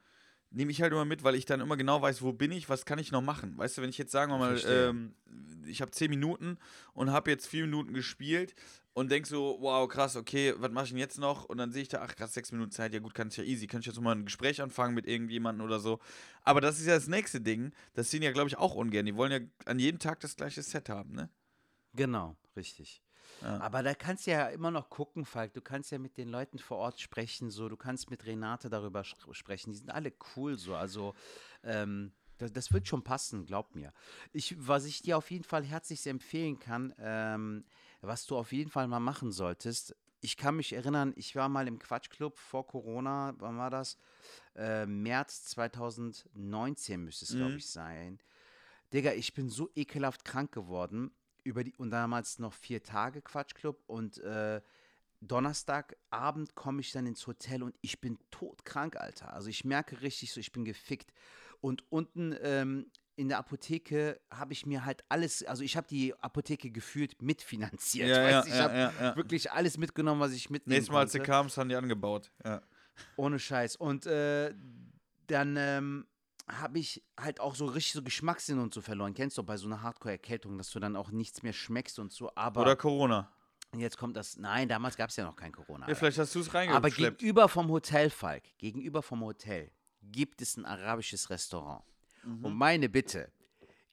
nehme 0.54 0.72
ich 0.72 0.82
halt 0.82 0.92
immer 0.94 1.06
mit, 1.06 1.24
weil 1.24 1.36
ich 1.36 1.46
dann 1.46 1.62
immer 1.62 1.78
genau 1.78 2.02
weiß, 2.02 2.22
wo 2.22 2.32
bin 2.32 2.52
ich, 2.52 2.70
was 2.70 2.86
kann 2.86 3.00
ich 3.00 3.12
noch 3.12 3.22
machen. 3.22 3.58
Weißt 3.58 3.78
du, 3.78 3.82
wenn 3.82 3.90
ich 3.90 3.98
jetzt 3.98 4.12
sagen 4.12 4.32
wir 4.32 4.38
mal, 4.38 4.62
ähm, 4.68 5.16
ich 5.66 5.82
habe 5.82 5.92
10 5.92 6.10
Minuten 6.10 6.58
und 6.94 7.12
habe 7.12 7.32
jetzt 7.32 7.48
4 7.48 7.64
Minuten 7.64 7.94
gespielt 7.94 8.54
und 8.94 9.12
denk 9.12 9.26
so, 9.26 9.58
wow, 9.60 9.88
krass, 9.88 10.16
okay, 10.16 10.54
was 10.58 10.72
mache 10.72 10.86
ich 10.86 10.92
denn 10.92 11.00
jetzt 11.00 11.18
noch? 11.18 11.46
Und 11.46 11.58
dann 11.58 11.72
sehe 11.72 11.82
ich 11.82 11.90
da, 11.90 12.02
ach 12.02 12.16
krass, 12.16 12.34
6 12.34 12.52
Minuten 12.52 12.72
Zeit, 12.72 12.94
ja 12.94 13.00
gut, 13.00 13.14
kann 13.14 13.28
ich 13.30 13.38
ja 13.38 13.44
easy, 13.44 13.68
kann 13.68 13.82
ich 13.82 13.88
jetzt 13.88 14.00
mal 14.00 14.16
ein 14.16 14.26
Gespräch 14.26 14.62
anfangen 14.62 14.94
mit 14.94 15.08
irgendjemandem 15.08 15.66
oder 15.66 15.80
so. 15.80 16.00
Aber 16.44 16.62
das 16.62 16.80
ist 16.80 16.86
ja 16.86 16.96
das 16.96 17.08
nächste 17.08 17.42
Ding, 17.42 17.74
das 17.94 18.12
sehen 18.12 18.22
ja, 18.22 18.32
glaube 18.32 18.50
ich, 18.50 18.58
auch 18.58 18.76
ungern. 18.76 19.06
Die 19.06 19.16
wollen 19.16 19.32
ja 19.32 19.40
an 19.66 19.80
jedem 19.80 20.00
Tag 20.00 20.20
das 20.20 20.36
gleiche 20.36 20.62
Set 20.62 20.90
haben, 20.90 21.14
ne? 21.14 21.30
Genau, 21.94 22.36
richtig. 22.56 23.02
Ja. 23.42 23.60
Aber 23.60 23.84
da 23.84 23.94
kannst 23.94 24.28
du 24.28 24.32
ja 24.32 24.48
immer 24.50 24.72
noch 24.72 24.90
gucken, 24.90 25.26
Falk. 25.26 25.54
Du 25.54 25.62
kannst 25.62 25.92
ja 25.92 25.98
mit 25.98 26.18
den 26.18 26.30
Leuten 26.30 26.60
vor 26.60 26.78
Ort 26.78 27.00
sprechen, 27.00 27.50
so. 27.50 27.70
Du 27.70 27.78
kannst 27.78 28.10
mit 28.10 28.26
Renate 28.26 28.70
darüber 28.70 29.04
sprechen. 29.04 29.72
Die 29.72 29.78
sind 29.78 29.90
alle 29.90 30.14
cool, 30.36 30.58
so. 30.58 30.76
Also, 30.76 31.14
ähm, 31.64 32.14
das, 32.38 32.52
das 32.52 32.74
wird 32.74 32.88
schon 32.88 33.04
passen, 33.04 33.46
glaub 33.46 33.76
mir. 33.76 33.94
Ich, 34.32 34.56
was 34.58 34.86
ich 34.86 35.02
dir 35.02 35.18
auf 35.18 35.32
jeden 35.32 35.44
Fall 35.44 35.64
herzlich 35.64 36.06
empfehlen 36.08 36.60
kann, 36.60 36.94
ähm, 37.00 37.66
was 38.04 38.26
du 38.26 38.38
auf 38.38 38.52
jeden 38.52 38.70
Fall 38.70 38.88
mal 38.88 39.00
machen 39.00 39.32
solltest. 39.32 39.96
Ich 40.22 40.38
kann 40.38 40.56
mich 40.56 40.74
erinnern, 40.74 41.14
ich 41.16 41.36
war 41.36 41.50
mal 41.50 41.68
im 41.68 41.80
Quatschclub 41.80 42.38
vor 42.38 42.66
Corona, 42.68 43.34
wann 43.40 43.58
war 43.58 43.70
das? 43.70 43.98
Äh, 44.56 44.86
März 44.86 45.46
2019 45.46 47.04
müsste 47.04 47.26
es, 47.26 47.36
glaube 47.36 47.52
Mhm. 47.52 47.58
ich, 47.58 47.70
sein. 47.70 48.20
Digga, 48.94 49.14
ich 49.14 49.34
bin 49.34 49.50
so 49.50 49.70
ekelhaft 49.76 50.24
krank 50.24 50.52
geworden. 50.52 51.12
Über 51.44 51.64
die, 51.66 51.76
und 51.76 51.90
damals 51.90 52.40
noch 52.40 52.54
vier 52.54 52.84
Tage 52.84 53.22
Quatschclub 53.22 53.84
und 53.88 54.18
äh, 54.20 54.62
Donnerstagabend 55.20 56.56
komme 56.56 56.82
ich 56.82 56.92
dann 56.92 57.06
ins 57.06 57.26
Hotel 57.28 57.64
und 57.64 57.76
ich 57.82 58.00
bin 58.02 58.20
todkrank, 58.32 58.98
Alter. 58.98 59.34
Also 59.34 59.50
ich 59.50 59.64
merke 59.66 60.02
richtig 60.02 60.32
so, 60.32 60.40
ich 60.40 60.52
bin 60.52 60.66
gefickt. 60.66 61.14
Und 61.62 61.84
unten 61.92 62.36
ähm, 62.42 62.92
in 63.16 63.30
der 63.30 63.38
Apotheke 63.38 64.20
habe 64.32 64.54
ich 64.54 64.66
mir 64.66 64.86
halt 64.86 65.04
alles, 65.10 65.44
also 65.44 65.64
ich 65.64 65.78
habe 65.78 65.88
die 65.88 66.14
Apotheke 66.22 66.72
gefühlt 66.72 67.22
mitfinanziert. 67.22 68.10
Ja, 68.10 68.30
ja, 68.30 68.46
ich 68.46 68.54
habe 68.54 68.76
ja, 68.76 69.16
wirklich 69.16 69.52
alles 69.52 69.78
mitgenommen, 69.78 70.20
was 70.20 70.32
ich 70.32 70.50
mitnehmen 70.50 70.78
Nächstes 70.78 70.92
Mal, 70.92 71.02
als 71.02 71.12
konnte. 71.12 71.26
sie 71.26 71.32
kamen, 71.32 71.50
haben 71.50 71.70
die 71.70 71.76
angebaut. 71.76 72.32
Ja. 72.44 72.62
Ohne 73.16 73.40
Scheiß. 73.40 73.76
Und 73.76 74.06
äh, 74.06 74.54
dann 75.28 75.56
ähm, 75.58 76.08
habe 76.48 76.80
ich 76.80 77.04
halt 77.20 77.40
auch 77.40 77.56
so 77.56 77.66
richtig 77.66 77.94
so 77.94 78.04
Geschmackssinn 78.04 78.60
und 78.60 78.74
so 78.74 78.82
verloren. 78.82 79.14
Kennst 79.14 79.38
du 79.38 79.44
bei 79.44 79.58
so 79.58 79.68
einer 79.68 79.82
Hardcore-Erkältung, 79.82 80.58
dass 80.58 80.72
du 80.72 80.80
dann 80.80 80.96
auch 80.96 81.12
nichts 81.12 81.44
mehr 81.44 81.54
schmeckst 81.54 82.00
und 82.00 82.12
so. 82.12 82.32
Aber 82.36 82.62
Oder 82.62 82.76
Corona. 82.76 83.32
jetzt 83.76 83.98
kommt 83.98 84.18
das. 84.18 84.38
Nein, 84.38 84.68
damals 84.68 84.98
gab 84.98 85.10
es 85.10 85.16
ja 85.16 85.24
noch 85.24 85.36
kein 85.36 85.52
Corona. 85.52 85.88
Ja, 85.88 85.96
vielleicht 85.96 86.18
hast 86.18 86.34
du 86.36 86.40
es 86.40 86.50
Aber 86.50 86.60
reingeschleppt. 86.60 87.20
gegenüber 87.20 87.48
vom 87.48 87.70
Hotel, 87.70 88.10
Falk, 88.10 88.44
gegenüber 88.58 89.02
vom 89.02 89.22
Hotel 89.22 89.72
gibt 90.02 90.42
es 90.42 90.58
ein 90.58 90.66
arabisches 90.66 91.30
Restaurant. 91.30 91.84
Mhm. 92.24 92.46
Und 92.46 92.56
meine 92.56 92.90
Bitte, 92.90 93.32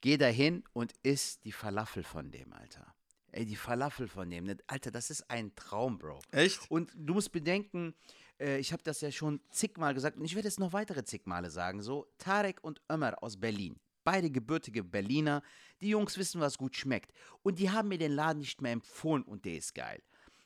geh 0.00 0.16
da 0.16 0.26
hin 0.26 0.64
und 0.72 0.92
isst 1.02 1.44
die 1.44 1.52
Falafel 1.52 2.02
von 2.02 2.30
dem, 2.30 2.52
Alter. 2.52 2.94
Ey, 3.32 3.46
die 3.46 3.56
Falafel 3.56 4.08
von 4.08 4.28
dem. 4.28 4.44
ne? 4.44 4.56
Alter, 4.66 4.90
das 4.90 5.10
ist 5.10 5.30
ein 5.30 5.54
Traum, 5.54 5.98
Bro. 5.98 6.18
Echt? 6.32 6.68
Und 6.70 6.92
du 6.96 7.14
musst 7.14 7.30
bedenken, 7.30 7.94
äh, 8.40 8.58
ich 8.58 8.72
habe 8.72 8.82
das 8.82 9.00
ja 9.00 9.12
schon 9.12 9.40
zigmal 9.50 9.94
gesagt 9.94 10.16
und 10.16 10.24
ich 10.24 10.34
werde 10.34 10.48
es 10.48 10.58
noch 10.58 10.72
weitere 10.72 11.04
zig 11.04 11.26
Male 11.26 11.50
sagen. 11.50 11.80
So, 11.80 12.08
Tarek 12.18 12.62
und 12.64 12.80
Ömer 12.90 13.22
aus 13.22 13.38
Berlin. 13.38 13.78
Beide 14.02 14.30
gebürtige 14.30 14.82
Berliner. 14.82 15.42
Die 15.80 15.90
Jungs 15.90 16.16
wissen, 16.18 16.40
was 16.40 16.58
gut 16.58 16.74
schmeckt. 16.74 17.12
Und 17.42 17.58
die 17.58 17.70
haben 17.70 17.88
mir 17.88 17.98
den 17.98 18.12
Laden 18.12 18.38
nicht 18.40 18.60
mehr 18.60 18.72
empfohlen 18.72 19.22
und 19.22 19.44
der 19.44 19.56
ist 19.56 19.74
geil. 19.74 20.02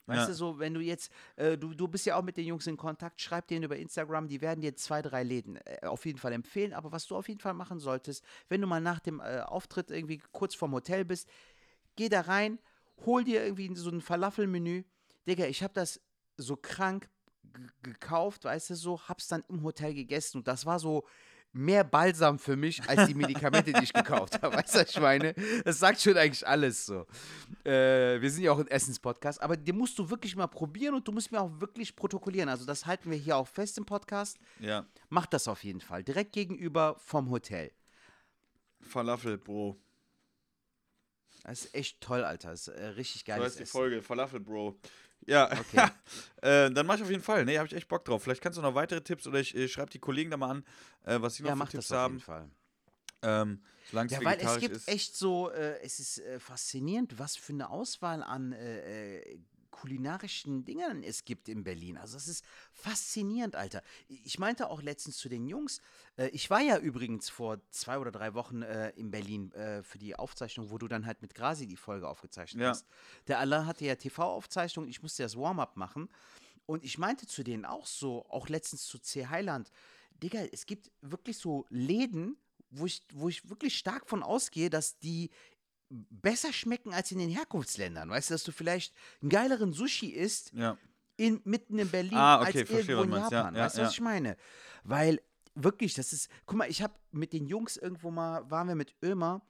Weißt 0.07 0.21
Ja. 0.21 0.27
du, 0.27 0.35
so, 0.35 0.59
wenn 0.59 0.75
du 0.75 0.81
jetzt, 0.81 1.11
äh, 1.37 1.57
du, 1.57 1.73
du 1.75 1.89
bist 1.89 2.05
ja 2.05 2.17
auch 2.17 2.23
mit 2.23 2.37
den 2.37 2.47
Jungs 2.47 2.67
in 2.67 2.77
Kontakt, 2.77 3.21
schreib 3.21 3.47
denen 3.49 3.65
über 3.65 3.77
Instagram, 3.77 4.29
die 4.29 4.41
werden 4.41 4.61
dir 4.61 4.77
zwei, 4.77 5.01
drei 5.01 5.23
Läden 5.23 5.57
äh, 5.65 5.87
auf 5.87 6.05
jeden 6.05 6.19
Fall 6.19 6.33
empfehlen. 6.33 6.75
Aber 6.75 6.93
was 6.93 7.07
du 7.07 7.17
auf 7.17 7.29
jeden 7.29 7.41
Fall 7.41 7.55
machen 7.55 7.81
solltest, 7.81 8.25
wenn 8.49 8.61
du 8.61 8.67
mal 8.67 8.81
nach 8.81 9.01
dem 9.01 9.21
äh, 9.21 9.41
Auftritt 9.41 9.91
irgendwie 9.91 10.21
kurz 10.33 10.55
vorm 10.55 10.73
Hotel 10.73 11.05
bist, 11.05 11.29
geh 11.97 12.09
da 12.09 12.23
rein, 12.23 12.59
hol 13.07 13.25
dir 13.25 13.43
irgendwie 13.45 13.75
so 13.77 13.91
ein 13.91 14.01
Falafelmenü. 14.01 14.85
Digga, 15.27 15.47
ich 15.47 15.63
habe 15.63 15.73
das 15.75 16.01
so 16.37 16.57
krank 16.57 17.09
gekauft, 17.83 18.45
weißt 18.45 18.71
du, 18.71 18.75
so, 18.75 19.01
hab's 19.09 19.29
dann 19.29 19.45
im 19.49 19.63
Hotel 19.63 19.95
gegessen 19.95 20.39
und 20.39 20.49
das 20.49 20.67
war 20.67 20.79
so 20.79 21.05
mehr 21.55 21.85
Balsam 21.85 22.39
für 22.39 22.57
mich 22.57 22.87
als 22.89 23.07
die 23.07 23.15
Medikamente, 23.15 23.73
die 23.73 23.85
ich 23.85 23.93
gekauft 23.93 24.43
habe. 24.43 24.57
Weißt 24.57 24.75
du, 24.75 24.81
was 24.81 24.91
ich 24.91 25.01
meine? 25.01 25.35
Das 25.65 25.79
sagt 25.79 26.01
schon 26.01 26.17
eigentlich 26.17 26.47
alles 26.47 26.85
so. 26.85 27.07
Äh, 27.65 28.21
wir 28.21 28.31
sind 28.31 28.43
ja 28.43 28.53
auch 28.53 28.59
ein 28.59 28.67
Essenspodcast, 28.69 29.41
aber 29.41 29.57
den 29.57 29.79
musst 29.79 29.99
du 29.99 30.11
wirklich 30.11 30.37
mal 30.37 30.49
probieren 30.49 30.95
und 30.95 31.07
du 31.07 31.13
musst 31.13 31.31
mir 31.33 31.41
auch 31.41 31.61
wirklich 31.61 31.95
protokollieren. 31.97 32.49
Also 32.49 32.67
das 32.67 32.85
halten 32.87 33.11
wir 33.11 33.17
hier 33.17 33.37
auch 33.37 33.49
fest 33.49 33.79
im 33.79 33.87
Podcast. 33.87 34.37
Ja. 34.59 34.85
Mach 35.09 35.27
das 35.27 35.49
auf 35.49 35.63
jeden 35.65 35.81
Fall. 35.81 36.03
Direkt 36.03 36.33
gegenüber 36.33 36.97
vom 36.99 37.31
Hotel. 37.31 37.71
Falafel, 38.81 39.39
Bro. 39.39 39.77
Das 41.45 41.65
ist 41.65 41.75
echt 41.75 42.01
toll, 42.01 42.25
Alter. 42.25 42.51
Das 42.51 42.69
ist 42.69 42.75
äh, 42.75 42.87
richtig 42.87 43.21
So 43.21 43.27
geiles 43.27 43.45
heißt 43.47 43.59
die 43.59 43.63
Essen. 43.65 43.73
Folge. 43.73 44.03
Falafel, 44.03 44.41
Bro. 44.41 44.79
Ja, 45.27 45.51
Okay. 45.59 45.89
äh, 46.43 46.71
dann 46.71 46.87
mach 46.87 46.97
ich 46.97 47.03
auf 47.03 47.11
jeden 47.11 47.23
Fall. 47.23 47.45
Nee, 47.45 47.59
habe 47.59 47.67
ich 47.67 47.75
echt 47.75 47.89
Bock 47.89 48.05
drauf. 48.05 48.23
Vielleicht 48.23 48.43
kannst 48.43 48.59
du 48.59 48.63
noch 48.63 48.75
weitere 48.75 49.01
Tipps 49.01 49.27
oder 49.27 49.41
ich 49.41 49.55
äh, 49.57 49.69
schreibe 49.69 49.91
die 49.91 49.99
Kollegen 49.99 50.31
da 50.31 50.37
mal 50.37 50.51
an, 50.51 50.65
äh, 51.05 51.21
was 51.21 51.37
sie 51.37 51.43
noch 51.43 51.51
Ja, 51.51 51.55
für 51.55 51.61
mach 51.61 51.71
Tipps 51.71 51.89
das 51.89 51.93
auf 51.93 52.03
haben. 52.03 52.15
jeden 52.15 52.25
Fall. 52.25 52.51
Ähm, 53.23 53.63
solange 53.91 54.11
Ja, 54.11 54.25
weil 54.25 54.39
es 54.39 54.59
gibt 54.61 54.77
ist. 54.77 54.89
echt 54.89 55.17
so, 55.17 55.51
äh, 55.51 55.81
es 55.81 55.99
ist 55.99 56.19
äh, 56.19 56.39
faszinierend, 56.39 57.19
was 57.19 57.37
für 57.37 57.53
eine 57.55 57.71
Auswahl 57.71 58.23
an 58.23 58.53
äh, 58.53 59.19
äh, 59.21 59.39
kulinarischen 59.75 60.65
Dingen 60.65 61.03
es 61.03 61.25
gibt 61.25 61.49
in 61.49 61.65
Berlin. 61.65 61.99
Also 61.99 62.17
es 62.17 62.29
ist 62.29 62.45
faszinierend, 62.73 63.57
Alter. 63.57 63.83
Ich 64.09 64.39
meinte 64.39 64.71
auch 64.71 64.81
letztens 64.81 65.17
zu 65.17 65.29
den 65.29 65.47
Jungs, 65.47 65.81
äh, 66.17 66.29
ich 66.29 66.49
war 66.49 66.61
ja 66.61 66.79
übrigens 66.79 67.29
vor 67.29 67.59
zwei 67.71 67.99
oder 67.99 68.13
drei 68.13 68.35
Wochen 68.35 68.63
äh, 68.63 68.91
in 68.91 69.11
Berlin 69.11 69.53
äh, 69.53 69.83
für 69.83 69.99
die 69.99 70.15
Aufzeichnung, 70.17 70.71
wo 70.71 70.79
du 70.79 70.87
dann 70.87 71.07
halt 71.07 71.23
mit 71.23 71.35
Grasi 71.35 71.67
die 71.67 71.77
Folge 71.77 72.09
aufgezeichnet 72.09 72.63
Ja. 72.63 72.71
hast. 72.71 72.87
Der 73.27 73.41
Allah 73.41 73.67
hatte 73.67 73.85
ja 73.85 73.97
TV-Aufzeichnung, 73.97 74.87
ich 74.89 75.03
musste 75.03 75.25
das 75.25 75.37
Warm-up 75.37 75.77
machen. 75.77 76.09
Und 76.67 76.85
ich 76.85 76.97
meinte 76.97 77.27
zu 77.27 77.43
denen 77.43 77.65
auch 77.65 77.87
so, 77.87 78.25
auch 78.29 78.49
letztens 78.49 78.85
zu 78.87 78.99
C. 78.99 79.27
Heiland, 79.27 79.71
Digga, 80.23 80.39
es 80.53 80.67
gibt 80.67 80.91
wirklich 81.03 81.37
so 81.39 81.67
Läden, 81.69 82.39
wo 82.71 82.87
ich, 82.87 83.03
wo 83.13 83.29
ich 83.29 83.49
wirklich 83.49 83.77
stark 83.77 84.09
von 84.09 84.23
ausgehe, 84.23 84.71
dass 84.71 84.99
die 84.99 85.31
besser 85.91 86.53
schmecken 86.53 86.93
als 86.93 87.11
in 87.13 87.19
den 87.19 87.31
Herkunftsländern. 87.31 88.09
Weißt 88.11 88.31
du, 88.31 88.35
dass 88.35 88.45
du 88.45 88.53
vielleicht 88.53 88.95
einen 89.21 89.31
geileren 89.31 89.73
Sushi 89.73 90.09
isst 90.09 90.53
Ja. 90.53 90.77
in, 91.17 91.41
mitten 91.45 91.79
in 91.79 91.91
Berlin 91.91 92.19
Ah, 92.19 92.37
okay, 92.41 92.45
als 92.61 92.69
verstehe, 92.71 92.77
irgendwo 92.97 93.03
in 93.03 93.11
meinst. 93.11 93.31
Ja, 93.33 93.39
Japan. 93.39 93.55
ja, 93.55 93.65
weißt 93.65 93.79
du, 93.79 93.83
was 93.83 93.93
ich 93.93 94.01
meine? 94.01 94.37
Weil 94.83 95.21
wirklich, 95.55 95.95
das 95.95 96.13
ist, 96.13 96.29
guck 96.47 96.59
mal, 96.59 96.69
ich 96.71 96.83
habe 96.83 96.95
mit 97.13 97.33
den 97.33 97.47
Jungs 97.47 97.77
irgendwo 97.77 98.11
mal, 98.11 98.51
waren 98.51 98.67
wir 98.69 98.75
mit 98.75 98.95
Ömer, 99.03 99.43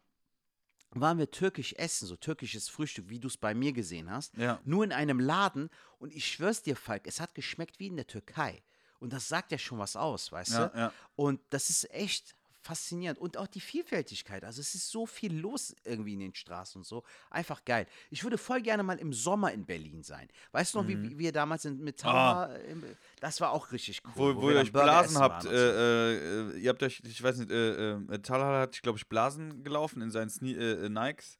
waren 0.90 1.18
wir 1.18 1.30
türkisch 1.30 1.72
essen, 1.74 2.06
so 2.06 2.16
türkisches 2.16 2.68
Frühstück, 2.68 3.08
wie 3.08 3.18
du 3.18 3.26
es 3.28 3.36
bei 3.36 3.54
mir 3.54 3.72
gesehen 3.72 4.10
hast. 4.10 4.34
Nur 4.64 4.84
in 4.84 4.92
einem 4.92 5.18
Laden 5.18 5.68
und 5.98 6.12
ich 6.12 6.26
schwör's 6.26 6.62
dir, 6.62 6.76
Falk, 6.76 7.06
es 7.06 7.20
hat 7.20 7.34
geschmeckt 7.34 7.80
wie 7.80 7.88
in 7.88 7.96
der 7.96 8.06
Türkei. 8.06 8.62
Und 9.00 9.12
das 9.12 9.28
sagt 9.28 9.50
ja 9.50 9.58
schon 9.58 9.78
was 9.78 9.96
aus, 9.96 10.30
weißt 10.30 10.52
Ja, 10.52 10.68
du? 10.68 10.78
ja. 10.78 10.92
Und 11.16 11.40
das 11.50 11.68
ist 11.68 11.90
echt 11.90 12.34
faszinierend. 12.64 13.18
Und 13.18 13.36
auch 13.36 13.46
die 13.46 13.60
Vielfältigkeit. 13.60 14.42
Also 14.44 14.60
es 14.60 14.74
ist 14.74 14.90
so 14.90 15.06
viel 15.06 15.36
los 15.38 15.74
irgendwie 15.84 16.14
in 16.14 16.20
den 16.20 16.34
Straßen 16.34 16.78
und 16.80 16.84
so. 16.84 17.04
Einfach 17.30 17.64
geil. 17.64 17.86
Ich 18.10 18.24
würde 18.24 18.38
voll 18.38 18.62
gerne 18.62 18.82
mal 18.82 18.98
im 18.98 19.12
Sommer 19.12 19.52
in 19.52 19.64
Berlin 19.66 20.02
sein. 20.02 20.28
Weißt 20.52 20.74
du 20.74 20.78
noch, 20.78 20.88
wie, 20.88 21.00
wie 21.02 21.18
wir 21.18 21.32
damals 21.32 21.64
in, 21.66 21.78
mit 21.84 21.98
Tara, 21.98 22.54
im- 22.56 22.82
das 23.20 23.40
war 23.40 23.52
auch 23.52 23.70
richtig 23.72 24.02
cool. 24.04 24.34
Wo, 24.36 24.42
wo 24.42 24.48
wir 24.48 24.48
ihr 24.48 24.54
dann 24.54 24.62
euch 24.64 24.72
Blasen 24.72 25.18
habt, 25.18 25.44
äh, 25.44 26.50
äh, 26.50 26.58
ihr 26.58 26.70
habt 26.70 26.82
euch, 26.82 27.02
ich 27.04 27.22
weiß 27.22 27.36
nicht, 27.38 27.50
äh, 27.50 27.92
äh, 27.92 28.18
Talha 28.20 28.60
hat, 28.60 28.82
glaube 28.82 28.98
ich, 28.98 29.06
Blasen 29.08 29.62
gelaufen 29.62 30.00
in 30.02 30.10
seinen 30.10 30.30
Sne 30.30 30.52
äh, 30.52 30.86
äh, 30.86 30.88
Nikes 30.88 31.38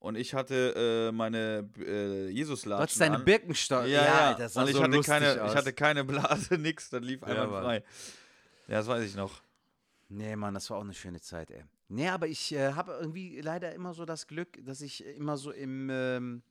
und 0.00 0.16
ich 0.16 0.34
hatte 0.34 1.08
äh, 1.10 1.12
meine 1.12 1.70
äh, 1.78 2.26
Du 2.26 2.28
Jesus-Latschen 2.30 2.82
hattest 2.82 3.00
deine. 3.00 3.18
Birkenstock. 3.20 3.86
Ja, 3.86 4.04
ja, 4.04 4.26
Alter, 4.28 4.38
das 4.42 4.52
sah 4.54 4.62
und 4.62 4.68
ich 4.68 4.74
so 4.76 4.82
hatte, 4.82 4.96
lustig 4.96 5.12
keine, 5.12 5.42
aus. 5.42 5.50
ich 5.52 5.56
hatte 5.56 5.72
keine 5.72 6.04
Blase, 6.04 6.58
nix, 6.58 6.90
das 6.90 7.00
lief 7.02 7.20
Ja, 7.22 7.28
einwandfrei. 7.44 7.82
Ja, 8.66 8.78
das 8.78 8.86
weiß 8.88 9.04
ich 9.04 9.14
noch. 9.14 9.40
Nee, 10.14 10.36
Mann, 10.36 10.54
das 10.54 10.70
war 10.70 10.78
auch 10.78 10.84
eine 10.84 10.94
schöne 10.94 11.20
Zeit, 11.20 11.50
ey. 11.50 11.64
Nee, 11.88 12.08
aber 12.08 12.28
ich 12.28 12.52
äh, 12.52 12.74
habe 12.74 12.92
irgendwie 13.00 13.40
leider 13.40 13.74
immer 13.74 13.94
so 13.94 14.04
das 14.04 14.28
Glück, 14.28 14.64
dass 14.64 14.80
ich 14.80 15.04
immer 15.04 15.36
so 15.36 15.50
im, 15.50 15.88
ähm, 15.90 16.42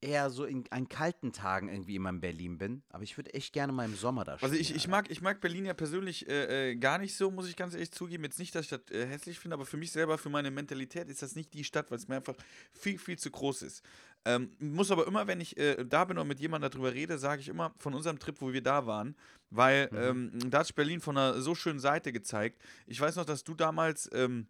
eher 0.00 0.30
so 0.30 0.44
in, 0.44 0.64
an 0.70 0.88
kalten 0.88 1.32
Tagen 1.32 1.68
irgendwie 1.68 1.96
immer 1.96 2.10
in 2.10 2.20
Berlin 2.20 2.58
bin. 2.58 2.82
Aber 2.90 3.02
ich 3.02 3.16
würde 3.16 3.34
echt 3.34 3.52
gerne 3.52 3.72
mal 3.72 3.84
im 3.84 3.96
Sommer 3.96 4.24
da 4.24 4.32
Also 4.32 4.46
spielen, 4.46 4.60
ich, 4.60 4.70
ich, 4.70 4.76
Alter. 4.76 4.90
mag, 4.90 5.10
ich 5.10 5.20
mag 5.20 5.40
Berlin 5.40 5.64
ja 5.64 5.74
persönlich 5.74 6.28
äh, 6.28 6.70
äh, 6.70 6.76
gar 6.76 6.98
nicht 6.98 7.16
so, 7.16 7.30
muss 7.30 7.48
ich 7.48 7.56
ganz 7.56 7.74
ehrlich 7.74 7.90
zugeben. 7.90 8.24
Jetzt 8.24 8.38
nicht, 8.38 8.54
dass 8.54 8.64
ich 8.64 8.70
das 8.70 8.80
äh, 8.90 9.06
hässlich 9.06 9.38
finde, 9.38 9.54
aber 9.54 9.66
für 9.66 9.76
mich 9.76 9.90
selber, 9.90 10.18
für 10.18 10.30
meine 10.30 10.50
Mentalität 10.50 11.08
ist 11.08 11.22
das 11.22 11.34
nicht 11.34 11.52
die 11.54 11.64
Stadt, 11.64 11.90
weil 11.90 11.98
es 11.98 12.08
mir 12.08 12.16
einfach 12.16 12.36
viel, 12.72 12.98
viel 12.98 13.18
zu 13.18 13.30
groß 13.30 13.62
ist. 13.62 13.82
Ähm, 14.24 14.50
muss 14.58 14.90
aber 14.90 15.06
immer, 15.06 15.26
wenn 15.26 15.40
ich 15.40 15.56
äh, 15.56 15.84
da 15.84 16.04
bin 16.04 16.18
und 16.18 16.28
mit 16.28 16.40
jemandem 16.40 16.70
darüber 16.70 16.92
rede, 16.92 17.18
sage 17.18 17.40
ich 17.40 17.48
immer 17.48 17.74
von 17.78 17.94
unserem 17.94 18.18
Trip, 18.18 18.40
wo 18.40 18.52
wir 18.52 18.62
da 18.62 18.86
waren, 18.86 19.16
weil 19.50 19.88
ähm, 19.94 20.32
da 20.50 20.60
hat 20.60 20.66
sich 20.66 20.74
Berlin 20.74 21.00
von 21.00 21.16
einer 21.16 21.40
so 21.40 21.54
schönen 21.54 21.80
Seite 21.80 22.12
gezeigt. 22.12 22.62
Ich 22.86 23.00
weiß 23.00 23.16
noch, 23.16 23.24
dass 23.24 23.44
du 23.44 23.54
damals... 23.54 24.08
Ähm, 24.12 24.46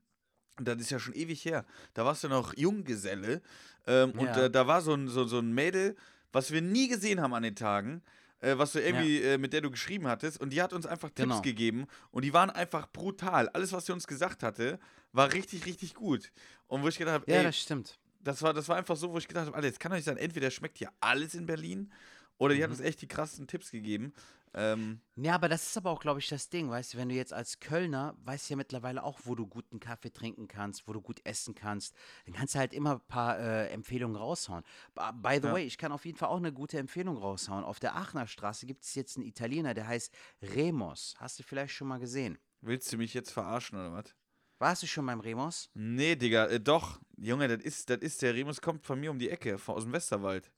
das 0.61 0.81
ist 0.81 0.91
ja 0.91 0.99
schon 0.99 1.15
ewig 1.15 1.45
her. 1.45 1.65
Da 1.95 2.05
warst 2.05 2.25
du 2.25 2.29
noch 2.29 2.57
Junggeselle. 2.57 3.41
Ähm, 3.87 4.11
Und 4.13 4.27
Ja. 4.27 4.45
äh, 4.45 4.51
da 4.51 4.67
war 4.67 4.81
so 4.83 4.95
ein, 4.95 5.09
so, 5.09 5.25
so 5.27 5.39
ein 5.39 5.53
Mädel, 5.53 5.97
was 6.33 6.51
wir 6.53 6.61
nie 6.63 6.89
gesehen 6.89 7.21
haben 7.21 7.33
an 7.35 7.43
den 7.43 7.55
Tagen, 7.57 8.03
äh, 8.41 8.57
was 8.59 8.73
du 8.73 8.81
irgendwie, 8.81 9.21
äh, 9.23 9.39
mit 9.39 9.53
der 9.53 9.61
du 9.63 9.71
geschrieben 9.71 10.07
hattest. 10.07 10.41
Und 10.41 10.51
die 10.53 10.61
hat 10.63 10.73
uns 10.73 10.87
einfach 10.87 11.09
Tipps 11.09 11.23
Genau. 11.23 11.41
gegeben. 11.43 11.87
Und 12.11 12.25
die 12.25 12.33
waren 12.33 12.51
einfach 12.51 12.87
brutal. 12.93 13.49
Alles, 13.51 13.73
was 13.73 13.87
sie 13.87 13.93
uns 13.93 14.07
gesagt 14.07 14.43
hatte, 14.43 14.79
war 15.13 15.33
richtig, 15.33 15.65
richtig 15.67 15.95
gut. 15.95 16.31
Und 16.67 16.83
wo 16.83 16.89
ich 16.89 16.99
gedacht 16.99 17.15
habe, 17.15 17.31
Ja, 17.33 17.39
ey, 17.39 17.45
das 17.45 17.59
stimmt. 17.59 17.99
das 18.21 18.43
war, 18.43 18.53
das 18.53 18.69
war 18.69 18.77
einfach 18.77 18.97
so, 18.97 19.11
wo 19.13 19.19
ich 19.19 19.27
gedacht 19.27 19.47
habe, 19.47 19.57
Alter, 19.57 19.69
jetzt 19.69 19.81
kann 19.81 19.91
doch 19.91 19.97
nicht 19.97 20.05
sein, 20.05 20.19
entweder 20.19 20.51
schmeckt 20.51 20.77
hier 20.79 20.91
alles 21.01 21.35
in 21.35 21.47
Berlin 21.47 21.91
oder 22.39 22.55
die 22.55 22.63
hat 22.63 22.71
Mhm. 22.71 22.77
uns 22.77 22.81
echt 22.85 23.03
die 23.03 23.09
krassen 23.09 23.47
Tipps 23.47 23.71
gegeben. 23.71 24.13
Ähm, 24.55 25.03
Ja, 25.17 25.35
aber 25.35 25.49
das 25.51 25.67
ist 25.67 25.77
aber 25.77 25.91
auch, 25.91 26.01
glaube 26.01 26.21
ich, 26.21 26.29
das 26.29 26.49
Ding, 26.49 26.71
weißt 26.71 26.95
du, 26.95 26.99
wenn 26.99 27.11
du 27.11 27.15
jetzt 27.15 27.35
als 27.35 27.61
Kölner, 27.61 28.17
weißt 28.25 28.49
ja 28.49 28.57
mittlerweile 28.57 29.03
auch, 29.03 29.21
wo 29.25 29.35
du 29.35 29.47
guten 29.47 29.79
Kaffee 29.79 30.11
trinken 30.11 30.49
kannst, 30.49 30.89
wo 30.89 30.95
du 30.95 31.03
gut 31.03 31.21
essen 31.25 31.55
kannst, 31.55 31.95
dann 32.25 32.35
kannst 32.35 32.55
du 32.55 32.59
halt 32.59 32.73
immer 32.73 32.93
ein 32.95 33.07
paar 33.09 33.39
äh, 33.39 33.69
Empfehlungen 33.69 34.17
raushauen. 34.17 34.65
By 34.95 35.39
the 35.43 35.49
Ja. 35.49 35.53
way, 35.53 35.65
ich 35.67 35.77
kann 35.77 35.93
auf 35.93 36.07
jeden 36.07 36.17
Fall 36.17 36.31
auch 36.31 36.39
eine 36.39 36.53
gute 36.53 36.79
Empfehlung 36.79 37.19
raushauen. 37.19 37.63
Auf 37.63 37.79
der 37.79 37.95
Aachener 37.95 38.27
Straße 38.27 38.65
gibt 38.65 38.85
es 38.85 38.95
jetzt 38.95 39.17
einen 39.19 39.27
Italiener, 39.27 39.75
der 39.75 39.87
heißt 39.87 40.15
Remos. 40.43 41.15
Hast 41.19 41.39
du 41.39 41.43
vielleicht 41.43 41.75
schon 41.75 41.89
mal 41.89 41.99
gesehen? 41.99 42.39
willst 42.61 42.93
du 42.93 42.97
mich 42.97 43.15
jetzt 43.15 43.31
verarschen 43.31 43.79
oder 43.79 43.93
was? 43.93 44.15
Warst 44.59 44.83
du 44.83 44.87
schon 44.89 45.07
beim 45.07 45.21
Remos? 45.21 45.71
Nee, 45.75 46.17
Digga, 46.17 46.47
äh, 46.47 46.59
doch. 46.59 47.01
Junge, 47.17 47.47
das 47.49 47.63
ist, 47.65 47.91
das 47.91 47.99
ist 47.99 48.23
der 48.23 48.35
Remus, 48.35 48.61
kommt 48.61 48.85
von 48.85 48.99
mir 48.99 49.11
um 49.11 49.19
die 49.19 49.31
Ecke, 49.31 49.59
von, 49.59 49.77
aus 49.77 49.85
dem 49.85 49.93
Westerwald. 49.93 50.51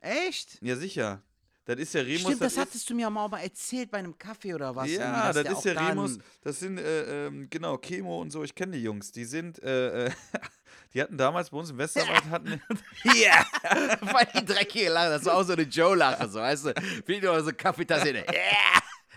Echt? 0.00 0.58
Ja, 0.62 0.76
sicher. 0.76 1.22
Das 1.68 1.76
ist 1.78 1.92
der 1.92 2.06
Remus. 2.06 2.22
Stimmt, 2.22 2.40
das, 2.40 2.52
ist, 2.54 2.58
hattest 2.58 2.88
du 2.88 2.94
mir 2.94 3.10
mal 3.10 3.28
mal 3.28 3.40
erzählt 3.40 3.90
bei 3.90 3.98
einem 3.98 4.16
Kaffee 4.16 4.54
oder 4.54 4.74
was? 4.74 4.88
Ja, 4.90 5.30
das 5.34 5.44
ist 5.44 5.54
auch 5.54 5.74
da 5.74 5.88
Remus. 5.88 6.18
Das 6.40 6.60
sind, 6.60 6.78
äh, 6.78 7.26
ähm, 7.26 7.46
genau, 7.50 7.76
Chemo 7.76 8.22
und 8.22 8.30
so. 8.30 8.42
Ich 8.42 8.54
kenne 8.54 8.72
die 8.72 8.82
Jungs. 8.82 9.12
Die 9.12 9.26
sind, 9.26 9.62
äh, 9.62 10.06
äh, 10.06 10.10
die 10.94 11.02
hatten 11.02 11.18
damals 11.18 11.50
bei 11.50 11.58
uns 11.58 11.68
im 11.68 11.76
Westerwald, 11.76 12.24
hatten, 12.30 12.62
Ja, 13.04 13.44
voll 13.98 14.26
die 14.34 14.46
dreckige 14.46 14.88
Lache. 14.88 15.10
Das 15.10 15.26
war 15.26 15.34
auch 15.34 15.42
so 15.42 15.52
eine 15.52 15.64
Joe-Lache, 15.64 16.26
so, 16.30 16.38
weißt 16.38 16.64
du? 16.66 16.74
Wie 17.04 17.20
du 17.20 17.44
so 17.44 17.52
Kaffeetasse. 17.52 18.14
Ja, 18.14 18.24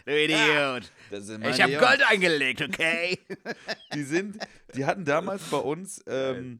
du 0.05 0.21
Idiot. 0.21 0.91
das 1.09 1.29
Ich 1.29 1.37
meine 1.37 1.57
hab 1.57 1.69
Jungs. 1.69 1.87
Gold 1.87 2.01
eingelegt, 2.09 2.61
okay? 2.63 3.17
Die 3.93 4.03
sind, 4.03 4.37
die 4.75 4.83
hatten 4.83 5.05
damals 5.05 5.41
bei 5.43 5.57
uns, 5.57 6.03
ähm, 6.05 6.59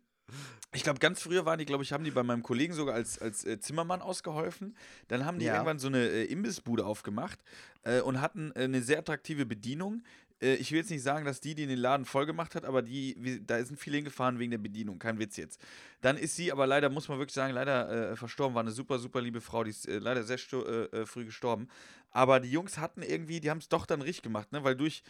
ich 0.73 0.83
glaube, 0.83 0.99
ganz 0.99 1.21
früher 1.21 1.45
waren 1.45 1.59
die, 1.59 1.65
glaube 1.65 1.83
ich, 1.83 1.91
haben 1.91 2.03
die 2.03 2.11
bei 2.11 2.23
meinem 2.23 2.43
Kollegen 2.43 2.73
sogar 2.73 2.95
als, 2.95 3.19
als 3.19 3.43
äh, 3.45 3.59
Zimmermann 3.59 4.01
ausgeholfen. 4.01 4.75
Dann 5.09 5.25
haben 5.25 5.37
die 5.37 5.45
Ja. 5.45 5.53
irgendwann 5.53 5.79
so 5.79 5.87
eine 5.87 6.07
äh, 6.07 6.23
Imbissbude 6.25 6.85
aufgemacht 6.85 7.39
äh, 7.83 7.99
und 8.01 8.21
hatten 8.21 8.51
äh, 8.55 8.63
eine 8.63 8.81
sehr 8.81 8.99
attraktive 8.99 9.45
Bedienung. 9.45 10.01
Äh, 10.41 10.55
ich 10.55 10.71
will 10.71 10.77
jetzt 10.79 10.89
nicht 10.89 11.03
sagen, 11.03 11.25
dass 11.25 11.41
die, 11.41 11.55
die 11.55 11.67
den 11.67 11.77
Laden 11.77 12.05
voll 12.05 12.25
gemacht 12.25 12.55
hat, 12.55 12.63
aber 12.63 12.81
die, 12.81 13.17
wie, 13.19 13.41
da 13.41 13.61
sind 13.65 13.79
viele 13.79 13.97
hingefahren 13.97 14.39
wegen 14.39 14.51
der 14.51 14.59
Bedienung, 14.59 14.97
kein 14.97 15.19
Witz 15.19 15.35
jetzt. 15.35 15.59
Dann 15.99 16.15
ist 16.15 16.37
sie 16.37 16.53
aber 16.53 16.65
leider, 16.65 16.89
muss 16.89 17.09
man 17.09 17.17
wirklich 17.17 17.35
sagen, 17.35 17.53
leider 17.53 18.11
äh, 18.11 18.15
verstorben, 18.15 18.55
war 18.55 18.61
eine 18.61 18.71
super, 18.71 18.97
super 18.97 19.21
liebe 19.21 19.41
Frau, 19.41 19.65
die 19.65 19.71
ist 19.71 19.87
leider 19.87 20.23
sehr 20.23 20.37
früh 20.37 21.25
gestorben. 21.25 21.67
Aber 22.11 22.39
die 22.39 22.49
Jungs 22.51 22.77
hatten 22.77 23.01
irgendwie, 23.03 23.41
die 23.41 23.49
haben 23.49 23.59
es 23.59 23.67
doch 23.69 23.85
dann 23.85 24.01
richtig 24.01 24.23
gemacht, 24.23 24.51
ne? 24.51 24.63
weil 24.63 24.75
durch 24.75 25.03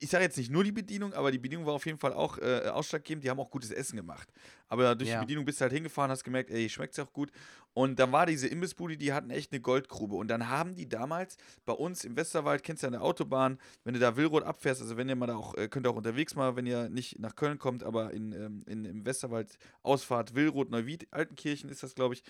ich 0.00 0.10
sage 0.10 0.24
jetzt 0.24 0.36
nicht 0.36 0.50
nur 0.50 0.64
die 0.64 0.72
Bedienung, 0.72 1.14
aber 1.14 1.30
die 1.30 1.38
Bedienung 1.38 1.66
war 1.66 1.74
auf 1.74 1.86
jeden 1.86 1.98
Fall 1.98 2.12
auch 2.12 2.38
äh, 2.38 2.68
ausschlaggebend. 2.68 3.24
Die 3.24 3.30
haben 3.30 3.40
auch 3.40 3.50
gutes 3.50 3.70
Essen 3.70 3.96
gemacht. 3.96 4.28
Aber 4.74 4.94
durch 4.94 5.08
Ja. 5.10 5.16
die 5.20 5.24
Bedienung 5.26 5.44
bist 5.44 5.60
du 5.60 5.62
halt 5.62 5.72
hingefahren, 5.72 6.10
hast 6.10 6.24
gemerkt, 6.24 6.50
ey, 6.50 6.68
schmeckt 6.68 6.98
auch 7.00 7.12
gut. 7.12 7.30
Und 7.72 7.98
dann 7.98 8.12
war 8.12 8.24
diese 8.24 8.46
Imbissbude, 8.46 8.96
die 8.96 9.12
hatten 9.12 9.30
echt 9.30 9.50
eine 9.52 9.60
Goldgrube. 9.60 10.14
Und 10.14 10.28
dann 10.28 10.48
haben 10.48 10.76
die 10.76 10.88
damals 10.88 11.36
bei 11.64 11.72
uns 11.72 12.04
im 12.04 12.16
Westerwald, 12.16 12.62
kennst 12.62 12.82
du 12.82 12.86
ja 12.86 12.88
an 12.88 12.92
der 12.92 13.02
Autobahn, 13.02 13.58
wenn 13.82 13.94
du 13.94 14.00
da 14.00 14.16
Willroth 14.16 14.44
abfährst, 14.44 14.80
also 14.80 14.96
wenn 14.96 15.08
ihr 15.08 15.16
mal 15.16 15.26
da 15.26 15.34
auch, 15.34 15.56
äh, 15.56 15.66
könnt 15.68 15.84
ihr 15.86 15.90
auch 15.90 15.96
unterwegs 15.96 16.36
mal, 16.36 16.54
wenn 16.54 16.66
ihr 16.66 16.88
nicht 16.88 17.18
nach 17.18 17.34
Köln 17.34 17.58
kommt, 17.58 17.82
aber 17.82 18.12
in, 18.12 18.32
ähm, 18.32 18.62
in, 18.66 18.84
im 18.84 19.04
Westerwald 19.06 19.58
Ausfahrt 19.82 20.34
Willroth, 20.36 20.70
Neuwied, 20.70 21.08
Altenkirchen 21.10 21.68
ist 21.68 21.82
das, 21.82 21.94
glaube 21.96 22.14
ich. 22.14 22.22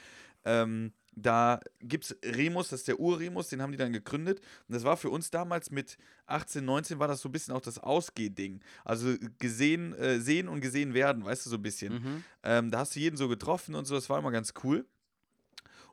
Ähm, 0.47 0.93
da 1.17 1.61
gibt 1.81 2.05
es 2.05 2.17
Remus, 2.25 2.69
das 2.71 2.81
ist 2.81 2.89
der 2.89 2.99
Ur-Remus, 2.99 3.49
den 3.49 3.63
haben 3.63 3.71
die 3.71 3.79
dann 3.79 3.93
gegründet. 3.93 4.41
Und 4.69 4.75
das 4.75 4.83
war 4.85 4.97
für 4.97 5.11
uns 5.11 5.31
damals 5.31 5.71
mit 5.71 5.97
18, 6.27 6.65
19 6.65 6.99
war 6.99 7.07
das 7.07 7.21
so 7.21 7.29
ein 7.29 7.33
bisschen 7.33 7.55
auch 7.55 7.61
das 7.61 7.79
Ausgehding. 7.79 8.61
Also 8.85 9.15
gesehen, 9.39 9.95
äh, 9.95 10.19
sehen 10.21 10.49
und 10.49 10.61
gesehen 10.61 10.93
werden, 10.95 11.25
weißt 11.25 11.47
du, 11.47 11.51
so 11.51 11.57
ein 11.57 11.63
bisschen. 11.63 11.93
Mhm. 11.95 12.25
Ähm, 12.43 12.71
da 12.71 12.81
hast 12.81 12.97
du 12.97 13.01
jeden 13.01 13.17
so 13.17 13.29
getroffen 13.29 13.75
und 13.75 13.85
so, 13.85 13.95
das 13.95 14.11
war 14.11 14.19
immer 14.19 14.31
ganz 14.31 14.55
cool. 14.63 14.87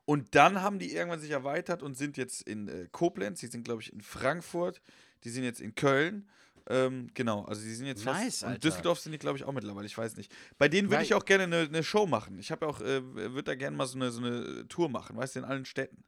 Und 0.05 0.35
dann 0.35 0.61
haben 0.61 0.79
die 0.79 0.93
irgendwann 0.93 1.19
sich 1.19 1.31
erweitert 1.31 1.83
und 1.83 1.95
sind 1.95 2.17
jetzt 2.17 2.41
in 2.41 2.67
äh, 2.67 2.87
Koblenz, 2.91 3.39
die 3.39 3.47
sind, 3.47 3.63
glaube 3.63 3.81
ich, 3.81 3.93
in 3.93 4.01
Frankfurt, 4.01 4.81
die 5.23 5.29
sind 5.29 5.43
jetzt 5.43 5.61
in 5.61 5.75
Köln. 5.75 6.27
Ähm, 6.67 7.09
genau, 7.13 7.45
also 7.45 7.61
die 7.61 7.73
sind 7.73 7.87
jetzt 7.87 8.05
Nice, 8.05 8.23
fast. 8.23 8.43
Alter. 8.43 8.55
Und 8.55 8.63
Düsseldorf 8.63 8.99
sind 8.99 9.11
die, 9.11 9.17
glaube 9.17 9.37
ich, 9.37 9.43
auch 9.43 9.51
mittlerweile, 9.51 9.85
ich 9.85 9.97
weiß 9.97 10.17
nicht. 10.17 10.33
Bei 10.57 10.67
denen 10.67 10.89
würde 10.89 11.03
ich 11.03 11.13
auch 11.13 11.25
gerne 11.25 11.43
eine, 11.43 11.67
eine 11.67 11.83
Show 11.83 12.05
machen. 12.07 12.39
Ich 12.39 12.51
habe 12.51 12.67
auch, 12.67 12.81
äh, 12.81 13.03
würde 13.13 13.43
da 13.43 13.55
gerne 13.55 13.75
mal 13.75 13.87
so 13.87 13.97
eine, 13.97 14.11
so 14.11 14.21
eine 14.21 14.67
Tour 14.67 14.89
machen, 14.89 15.17
weißt 15.17 15.35
du, 15.35 15.39
in 15.39 15.45
allen 15.45 15.65
Städten. 15.65 16.03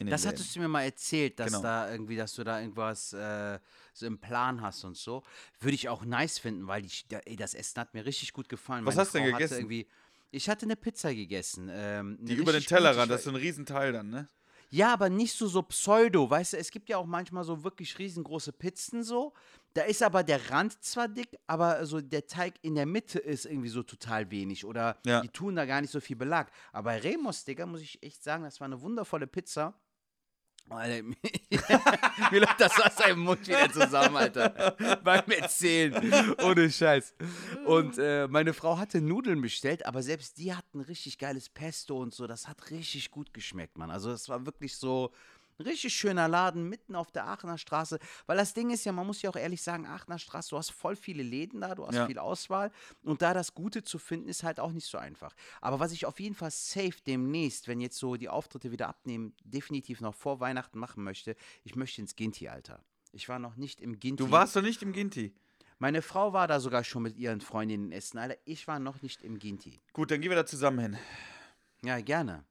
Das 0.00 0.24
Läden. 0.24 0.28
hattest 0.36 0.56
du 0.56 0.60
mir 0.60 0.68
mal 0.68 0.82
erzählt, 0.82 1.38
dass 1.38 1.48
Genau. 1.52 1.62
da 1.62 1.90
irgendwie, 1.90 2.16
dass 2.16 2.34
du 2.34 2.44
da 2.44 2.60
irgendwas 2.60 3.12
äh, 3.12 3.58
so 3.92 4.06
im 4.06 4.18
Plan 4.18 4.60
hast 4.60 4.84
und 4.84 4.96
so. 4.96 5.22
Würde 5.60 5.74
ich 5.74 5.88
auch 5.88 6.04
nice 6.04 6.38
finden, 6.38 6.66
weil 6.66 6.82
die, 6.82 6.90
da, 7.08 7.18
ey, 7.24 7.36
das 7.36 7.54
Essen 7.54 7.80
hat 7.80 7.94
mir 7.94 8.04
richtig 8.04 8.32
gut 8.32 8.48
gefallen. 8.48 8.84
Was 8.84 8.94
Meine 8.96 9.06
hast 9.06 9.14
du 9.14 9.18
denn 9.18 9.32
gegessen? 9.32 9.84
Ich 10.30 10.48
hatte 10.48 10.66
eine 10.66 10.74
Pizza 10.76 11.14
gegessen. 11.14 11.68
Ähm, 11.72 12.18
Die 12.20 12.34
über 12.34 12.52
den 12.52 12.62
Tellerrand, 12.64 13.04
ich 13.04 13.08
das 13.10 13.20
ist 13.20 13.24
so 13.24 13.30
ein 13.30 13.36
Riesenteil 13.36 13.92
dann, 13.92 14.10
ne? 14.10 14.28
Ja, 14.70 14.92
aber 14.92 15.08
nicht 15.08 15.34
so, 15.34 15.46
so 15.46 15.62
pseudo, 15.62 16.28
weißt 16.28 16.54
du, 16.54 16.56
es 16.56 16.72
gibt 16.72 16.88
ja 16.88 16.96
auch 16.96 17.06
manchmal 17.06 17.44
so 17.44 17.62
wirklich 17.62 17.96
riesengroße 17.96 18.52
Pizzen 18.52 19.04
so. 19.04 19.32
Da 19.74 19.82
ist 19.82 20.02
aber 20.02 20.24
der 20.24 20.50
Rand 20.50 20.82
zwar 20.82 21.06
dick, 21.06 21.28
aber 21.46 21.86
so 21.86 22.00
der 22.00 22.26
Teig 22.26 22.54
in 22.62 22.74
der 22.74 22.86
Mitte 22.86 23.20
ist 23.20 23.44
irgendwie 23.46 23.68
so 23.68 23.84
total 23.84 24.28
wenig 24.32 24.64
oder 24.64 24.96
Ja. 25.06 25.20
die 25.20 25.28
tun 25.28 25.54
da 25.54 25.64
gar 25.66 25.80
nicht 25.80 25.90
so 25.92 26.00
viel 26.00 26.16
Belag. 26.16 26.50
Aber 26.72 26.86
bei 26.90 26.98
Remus, 26.98 27.44
Digga, 27.44 27.66
muss 27.66 27.82
ich 27.82 28.02
echt 28.02 28.24
sagen, 28.24 28.42
das 28.42 28.58
war 28.58 28.64
eine 28.64 28.80
wundervolle 28.80 29.28
Pizza. 29.28 29.74
Alter, 30.68 31.02
mir 32.32 32.40
läuft 32.40 32.60
das 32.60 32.78
Wasser 32.78 33.10
im 33.10 33.20
Mund 33.20 33.46
wieder 33.46 33.70
zusammen, 33.70 34.16
Alter. 34.16 34.76
Beim 35.04 35.30
Erzählen. 35.30 36.34
Ohne 36.42 36.70
Scheiß. 36.70 37.14
Und 37.66 37.98
äh, 37.98 38.26
meine 38.28 38.54
Frau 38.54 38.78
hatte 38.78 39.00
Nudeln 39.00 39.40
bestellt, 39.40 39.86
aber 39.86 40.02
selbst 40.02 40.38
die 40.38 40.54
hatten 40.54 40.80
richtig 40.80 41.18
geiles 41.18 41.48
Pesto 41.48 42.00
und 42.00 42.14
so. 42.14 42.26
Das 42.26 42.48
hat 42.48 42.70
richtig 42.70 43.10
gut 43.10 43.32
geschmeckt, 43.34 43.78
Mann. 43.78 43.90
Also, 43.90 44.10
es 44.10 44.28
war 44.28 44.44
wirklich 44.46 44.76
so 44.76 45.12
ein 45.58 45.62
richtig 45.64 45.94
schöner 45.94 46.28
Laden 46.28 46.68
mitten 46.68 46.94
auf 46.96 47.10
der 47.10 47.26
Aachener 47.26 47.58
Straße. 47.58 47.98
Weil 48.26 48.36
das 48.36 48.54
Ding 48.54 48.70
ist 48.70 48.84
ja, 48.84 48.92
man 48.92 49.06
muss 49.06 49.22
ja 49.22 49.30
auch 49.30 49.36
ehrlich 49.36 49.62
sagen, 49.62 49.86
Aachener 49.86 50.18
Straße, 50.18 50.50
du 50.50 50.56
hast 50.58 50.70
voll 50.70 50.96
viele 50.96 51.22
Läden 51.22 51.60
da, 51.60 51.74
du 51.74 51.86
hast 51.86 51.94
Ja. 51.94 52.06
viel 52.06 52.18
Auswahl. 52.18 52.70
Und 53.02 53.22
da 53.22 53.34
das 53.34 53.54
Gute 53.54 53.82
zu 53.84 53.98
finden, 53.98 54.28
ist 54.28 54.42
halt 54.42 54.58
auch 54.60 54.72
nicht 54.72 54.86
so 54.86 54.98
einfach. 54.98 55.34
Aber 55.60 55.80
was 55.80 55.92
ich 55.92 56.06
auf 56.06 56.18
jeden 56.20 56.34
Fall 56.34 56.50
safe 56.50 56.96
demnächst, 57.06 57.68
wenn 57.68 57.80
jetzt 57.80 57.98
so 57.98 58.16
die 58.16 58.28
Auftritte 58.28 58.72
wieder 58.72 58.88
abnehmen, 58.88 59.34
definitiv 59.44 60.00
noch 60.00 60.14
vor 60.14 60.40
Weihnachten 60.40 60.78
machen 60.78 61.04
möchte, 61.04 61.36
ich 61.62 61.76
möchte 61.76 62.00
ins 62.00 62.16
Ginti, 62.16 62.48
Alter. 62.48 62.82
Ich 63.12 63.28
war 63.28 63.38
noch 63.38 63.54
nicht 63.56 63.80
im 63.80 64.00
Ginti. 64.00 64.24
Du 64.24 64.30
warst 64.32 64.56
doch 64.56 64.62
nicht 64.62 64.82
im 64.82 64.92
Ginti. 64.92 65.34
Meine 65.78 66.02
Frau 66.02 66.32
war 66.32 66.48
da 66.48 66.58
sogar 66.60 66.82
schon 66.82 67.02
mit 67.02 67.16
ihren 67.16 67.40
Freundinnen 67.40 67.92
essen, 67.92 68.18
Alter. 68.18 68.36
Ich 68.44 68.66
war 68.66 68.78
noch 68.78 69.02
nicht 69.02 69.22
im 69.22 69.38
Ginti. 69.38 69.80
Gut, 69.92 70.10
dann 70.10 70.20
gehen 70.20 70.30
wir 70.30 70.36
da 70.36 70.46
zusammen 70.46 70.78
hin. 70.80 70.98
Ja, 71.82 72.00
gerne. 72.00 72.44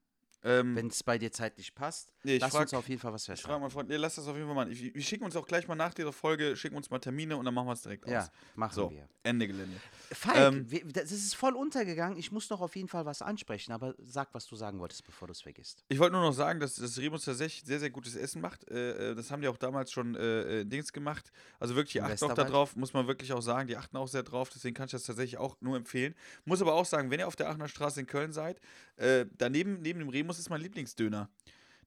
Ähm, 0.43 0.75
Wenn 0.75 0.87
es 0.87 1.03
bei 1.03 1.17
dir 1.17 1.31
zeitlich 1.31 1.73
passt. 1.73 2.12
Nee, 2.25 2.35
ich 2.35 2.41
Lass 2.41 2.51
frag- 2.51 2.61
uns 2.61 2.73
auf 2.73 2.87
jeden 2.87 3.01
Fall 3.01 3.11
was 3.11 3.23
Ich 3.23 3.25
frage 3.27 3.37
festhalten. 3.37 3.61
mal 3.61 3.69
Freund, 3.69 3.89
nee, 3.89 3.97
lass 3.97 4.15
das 4.15 4.27
auf 4.27 4.35
jeden 4.35 4.47
Fall 4.47 4.55
machen. 4.55 4.71
Ich, 4.71 4.93
wir 4.93 5.01
schicken 5.01 5.25
uns 5.25 5.35
auch 5.35 5.45
gleich 5.45 5.67
mal 5.67 5.75
nach 5.75 5.93
dieser 5.93 6.13
Folge, 6.13 6.55
schicken 6.55 6.75
uns 6.77 6.89
mal 6.89 6.99
Termine 6.99 7.35
und 7.35 7.43
dann 7.43 7.53
machen 7.53 7.67
wir 7.67 7.73
es 7.73 7.81
direkt 7.81 8.07
Ja, 8.07 8.21
aus. 8.21 8.31
machen 8.55 8.73
So, 8.73 8.91
wir. 8.91 9.09
Ende 9.23 9.45
Gelände. 9.47 9.77
Falk, 10.11 10.37
Ähm, 10.37 10.71
wir- 10.71 10.85
das 10.85 11.11
ist 11.11 11.35
voll 11.35 11.53
untergegangen. 11.53 12.17
Ich 12.17 12.31
muss 12.31 12.49
noch 12.49 12.61
auf 12.61 12.75
jeden 12.77 12.87
Fall 12.87 13.05
was 13.05 13.21
ansprechen, 13.21 13.73
aber 13.73 13.93
sag, 13.97 14.33
was 14.33 14.45
du 14.47 14.55
sagen 14.55 14.79
wolltest, 14.79 15.03
bevor 15.05 15.27
du 15.27 15.33
es 15.33 15.41
vergisst. 15.41 15.83
Ich 15.89 15.99
wollte 15.99 16.13
nur 16.13 16.21
noch 16.21 16.31
sagen, 16.33 16.59
dass, 16.59 16.75
dass 16.75 16.97
Remus 16.97 17.25
tatsächlich 17.25 17.65
sehr, 17.65 17.79
sehr 17.79 17.89
gutes 17.89 18.15
Essen 18.15 18.41
macht. 18.41 18.69
Äh, 18.69 19.11
äh, 19.11 19.15
das 19.15 19.29
haben 19.29 19.41
die 19.41 19.47
auch 19.49 19.57
damals 19.57 19.91
schon 19.91 20.15
äh, 20.15 20.61
äh, 20.61 20.65
Dings 20.65 20.93
gemacht. 20.93 21.31
Also 21.59 21.75
wirklich, 21.75 21.93
die 21.93 21.97
Im 21.97 22.05
achten 22.05 22.13
auch 22.15 22.19
da 22.19 22.27
Westerwald? 22.29 22.53
drauf, 22.53 22.75
muss 22.77 22.93
man 22.93 23.07
wirklich 23.07 23.33
auch 23.33 23.41
sagen. 23.41 23.67
Die 23.67 23.75
achten 23.75 23.97
auch 23.97 24.07
sehr 24.07 24.23
drauf, 24.23 24.49
deswegen 24.49 24.75
kann 24.75 24.85
ich 24.85 24.91
das 24.91 25.03
tatsächlich 25.03 25.37
auch 25.39 25.57
nur 25.59 25.75
empfehlen. 25.75 26.15
Muss 26.45 26.61
aber 26.61 26.73
auch 26.73 26.85
sagen, 26.85 27.11
wenn 27.11 27.19
ihr 27.19 27.27
auf 27.27 27.35
der 27.35 27.49
Aachener 27.49 27.67
Straße 27.67 27.99
in 27.99 28.05
Köln 28.07 28.31
seid, 28.31 28.61
äh, 28.95 29.25
daneben 29.37 29.81
neben 29.81 29.99
dem 29.99 30.09
Remus 30.09 30.39
ist 30.39 30.49
mein 30.49 30.61
Lieblingsdöner. 30.61 31.29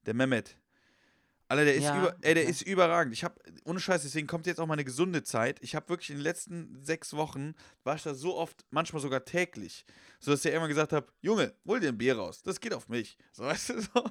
Der 0.07 0.13
Mehmet. 0.15 0.57
Alter, 1.49 1.63
der 1.63 1.75
ist, 1.75 1.83
Ja, 1.83 1.97
über, 1.97 2.15
ey, 2.21 2.33
der 2.33 2.43
okay. 2.43 2.51
ist 2.51 2.61
überragend. 2.63 3.13
Ich 3.13 3.23
habe, 3.23 3.35
ohne 3.63 3.79
Scheiß, 3.79 4.01
deswegen 4.01 4.27
kommt 4.27 4.47
jetzt 4.47 4.59
auch 4.59 4.67
meine 4.67 4.83
gesunde 4.83 5.23
Zeit. 5.23 5.59
Ich 5.61 5.75
habe 5.75 5.87
wirklich 5.87 6.09
in 6.09 6.17
den 6.17 6.23
letzten 6.23 6.83
sechs 6.83 7.13
Wochen, 7.13 7.55
war 7.83 7.95
ich 7.95 8.03
da 8.03 8.13
so 8.13 8.35
oft, 8.35 8.65
manchmal 8.69 9.01
sogar 9.01 9.23
täglich, 9.23 9.85
so 10.19 10.31
dass 10.31 10.43
ich 10.43 10.53
immer 10.53 10.67
gesagt 10.67 10.91
habe, 10.91 11.07
Junge, 11.21 11.53
hol 11.65 11.79
dir 11.79 11.89
ein 11.89 11.97
Bier 11.97 12.17
raus, 12.17 12.41
das 12.41 12.59
geht 12.59 12.73
auf 12.73 12.89
mich. 12.89 13.17
So, 13.31 13.43
weißt 13.45 13.69
du, 13.69 13.81
so. 13.81 14.03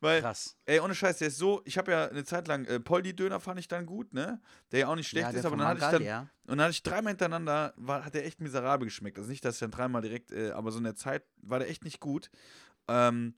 Weil, 0.00 0.20
Krass. 0.20 0.56
ey, 0.64 0.78
ohne 0.78 0.94
Scheiß, 0.94 1.18
der 1.18 1.28
ist 1.28 1.38
so, 1.38 1.60
ich 1.64 1.76
habe 1.76 1.90
ja 1.90 2.08
eine 2.08 2.24
Zeit 2.24 2.46
lang, 2.46 2.64
äh, 2.66 2.78
Poldi-Döner 2.78 3.40
fand 3.40 3.58
ich 3.58 3.66
dann 3.66 3.84
gut, 3.84 4.12
ne? 4.14 4.40
Der 4.70 4.80
ja 4.80 4.88
auch 4.88 4.96
nicht 4.96 5.08
schlecht 5.08 5.32
ja, 5.32 5.38
ist, 5.38 5.44
aber 5.44 5.56
dann 5.56 5.66
hatte 5.66 5.80
ich 5.84 5.90
dann, 5.90 6.02
ja. 6.02 6.20
und 6.46 6.58
dann 6.58 6.62
hatte 6.62 6.72
ich 6.72 6.82
dreimal 6.84 7.10
hintereinander, 7.12 7.74
war, 7.76 8.04
hat 8.04 8.14
der 8.14 8.26
echt 8.26 8.40
miserabel 8.40 8.86
geschmeckt. 8.86 9.18
Also 9.18 9.30
nicht, 9.30 9.44
dass 9.44 9.56
ich 9.56 9.60
dann 9.60 9.72
dreimal 9.72 10.02
direkt, 10.02 10.30
äh, 10.30 10.52
aber 10.52 10.70
so 10.70 10.78
in 10.78 10.84
der 10.84 10.94
Zeit 10.94 11.24
war 11.38 11.58
der 11.58 11.68
echt 11.68 11.82
nicht 11.84 11.98
gut. 11.98 12.30
Ähm, 12.86 13.34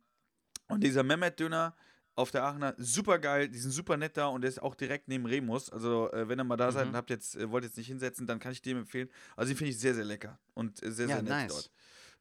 und 0.68 0.84
dieser 0.84 1.02
Mehmet-Döner 1.02 1.74
auf 2.18 2.30
der 2.32 2.42
Aachener, 2.42 2.74
super 2.78 3.18
geil, 3.20 3.48
die 3.48 3.58
sind 3.58 3.70
super 3.70 3.96
nett 3.96 4.16
da 4.16 4.26
und 4.26 4.40
der 4.42 4.48
ist 4.50 4.60
auch 4.60 4.74
direkt 4.74 5.06
neben 5.08 5.24
Remus. 5.24 5.70
Also, 5.70 6.10
äh, 6.12 6.28
wenn 6.28 6.38
ihr 6.40 6.44
mal 6.44 6.56
da 6.56 6.72
seid 6.72 6.84
Mhm. 6.86 6.90
und 6.90 6.96
habt 6.96 7.10
jetzt, 7.10 7.36
äh, 7.36 7.48
wollt 7.50 7.62
jetzt 7.64 7.76
nicht 7.76 7.86
hinsetzen, 7.86 8.26
dann 8.26 8.40
kann 8.40 8.50
ich 8.52 8.60
dem 8.60 8.78
empfehlen. 8.78 9.08
Also, 9.36 9.52
den 9.52 9.56
finde 9.56 9.70
ich 9.70 9.78
sehr, 9.78 9.94
sehr 9.94 10.04
lecker 10.04 10.38
und 10.54 10.82
äh, 10.82 10.90
sehr, 10.90 11.06
Ja, 11.06 11.14
sehr 11.14 11.22
nett 11.22 11.32
nice. 11.32 11.48
dort. 11.52 11.70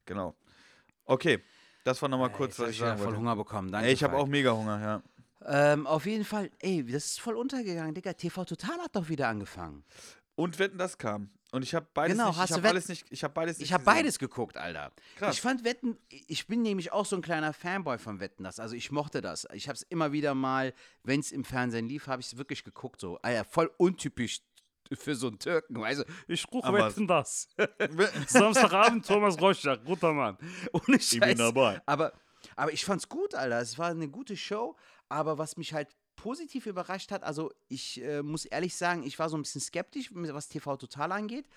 Genau. 0.05 0.35
Okay, 1.05 1.43
das 1.83 2.01
war 2.01 2.09
nochmal 2.09 2.29
Ey, 2.29 2.35
kurz, 2.35 2.59
was 2.59 2.69
ich 2.69 2.77
sagen 2.77 2.97
voll 2.97 3.07
wollte. 3.07 3.19
Hunger 3.19 3.35
bekommen. 3.35 3.71
Danke, 3.71 3.87
Ey, 3.87 3.93
ich 3.93 4.03
habe 4.03 4.15
auch 4.17 4.27
mega 4.27 4.51
Hunger, 4.51 4.79
ja. 4.79 5.01
Ähm, 5.73 5.87
auf 5.87 6.05
jeden 6.05 6.25
Fall, 6.25 6.51
ey, 6.59 6.83
das 6.83 7.05
ist 7.05 7.19
voll 7.21 7.35
untergegangen, 7.35 7.93
Digga. 7.95 8.13
TV 8.13 8.43
Total 8.45 8.77
hat 8.79 8.95
doch 8.95 9.07
wieder 9.09 9.27
angefangen. 9.29 9.83
Und 10.37 10.57
Wetten, 10.59 10.77
das 10.77 10.97
kam. 10.97 11.31
Und 11.51 11.63
ich 11.63 11.73
habe 11.73 11.87
beides 11.93 12.15
Genau, 12.15 12.29
nicht, 12.29 12.37
hast 12.39 12.49
ich 12.51 12.57
Wett- 12.57 12.65
alles 12.65 12.87
nicht, 12.89 13.05
ich 13.09 13.23
habe 13.23 13.33
beides 13.33 13.57
nicht 13.57 13.65
Ich 13.67 13.73
habe 13.73 13.83
beides 13.83 14.19
geguckt, 14.19 14.55
Alter. 14.57 14.91
Krass. 15.17 15.35
Ich 15.35 15.41
fand 15.41 15.63
Wetten, 15.63 15.97
ich 16.09 16.45
bin 16.45 16.61
nämlich 16.61 16.91
auch 16.91 17.05
so 17.05 17.15
ein 17.15 17.21
kleiner 17.21 17.53
Fanboy 17.53 17.97
von 17.97 18.19
Wetten 18.19 18.43
das. 18.43 18.59
Also 18.59 18.75
ich 18.75 18.91
mochte 18.91 19.21
das. 19.21 19.47
Ich 19.53 19.67
habe 19.67 19.75
es 19.77 19.81
immer 19.83 20.11
wieder 20.11 20.35
mal, 20.35 20.73
wenn 21.03 21.19
es 21.21 21.31
im 21.31 21.43
Fernsehen 21.43 21.87
lief, 21.87 22.07
habe 22.07 22.21
ich 22.21 22.27
es 22.27 22.37
wirklich 22.37 22.63
geguckt. 22.63 22.99
So, 23.01 23.17
Alter, 23.21 23.45
voll 23.45 23.71
untypisch 23.77 24.41
für 24.93 25.15
so 25.15 25.27
einen 25.27 25.39
Türken. 25.39 25.83
Also 25.83 26.03
ich 26.27 26.45
Aber- 26.61 26.85
Wetten 26.89 27.07
das. 27.07 27.47
Samstagabend 28.27 29.05
Thomas 29.05 29.39
Rorschach, 29.39 29.77
guter 29.83 30.13
Mann. 30.13 30.37
Ohne 30.73 30.99
Scheiß. 30.99 31.19
bin 31.19 31.37
dabei. 31.37 31.81
Aber, 31.85 32.13
aber 32.55 32.73
ich 32.73 32.83
fand's 32.85 33.07
gut, 33.09 33.33
Alter. 33.35 33.59
Es 33.61 33.77
war 33.77 33.89
eine 33.89 34.09
gute 34.09 34.35
Show. 34.37 34.75
Aber 35.09 35.37
was 35.37 35.55
mich 35.57 35.73
halt 35.73 35.95
positiv 36.27 36.65
überrascht 36.65 37.13
hat, 37.13 37.23
also 37.23 37.53
ich 37.69 38.03
äh, 38.03 38.21
muss 38.21 38.43
ehrlich 38.43 38.75
sagen, 38.75 39.03
ich 39.03 39.17
war 39.17 39.29
so 39.29 39.37
ein 39.37 39.43
bisschen 39.43 39.61
skeptisch, 39.61 40.09
was 40.13 40.49
TV 40.49 40.75
Total 40.75 41.13
angeht. 41.13 41.47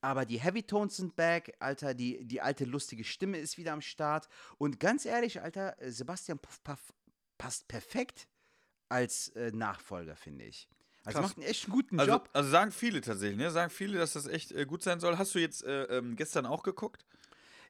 Aber 0.00 0.24
die 0.24 0.40
Heavy 0.40 0.62
Tones 0.62 0.96
sind 0.96 1.14
back, 1.14 1.54
Alter, 1.58 1.92
die, 1.92 2.24
die 2.24 2.40
alte 2.40 2.64
lustige 2.64 3.04
Stimme 3.04 3.36
ist 3.36 3.58
wieder 3.58 3.74
am 3.74 3.82
Start. 3.82 4.30
Und 4.56 4.80
ganz 4.80 5.04
ehrlich, 5.04 5.42
Alter, 5.42 5.78
äh, 5.78 5.90
Sebastian 5.90 6.38
Puff 6.38 6.64
Puff 6.64 6.94
passt 7.36 7.68
perfekt 7.68 8.26
als 8.88 9.28
äh, 9.30 9.50
Nachfolger, 9.52 10.16
finde 10.16 10.46
ich. 10.46 10.70
Also 11.04 11.18
Krass. 11.18 11.28
macht 11.28 11.36
einen 11.36 11.46
echt 11.46 11.68
guten 11.68 12.00
Also, 12.00 12.12
Job. 12.12 12.30
also 12.32 12.48
sagen 12.48 12.72
viele 12.72 13.02
tatsächlich, 13.02 13.36
ne? 13.36 13.50
Sagen 13.50 13.68
viele, 13.68 13.98
dass 13.98 14.14
das 14.14 14.26
echt 14.26 14.52
äh, 14.52 14.64
gut 14.64 14.82
sein 14.82 15.00
soll. 15.00 15.18
Hast 15.18 15.34
du 15.34 15.38
jetzt 15.38 15.62
äh, 15.64 15.84
ähm, 15.98 16.16
gestern 16.16 16.46
auch 16.46 16.62
geguckt? 16.62 17.04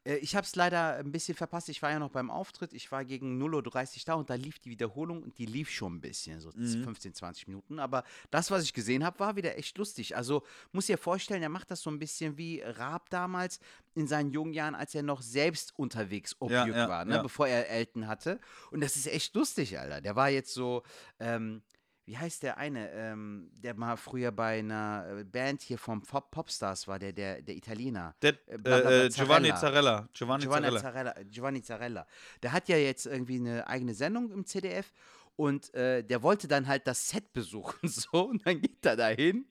Äh, 0.04 0.16
ich 0.16 0.36
habe 0.36 0.44
es 0.44 0.54
leider 0.56 0.96
ein 0.96 1.12
bisschen 1.12 1.34
verpasst. 1.34 1.68
Ich 1.68 1.82
war 1.82 1.90
ja 1.90 1.98
noch 1.98 2.10
beim 2.10 2.30
Auftritt. 2.30 2.72
Ich 2.72 2.90
war 2.92 3.04
gegen 3.04 3.42
0.30 3.42 3.96
Uhr 3.98 4.02
da 4.06 4.14
und 4.14 4.30
da 4.30 4.34
lief 4.34 4.58
die 4.58 4.70
Wiederholung 4.70 5.22
und 5.22 5.38
die 5.38 5.46
lief 5.46 5.70
schon 5.70 5.96
ein 5.96 6.00
bisschen, 6.00 6.40
so 6.40 6.50
Mhm. 6.54 6.84
15, 6.84 7.14
20 7.14 7.48
Minuten. 7.48 7.78
Aber 7.78 8.04
das, 8.30 8.50
was 8.50 8.62
ich 8.62 8.72
gesehen 8.72 9.04
habe, 9.04 9.18
war 9.18 9.36
wieder 9.36 9.56
echt 9.58 9.76
lustig. 9.78 10.16
Also 10.16 10.42
muss 10.72 10.86
dir 10.86 10.98
vorstellen, 10.98 11.42
er 11.42 11.48
macht 11.48 11.70
das 11.70 11.80
so 11.80 11.90
ein 11.90 11.98
bisschen 11.98 12.36
wie 12.36 12.60
Raab 12.60 13.10
damals 13.10 13.60
in 13.94 14.06
seinen 14.06 14.30
jungen 14.30 14.52
Jahren, 14.52 14.74
als 14.74 14.94
er 14.94 15.02
noch 15.02 15.22
selbst 15.22 15.72
unterwegs 15.78 16.36
Objük 16.40 16.74
ja, 16.74 16.88
war, 16.88 17.04
ne? 17.04 17.16
ja. 17.16 17.22
bevor 17.22 17.46
er 17.46 17.68
Elton 17.68 18.06
hatte. 18.06 18.40
Und 18.70 18.80
das 18.82 18.96
ist 18.96 19.06
echt 19.06 19.34
lustig, 19.34 19.78
Alter. 19.78 20.00
Der 20.00 20.16
war 20.16 20.28
jetzt 20.30 20.52
so. 20.52 20.82
Ähm, 21.18 21.62
wie 22.06 22.18
heißt 22.18 22.42
der 22.42 22.58
eine, 22.58 22.90
ähm, 22.90 23.50
der 23.62 23.74
mal 23.74 23.96
früher 23.96 24.30
bei 24.30 24.58
einer 24.58 25.06
äh, 25.20 25.24
Band 25.24 25.62
hier 25.62 25.78
vom 25.78 26.02
Pop 26.02 26.30
Popstars 26.30 26.86
war, 26.86 26.98
der, 26.98 27.12
der, 27.12 27.40
der 27.42 27.56
Italiener. 27.56 28.14
Der, 28.22 28.34
Äh, 28.46 28.58
bla, 28.58 28.80
äh, 28.80 29.08
Giovanni 29.08 29.54
Zarella. 29.54 30.08
Giovanni 30.12 30.44
Giovanni 30.44 30.78
Zarella. 30.78 31.14
Giovanni 31.30 31.62
Zarella. 31.62 32.06
Der 32.42 32.52
hat 32.52 32.68
ja 32.68 32.76
jetzt 32.76 33.06
irgendwie 33.06 33.36
eine 33.36 33.66
eigene 33.66 33.94
Sendung 33.94 34.30
im 34.30 34.44
CDF 34.44 34.92
und 35.36 35.72
äh, 35.74 36.02
der 36.04 36.22
wollte 36.22 36.46
dann 36.46 36.66
halt 36.66 36.86
das 36.86 37.08
Set 37.08 37.32
besuchen 37.32 37.88
so 37.88 38.28
und 38.28 38.46
dann 38.46 38.60
geht 38.60 38.84
er 38.84 38.96
dahin 38.96 39.46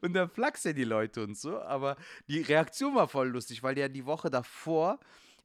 und 0.00 0.14
dann 0.14 0.28
flachst 0.30 0.66
er 0.66 0.72
die 0.72 0.84
Leute 0.84 1.22
und 1.22 1.36
so, 1.36 1.60
aber 1.60 1.96
die 2.26 2.40
Reaktion 2.40 2.94
war 2.94 3.08
voll 3.08 3.28
lustig, 3.28 3.62
weil 3.62 3.74
der 3.74 3.88
die 3.88 4.04
Woche 4.06 4.30
davor 4.30 4.98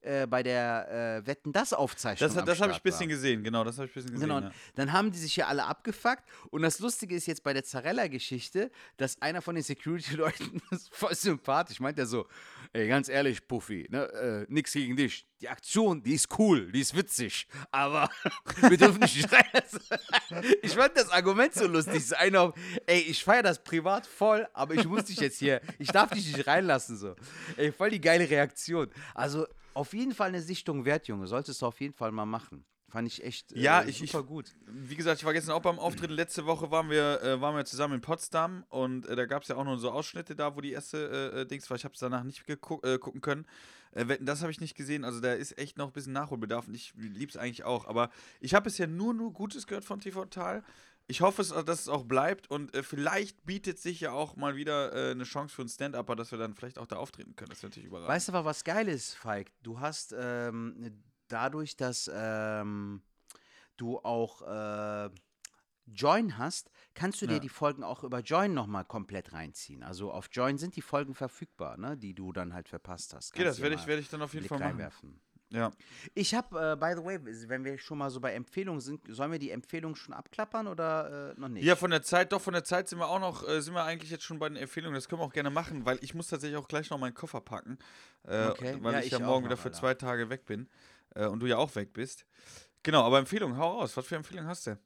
äh, 0.03 0.27
bei 0.27 0.43
der 0.43 1.21
äh, 1.23 1.27
Wetten 1.27 1.51
das 1.51 1.73
Aufzeichnung 1.73 2.27
Das, 2.27 2.35
das 2.35 2.45
habe 2.45 2.51
ich 2.51 2.61
ein 2.61 2.69
Start 2.69 2.83
bisschen 2.83 2.99
war. 3.01 3.07
gesehen, 3.07 3.43
genau, 3.43 3.63
das 3.63 3.77
habe 3.77 3.85
ich 3.85 3.91
ein 3.91 3.93
bisschen 3.95 4.13
gesehen. 4.13 4.29
Genau, 4.29 4.41
ja. 4.41 4.51
dann 4.75 4.91
haben 4.91 5.11
die 5.11 5.17
sich 5.17 5.35
ja 5.35 5.47
alle 5.47 5.65
abgefuckt. 5.65 6.23
Und 6.49 6.61
das 6.61 6.79
Lustige 6.79 7.15
ist 7.15 7.25
jetzt 7.25 7.43
bei 7.43 7.53
der 7.53 7.63
Zarella-Geschichte, 7.63 8.71
dass 8.97 9.21
einer 9.21 9.41
von 9.41 9.55
den 9.55 9.63
Security-Leuten, 9.63 10.61
voll 10.91 11.15
sympathisch, 11.15 11.79
meint 11.79 11.97
er 11.97 12.05
so, 12.05 12.27
ey, 12.73 12.87
ganz 12.87 13.07
ehrlich, 13.09 13.47
Puffy, 13.47 13.87
ne, 13.89 14.03
äh, 14.13 14.45
nix 14.49 14.73
gegen 14.73 14.95
dich. 14.95 15.25
Die 15.41 15.49
Aktion, 15.49 16.01
die 16.01 16.13
ist 16.13 16.27
cool, 16.39 16.71
die 16.71 16.79
ist 16.79 16.95
witzig, 16.95 17.47
aber 17.71 18.09
wir 18.61 18.77
dürfen 18.77 18.99
nicht 18.99 19.19
schreien. 19.27 19.43
Ich 20.61 20.73
fand 20.73 20.97
das 20.97 21.09
Argument 21.09 21.53
so 21.53 21.67
lustig. 21.67 22.07
So 22.07 22.15
einer, 22.15 22.41
auf, 22.41 22.53
ey, 22.85 22.99
ich 22.99 23.23
feiere 23.23 23.43
das 23.43 23.63
privat 23.63 24.07
voll, 24.07 24.47
aber 24.53 24.73
ich 24.73 24.85
muss 24.85 25.05
dich 25.05 25.17
jetzt 25.17 25.37
hier, 25.37 25.61
ich 25.79 25.89
darf 25.89 26.11
dich 26.11 26.35
nicht 26.35 26.47
reinlassen, 26.47 26.97
so. 26.97 27.15
Ey, 27.57 27.71
voll 27.71 27.91
die 27.91 28.01
geile 28.01 28.29
Reaktion. 28.29 28.89
Also, 29.13 29.45
auf 29.75 29.93
jeden 29.93 30.13
Fall 30.13 30.29
eine 30.29 30.41
Sichtung 30.41 30.85
wert, 30.85 31.07
Junge. 31.07 31.27
Solltest 31.27 31.61
du 31.61 31.65
auf 31.65 31.79
jeden 31.81 31.93
Fall 31.93 32.11
mal 32.11 32.25
machen. 32.25 32.65
Fand 32.89 33.07
ich 33.07 33.23
echt 33.23 33.51
äh, 33.53 33.55
ich- 33.85 34.03
ich- 34.03 34.11
super 34.11 34.23
gut. 34.23 34.51
Wie 34.67 34.95
gesagt, 34.95 35.19
ich 35.19 35.25
war 35.25 35.33
gestern 35.33 35.53
auch 35.55 35.61
beim 35.63 35.79
Auftritt. 35.79 36.11
Letzte 36.11 36.45
Woche 36.45 36.69
waren 36.69 36.91
wir, 36.91 37.21
äh, 37.23 37.41
waren 37.41 37.55
wir 37.55 37.65
zusammen 37.65 37.95
in 37.95 38.01
Potsdam 38.01 38.65
und 38.69 39.07
äh, 39.07 39.15
da 39.15 39.25
gab 39.25 39.41
es 39.41 39.47
ja 39.47 39.55
auch 39.55 39.63
noch 39.63 39.77
so 39.77 39.89
Ausschnitte 39.89 40.35
da, 40.35 40.55
wo 40.55 40.61
die 40.61 40.71
erste 40.73 41.31
äh, 41.33 41.41
äh, 41.41 41.45
Dings 41.47 41.67
war. 41.71 41.75
Ich 41.77 41.85
habe 41.85 41.93
es 41.95 41.99
danach 41.99 42.23
nicht 42.23 42.47
äh, 42.47 42.55
gucken 42.57 43.21
können. 43.21 43.45
Das 44.21 44.41
habe 44.41 44.51
ich 44.51 44.59
nicht 44.59 44.75
gesehen. 44.75 45.03
Also 45.05 45.19
da 45.21 45.33
ist 45.33 45.55
echt 45.59 45.77
noch 45.77 45.87
ein 45.87 45.93
bisschen 45.93 46.13
Nachholbedarf 46.13 46.67
und 46.67 46.73
ich 46.73 46.93
liebe 46.97 47.29
es 47.29 47.37
eigentlich 47.37 47.63
auch. 47.63 47.85
Aber 47.87 48.09
ich 48.39 48.55
habe 48.55 48.63
bisher 48.63 48.87
nur, 48.87 49.13
nur 49.13 49.31
Gutes 49.33 49.67
gehört 49.67 49.85
von 49.85 49.99
TV 49.99 50.21
Total. 50.25 50.63
Ich 51.07 51.21
hoffe, 51.21 51.43
dass 51.65 51.81
es 51.81 51.89
auch 51.89 52.05
bleibt 52.05 52.49
und 52.49 52.73
äh, 52.73 52.81
vielleicht 52.81 53.45
bietet 53.45 53.77
sich 53.77 53.99
ja 53.99 54.11
auch 54.13 54.35
mal 54.37 54.55
wieder 54.55 54.93
äh, 54.93 55.11
eine 55.11 55.25
Chance 55.25 55.53
für 55.53 55.61
einen 55.63 55.69
Stand-Upper, 55.69 56.15
dass 56.15 56.31
wir 56.31 56.39
dann 56.39 56.53
vielleicht 56.55 56.79
auch 56.79 56.87
da 56.87 56.95
auftreten 56.95 57.35
können. 57.35 57.49
Das 57.49 57.61
wäre 57.61 57.69
natürlich 57.71 57.87
überraschend. 57.87 58.09
Weißt 58.15 58.27
du 58.29 58.31
aber, 58.31 58.45
was 58.45 58.63
geil 58.63 58.87
ist, 58.87 59.13
Falk? 59.15 59.51
Du 59.63 59.79
hast 59.81 60.15
ähm, 60.17 61.03
dadurch, 61.27 61.75
dass 61.75 62.09
ähm, 62.13 63.01
du 63.75 63.99
auch 63.99 64.41
äh, 64.43 65.09
Join 65.87 66.37
hast, 66.37 66.71
kannst 66.93 67.21
du 67.21 67.27
dir 67.27 67.33
Ja. 67.33 67.39
die 67.39 67.49
Folgen 67.49 67.83
auch 67.83 68.05
über 68.05 68.19
Join 68.21 68.53
nochmal 68.53 68.85
komplett 68.85 69.33
reinziehen. 69.33 69.83
Also 69.83 70.09
auf 70.11 70.29
Join 70.31 70.57
sind 70.57 70.77
die 70.77 70.81
Folgen 70.81 71.13
verfügbar, 71.13 71.75
ne? 71.75 71.97
die 71.97 72.13
du 72.13 72.31
dann 72.31 72.53
halt 72.53 72.69
verpasst 72.69 73.13
hast. 73.13 73.33
Okay, 73.33 73.43
Kannst 73.43 73.49
das 73.49 73.55
dir 73.57 73.63
werde 73.63 73.75
ich, 73.75 73.87
werd 73.87 73.99
ich 73.99 74.07
dann 74.09 74.21
auf 74.21 74.33
jeden 74.33 74.47
Fall 74.47 74.73
machen. 74.73 75.19
Ja. 75.53 75.71
Ich 76.15 76.33
habe, 76.33 76.71
äh, 76.71 76.75
by 76.75 76.93
the 76.99 77.05
way, 77.05 77.19
wenn 77.47 77.63
wir 77.63 77.77
schon 77.77 77.99
mal 77.99 78.09
so 78.09 78.19
bei 78.19 78.33
Empfehlungen 78.33 78.81
sind, 78.81 79.01
sollen 79.07 79.31
wir 79.31 79.37
die 79.37 79.51
Empfehlungen 79.51 79.95
schon 79.95 80.13
abklappern 80.15 80.65
oder 80.67 81.33
äh, 81.37 81.39
noch 81.39 81.47
nicht? 81.47 81.63
Ja, 81.63 81.75
von 81.75 81.91
der 81.91 82.01
Zeit, 82.01 82.31
doch, 82.33 82.41
von 82.41 82.53
der 82.53 82.63
Zeit 82.63 82.89
sind 82.89 82.97
wir 82.97 83.07
auch 83.07 83.19
noch, 83.19 83.47
äh, 83.47 83.61
sind 83.61 83.75
wir 83.75 83.83
eigentlich 83.83 84.09
jetzt 84.09 84.23
schon 84.23 84.39
bei 84.39 84.49
den 84.49 84.55
Empfehlungen. 84.57 84.95
Das 84.95 85.07
können 85.07 85.21
wir 85.21 85.25
auch 85.25 85.31
gerne 85.33 85.51
machen, 85.51 85.85
weil 85.85 85.99
ich 86.01 86.15
muss 86.15 86.27
tatsächlich 86.27 86.57
auch 86.57 86.67
gleich 86.67 86.89
noch 86.89 86.97
meinen 86.97 87.13
Koffer 87.13 87.39
packen. 87.39 87.77
Äh, 88.27 88.47
Okay. 88.47 88.77
Weil 88.81 88.93
Ja, 88.93 88.99
ich 88.99 89.05
ich 89.05 89.11
ja 89.11 89.19
morgen 89.19 89.43
noch, 89.43 89.49
wieder 89.51 89.57
für 89.57 89.69
Alter. 89.69 89.79
zwei 89.79 89.93
Tage 89.93 90.29
weg 90.29 90.45
bin. 90.47 90.67
Äh, 91.13 91.27
und 91.27 91.39
du 91.39 91.45
ja 91.45 91.57
auch 91.57 91.75
weg 91.75 91.93
bist. 91.93 92.25
Genau, 92.81 93.03
aber 93.03 93.19
Empfehlungen, 93.19 93.55
hau 93.57 93.79
raus. 93.79 93.95
Was 93.95 94.07
für 94.07 94.15
Empfehlungen 94.15 94.49
hast 94.49 94.65
du? 94.67 94.79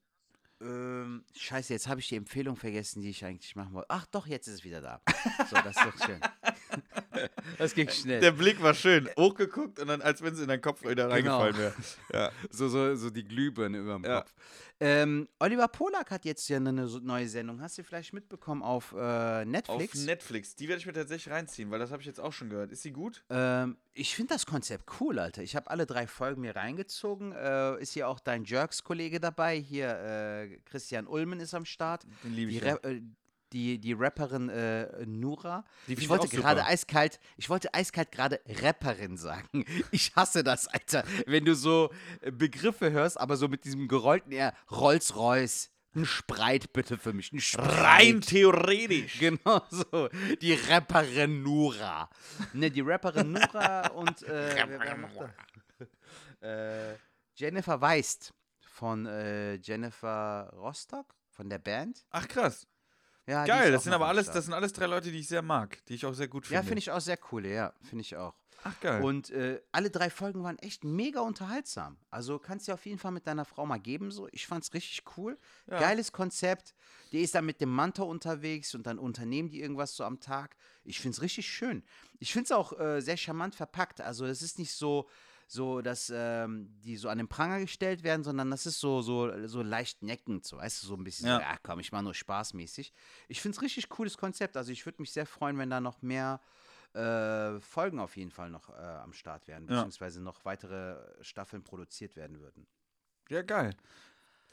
Ähm, 0.60 1.24
scheiße, 1.36 1.72
jetzt 1.72 1.88
habe 1.88 2.00
ich 2.02 2.10
die 2.10 2.16
Empfehlung 2.18 2.56
vergessen, 2.58 3.02
die 3.02 3.10
ich 3.12 3.24
eigentlich 3.24 3.56
machen 3.56 3.74
wollte. 3.74 3.88
Ach 3.90 4.06
doch, 4.08 4.28
jetzt 4.28 4.48
ist 4.48 4.56
es 4.56 4.64
wieder 4.66 4.82
da. 4.82 5.02
So, 5.50 5.56
das 5.64 5.78
ist 5.78 5.86
doch 5.86 6.06
schön. 6.06 6.20
Das 7.58 7.74
ging 7.74 7.90
schnell. 7.90 8.20
Der 8.22 8.32
Blick 8.32 8.62
war 8.62 8.74
schön. 8.74 9.10
Hochgeguckt 9.18 9.80
und 9.80 9.88
dann, 9.88 10.02
als 10.02 10.22
wenn 10.22 10.34
es 10.34 10.40
in 10.40 10.48
deinen 10.48 10.62
Kopf 10.62 10.82
wieder 10.84 11.08
Genau. 11.10 11.40
reingefallen 11.40 11.58
wäre. 11.58 11.74
Ja. 12.14 12.32
so, 12.50 12.68
so, 12.70 12.96
so 12.96 13.10
die 13.10 13.24
Glühbirne 13.24 13.78
über 13.80 13.94
dem 13.96 14.04
Ja. 14.04 14.22
Kopf. 14.22 14.34
Ähm, 14.80 15.28
Oliver 15.40 15.68
Polak 15.70 16.12
hat 16.12 16.24
jetzt 16.24 16.48
ja 16.50 16.58
eine, 16.58 16.72
neue 16.72 17.28
Sendung. 17.28 17.62
Hast 17.62 17.80
du 17.80 17.84
vielleicht 17.84 18.14
mitbekommen 18.14 18.62
auf 18.62 18.94
äh, 18.96 19.44
Netflix? 19.44 19.98
Auf 19.98 20.06
Netflix. 20.06 20.56
Die 20.56 20.68
werde 20.68 20.80
ich 20.80 20.86
mir 20.86 20.94
tatsächlich 20.94 21.34
reinziehen, 21.34 21.72
weil 21.72 21.80
das 21.80 21.90
habe 21.92 22.02
ich 22.04 22.06
jetzt 22.08 22.20
auch 22.20 22.32
schon 22.32 22.50
gehört. 22.50 22.72
Ist 22.72 22.84
sie 22.84 22.92
gut? 22.92 23.24
Ähm, 23.32 23.78
ich 23.96 24.16
finde 24.16 24.36
das 24.36 24.46
Konzept 24.46 24.86
cool, 25.00 25.18
Alter. 25.18 25.42
Ich 25.42 25.56
habe 25.56 25.72
alle 25.72 25.88
drei 25.88 26.06
Folgen 26.06 26.42
mir 26.42 26.56
reingezogen. 26.56 27.32
Äh, 27.32 27.82
ist 27.82 27.94
hier 27.94 28.08
auch 28.08 28.20
dein 28.20 28.44
Jerks-Kollege 28.44 29.20
dabei? 29.20 29.58
Hier, 29.60 29.90
äh, 29.98 30.58
Christian 30.66 31.08
Ulmen 31.08 31.40
ist 31.40 31.56
am 31.56 31.66
Start. 31.66 32.06
Den 32.24 32.34
liebe 32.36 32.52
Die, 32.52 32.58
ich. 32.58 32.64
ja. 32.64 32.78
Die, 33.54 33.80
die 33.80 33.94
Rapperin 33.94 34.50
äh, 34.50 35.06
Nura. 35.06 35.64
Die 35.88 35.94
ich 35.94 36.10
wollte 36.10 36.28
gerade 36.28 36.66
eiskalt, 36.66 37.20
ich 37.38 37.50
wollte 37.50 37.74
eiskalt 37.74 38.12
gerade 38.12 38.42
Rapperin 38.62 39.18
sagen. 39.18 39.66
Ich 39.92 40.14
hasse 40.16 40.44
das, 40.44 40.68
Alter. 40.68 41.04
Wenn 41.26 41.46
du 41.46 41.56
so 41.56 41.92
äh, 42.22 42.32
Begriffe 42.32 42.92
hörst, 42.92 43.20
aber 43.20 43.38
so 43.38 43.48
mit 43.48 43.64
diesem 43.64 43.88
gerollten 43.88 44.32
R. 44.32 44.54
Rolls-Royce. 44.70 45.72
Ein 45.96 46.06
Spreit 46.06 46.74
bitte 46.74 46.98
für 46.98 47.14
mich. 47.14 47.32
Ein 47.32 47.40
Spreit. 47.40 47.72
Rein 47.72 48.22
theoretisch. 48.22 49.18
Genau 49.20 49.62
so. 49.70 50.10
Die 50.42 50.54
Rapperin 50.54 51.42
Nura. 51.42 52.10
Ne, 52.54 52.70
die 52.70 52.82
Rapperin 52.82 53.32
Nura 53.32 53.88
und 53.88 54.22
äh, 54.24 54.56
äh, 56.42 56.96
Jennifer 57.36 57.82
Weist 57.82 58.34
von 58.60 59.08
äh, 59.08 59.56
Jennifer 59.56 60.52
Rostock, 60.54 61.16
von 61.30 61.50
der 61.50 61.60
Band. 61.60 62.06
Ach 62.12 62.28
krass. 62.28 62.68
Ja, 63.28 63.46
Geil, 63.46 63.72
das 63.74 63.84
sind 63.84 63.94
aber 63.94 64.08
alles, 64.08 64.28
das 64.28 64.46
sind 64.46 64.54
alles 64.54 64.72
drei 64.72 64.86
Leute, 64.86 65.12
die 65.12 65.20
ich 65.20 65.28
sehr 65.28 65.42
mag, 65.42 65.86
die 65.88 65.96
ich 65.96 66.06
auch 66.06 66.14
sehr 66.14 66.30
gut 66.30 66.46
finde. 66.46 66.56
Ja, 66.56 66.64
finde 66.64 66.80
ich 66.80 66.92
auch 66.92 67.02
sehr 67.02 67.20
cool, 67.32 67.46
ja, 67.46 67.74
finde 67.84 68.02
ich 68.02 68.16
auch. 68.16 68.34
Ach 68.64 68.80
geil. 68.80 69.04
Und 69.04 69.30
äh, 69.30 69.62
alle 69.72 69.90
drei 69.90 70.10
Folgen 70.10 70.44
waren 70.44 70.58
echt 70.60 70.84
mega 70.84 71.22
unterhaltsam. 71.22 71.98
Also 72.10 72.40
kannst 72.40 72.68
du 72.68 72.74
auf 72.74 72.86
jeden 72.86 72.98
Fall 72.98 73.12
mit 73.12 73.28
deiner 73.28 73.46
Frau 73.46 73.66
mal 73.66 73.78
geben. 73.78 74.12
So. 74.12 74.28
Ich 74.32 74.48
fand's 74.48 74.74
richtig 74.74 75.04
cool. 75.16 75.38
Ja. 75.70 75.80
Geiles 75.80 76.12
Konzept. 76.12 76.74
Die 77.12 77.22
ist 77.22 77.36
dann 77.36 77.46
mit 77.46 77.62
dem 77.62 77.70
Manta 77.70 78.04
unterwegs 78.04 78.76
und 78.76 78.86
dann 78.88 79.00
unternehmen 79.00 79.50
die 79.50 79.62
irgendwas 79.62 79.96
so 79.96 80.04
am 80.04 80.20
Tag. 80.20 80.56
Ich 80.84 81.00
find's 81.00 81.22
richtig 81.22 81.48
schön. 81.48 81.84
Ich 82.20 82.34
find's 82.34 82.52
auch 82.52 82.78
äh, 82.80 83.00
sehr 83.02 83.18
charmant 83.18 83.56
verpackt. 83.56 84.02
Also 84.02 84.26
es 84.26 84.42
ist 84.42 84.60
nicht 84.60 84.74
so, 84.74 85.08
so 85.48 85.82
dass 85.82 86.12
ähm, 86.14 86.70
die 86.82 86.98
so 86.98 87.10
an 87.10 87.18
den 87.18 87.28
Pranger 87.28 87.60
gestellt 87.62 88.04
werden, 88.04 88.24
sondern 88.24 88.52
das 88.52 88.66
ist 88.66 88.80
so, 88.80 89.02
so, 89.02 89.48
so 89.48 89.62
leicht 89.64 90.04
neckend. 90.04 90.46
So, 90.46 90.58
weißt 90.58 90.84
du, 90.84 90.88
so 90.88 90.96
ein 90.96 91.04
bisschen, 91.04 91.28
Ja. 91.28 91.36
so, 91.38 91.42
ja 91.42 91.58
komm, 91.64 91.80
ich 91.80 91.92
mach 91.92 92.02
nur 92.02 92.14
spaßmäßig. 92.14 92.94
Ich 93.30 93.42
find's 93.42 93.62
richtig 93.62 93.88
cooles 93.90 94.18
Konzept. 94.18 94.58
Also 94.58 94.72
ich 94.72 94.86
würde 94.86 95.02
mich 95.02 95.12
sehr 95.12 95.26
freuen, 95.26 95.58
wenn 95.58 95.70
da 95.70 95.80
noch 95.80 96.02
mehr 96.02 96.42
äh, 96.94 97.60
Folgen 97.62 98.00
auf 98.00 98.18
jeden 98.18 98.32
Fall 98.32 98.50
noch 98.50 98.70
äh, 98.70 98.74
am 98.74 99.14
Start 99.14 99.48
werden, 99.48 99.68
Ja. 99.68 99.76
beziehungsweise 99.76 100.22
noch 100.22 100.44
weitere 100.46 100.98
Staffeln 101.22 101.64
produziert 101.64 102.16
werden 102.16 102.40
würden. 102.40 102.68
Ja, 103.30 103.42
geil. 103.42 103.76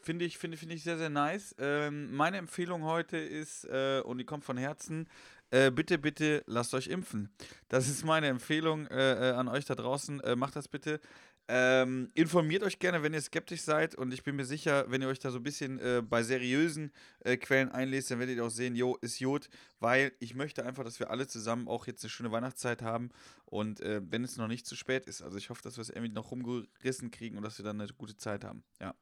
Finde 0.01 0.27
ich, 0.27 0.37
finde, 0.37 0.59
finde 0.59 0.75
ich 0.75 0.85
sehr, 0.85 0.99
sehr 0.99 1.09
nice. 1.09 1.55
Ähm, 1.59 2.15
meine 2.15 2.37
Empfehlung 2.37 2.83
heute 2.85 3.17
ist, 3.17 3.65
äh, 3.65 4.03
und 4.05 4.19
die 4.19 4.25
kommt 4.25 4.45
von 4.45 4.59
Herzen, 4.59 5.09
äh, 5.51 5.71
bitte, 5.71 5.99
bitte 5.99 6.43
lasst 6.47 6.75
euch 6.75 6.89
impfen. 6.89 7.31
Das 7.69 7.89
ist 7.89 8.05
meine 8.05 8.29
Empfehlung 8.29 8.87
äh, 8.87 9.31
äh, 9.31 9.33
an 9.33 9.49
euch 9.49 9.65
da 9.65 9.75
draußen. 9.75 10.21
Äh, 10.21 10.37
macht 10.37 10.57
das 10.57 10.69
bitte. 10.69 11.01
Ähm, 11.47 12.11
informiert 12.15 12.63
euch 12.63 12.79
gerne, 12.79 13.03
wenn 13.03 13.13
ihr 13.13 13.21
skeptisch 13.21 13.61
seid. 13.61 13.95
Und 13.95 14.15
ich 14.15 14.23
bin 14.23 14.37
mir 14.37 14.47
sicher, 14.47 14.91
wenn 14.91 15.03
ihr 15.03 15.09
euch 15.09 15.19
da 15.19 15.31
so 15.31 15.39
ein 15.39 15.43
bisschen 15.43 15.79
äh, 15.79 16.03
bei 16.03 16.23
seriösen 16.23 16.91
äh, 17.21 17.37
Quellen 17.37 17.71
einlest, 17.71 18.11
dann 18.11 18.19
werdet 18.19 18.37
ihr 18.37 18.45
auch 18.45 18.51
sehen, 18.51 18.75
jo, 18.75 18.97
ist 19.03 19.21
Jod. 19.21 19.51
Weil 19.79 20.13
ich 20.21 20.35
möchte 20.35 20.65
einfach, 20.65 20.85
dass 20.85 21.01
wir 21.01 21.11
alle 21.11 21.27
zusammen 21.27 21.69
auch 21.69 21.87
jetzt 21.87 22.03
eine 22.03 22.11
schöne 22.11 22.33
Weihnachtszeit 22.33 22.81
haben. 22.81 23.11
Und 23.45 23.81
äh, 23.81 24.01
wenn 24.09 24.25
es 24.25 24.39
noch 24.39 24.49
nicht 24.49 24.67
zu 24.67 24.75
spät 24.75 25.05
ist. 25.07 25.21
Also 25.21 25.37
ich 25.37 25.51
hoffe, 25.51 25.63
dass 25.63 25.77
wir 25.77 25.83
es 25.83 25.91
irgendwie 25.91 26.13
noch 26.13 26.31
rumgerissen 26.31 27.11
kriegen 27.11 27.37
und 27.37 27.43
dass 27.43 27.59
wir 27.59 27.65
dann 27.65 27.81
eine 27.81 27.93
gute 27.93 28.17
Zeit 28.17 28.43
haben. 28.45 28.65
Ja. 28.81 28.95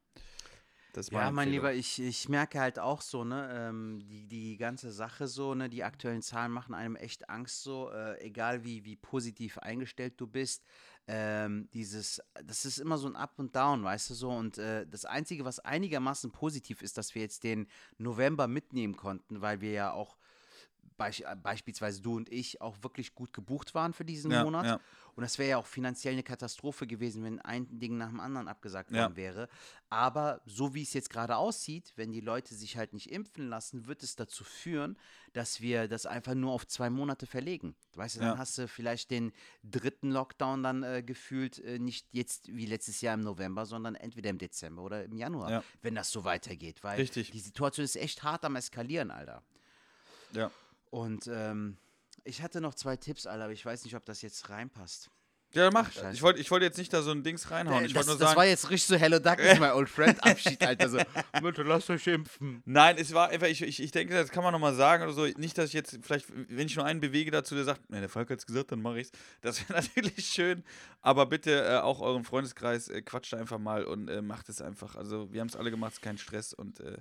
Das 0.93 1.09
Ja, 1.09 1.31
mein. 1.31 1.49
Lieber, 1.49 1.73
ich, 1.73 1.99
ich 1.99 2.29
merke 2.29 2.59
halt 2.59 2.77
auch 2.77 3.01
so, 3.01 3.23
ne, 3.23 3.49
ähm, 3.51 3.99
die, 4.07 4.27
die 4.27 4.57
ganze 4.57 4.91
Sache 4.91 5.27
so, 5.27 5.55
ne, 5.55 5.67
die 5.67 5.83
aktuellen 5.83 6.21
Zahlen 6.21 6.51
machen 6.51 6.75
einem 6.75 6.95
echt 6.95 7.29
Angst 7.29 7.63
so, 7.63 7.89
äh, 7.91 8.19
egal 8.21 8.63
wie, 8.63 8.85
wie 8.85 8.95
positiv 8.95 9.57
eingestellt 9.57 10.13
du 10.17 10.27
bist. 10.27 10.63
Ähm, 11.07 11.67
dieses, 11.73 12.21
das 12.45 12.63
ist 12.63 12.77
immer 12.77 12.97
so 12.99 13.07
ein 13.07 13.15
Up 13.15 13.33
und 13.37 13.55
Down, 13.55 13.83
weißt 13.83 14.11
du 14.11 14.13
so. 14.13 14.29
Und 14.29 14.59
äh, 14.59 14.85
das 14.87 15.05
Einzige, 15.05 15.45
was 15.45 15.59
einigermaßen 15.59 16.31
positiv 16.31 16.83
ist, 16.83 16.97
dass 16.97 17.15
wir 17.15 17.23
jetzt 17.23 17.43
den 17.43 17.67
November 17.97 18.47
mitnehmen 18.47 18.95
konnten, 18.95 19.41
weil 19.41 19.61
wir 19.61 19.71
ja 19.71 19.91
auch 19.91 20.15
beisch, 20.97 21.21
äh, 21.21 21.35
beispielsweise 21.35 22.01
du 22.01 22.15
und 22.17 22.29
ich 22.31 22.61
auch 22.61 22.77
wirklich 22.83 23.13
gut 23.15 23.33
gebucht 23.33 23.73
waren 23.75 23.93
für 23.93 24.05
diesen 24.05 24.31
Ja, 24.31 24.43
Monat. 24.43 24.65
ja. 24.65 24.79
Und 25.15 25.21
das 25.21 25.37
wäre 25.37 25.51
ja 25.51 25.57
auch 25.57 25.67
finanziell 25.67 26.13
eine 26.13 26.23
Katastrophe 26.23 26.87
gewesen, 26.87 27.23
wenn 27.23 27.39
ein 27.39 27.67
Ding 27.79 27.97
nach 27.97 28.09
dem 28.09 28.19
anderen 28.19 28.47
abgesagt 28.47 28.89
Ja. 28.91 29.03
worden 29.03 29.15
wäre. 29.15 29.47
Aber 29.89 30.41
so 30.47 30.73
wie 30.73 30.81
es 30.81 30.93
jetzt 30.93 31.11
gerade 31.11 31.35
aussieht, 31.37 31.93
wenn 31.97 32.11
die 32.11 32.19
Leute 32.19 32.55
sich 32.55 32.77
halt 32.77 32.93
nicht 32.93 33.11
impfen 33.11 33.47
lassen, 33.47 33.85
wird 33.85 34.01
es 34.01 34.15
dazu 34.15 34.43
führen, 34.43 34.97
dass 35.33 35.61
wir 35.61 35.87
das 35.87 36.07
einfach 36.07 36.33
nur 36.33 36.51
auf 36.51 36.65
zwei 36.65 36.89
Monate 36.89 37.27
verlegen. 37.27 37.75
Weißt 37.93 38.15
du, 38.15 38.21
dann 38.21 38.29
Ja. 38.29 38.37
hast 38.39 38.57
du 38.57 38.67
vielleicht 38.67 39.11
den 39.11 39.31
dritten 39.63 40.09
Lockdown 40.09 40.63
dann 40.63 40.81
äh, 40.81 41.03
gefühlt 41.03 41.59
äh, 41.59 41.77
nicht 41.77 42.07
jetzt 42.11 42.47
wie 42.55 42.65
letztes 42.65 43.01
Jahr 43.01 43.13
im 43.13 43.21
November, 43.21 43.67
sondern 43.67 43.93
entweder 43.93 44.31
im 44.31 44.39
Dezember 44.39 44.81
oder 44.81 45.03
im 45.03 45.15
Januar, 45.15 45.51
Ja. 45.51 45.63
wenn 45.83 45.93
das 45.93 46.09
so 46.11 46.23
weitergeht. 46.23 46.83
Weil 46.83 46.97
Richtig. 46.99 47.29
die 47.29 47.39
Situation 47.39 47.83
ist 47.85 47.97
echt 47.97 48.23
hart 48.23 48.43
am 48.45 48.55
Eskalieren, 48.55 49.11
Alter. 49.11 49.43
Ja. 50.31 50.49
Und 50.93 51.25
ähm, 51.25 51.77
ich 52.23 52.43
hatte 52.43 52.61
noch 52.61 52.75
zwei 52.75 52.95
Tipps, 52.97 53.25
Alter, 53.25 53.45
aber 53.45 53.53
ich 53.53 53.65
weiß 53.65 53.83
nicht, 53.83 53.95
ob 53.95 54.05
das 54.05 54.21
jetzt 54.21 54.47
reinpasst. 54.51 55.09
Ja, 55.53 55.69
mach. 55.71 55.89
Ach, 56.03 56.11
ich 56.13 56.21
wollte 56.21 56.39
ich 56.39 56.49
wollte 56.49 56.65
jetzt 56.65 56.77
nicht 56.77 56.91
da 56.91 57.01
so 57.01 57.11
ein 57.11 57.21
Dings 57.23 57.51
reinhauen. 57.51 57.83
Äh, 57.83 57.87
Ich 57.87 57.93
das, 57.93 58.07
nur 58.07 58.15
das 58.17 58.29
sagen. 58.29 58.37
war 58.37 58.45
jetzt 58.45 58.69
richtig 58.69 58.87
so 58.87 58.95
Hello 58.95 59.19
Darkness, 59.19 59.59
my 59.59 59.67
old 59.69 59.87
friend 59.89 60.21
Abschied, 60.23 60.65
Alter. 60.65 60.89
So, 60.89 60.97
bitte 61.41 61.63
lasst 61.63 61.89
euch 61.89 62.07
impfen. 62.07 62.63
Nein, 62.65 62.97
es 62.97 63.13
war 63.13 63.29
einfach, 63.29 63.47
ich, 63.47 63.61
ich, 63.61 63.81
ich 63.81 63.91
denke, 63.91 64.15
das 64.15 64.29
kann 64.31 64.43
man 64.43 64.51
nochmal 64.51 64.73
sagen 64.73 65.03
oder 65.03 65.13
so. 65.13 65.25
Nicht, 65.37 65.57
dass 65.57 65.67
ich 65.67 65.73
jetzt 65.73 65.99
vielleicht, 66.01 66.25
wenn 66.49 66.65
ich 66.65 66.75
nur 66.75 66.85
einen 66.85 66.99
bewege 67.01 67.29
dazu, 67.29 67.53
der 67.55 67.63
sagt, 67.65 67.81
nee, 67.89 67.99
der 67.99 68.09
Falk 68.09 68.29
hat 68.31 68.39
es 68.39 68.45
gesagt, 68.47 68.71
dann 68.71 68.81
mache 68.81 68.99
ich's. 68.99 69.11
Das 69.41 69.59
wäre 69.69 69.79
natürlich 69.81 70.25
schön. 70.25 70.63
Aber 71.01 71.25
bitte 71.27 71.51
äh, 71.65 71.77
auch 71.79 71.99
euren 72.01 72.23
Freundeskreis 72.23 72.87
äh, 72.87 73.01
quatscht 73.01 73.33
einfach 73.33 73.59
mal 73.59 73.83
und 73.83 74.07
äh, 74.09 74.21
macht 74.21 74.49
es 74.49 74.61
einfach. 74.61 74.95
Also, 74.95 75.31
wir 75.31 75.41
haben 75.41 75.49
es 75.49 75.55
alle 75.55 75.69
gemacht, 75.69 75.91
es 75.91 75.97
ist 75.97 76.01
kein 76.01 76.17
Stress. 76.17 76.53
Und 76.53 76.79
äh, 76.79 76.97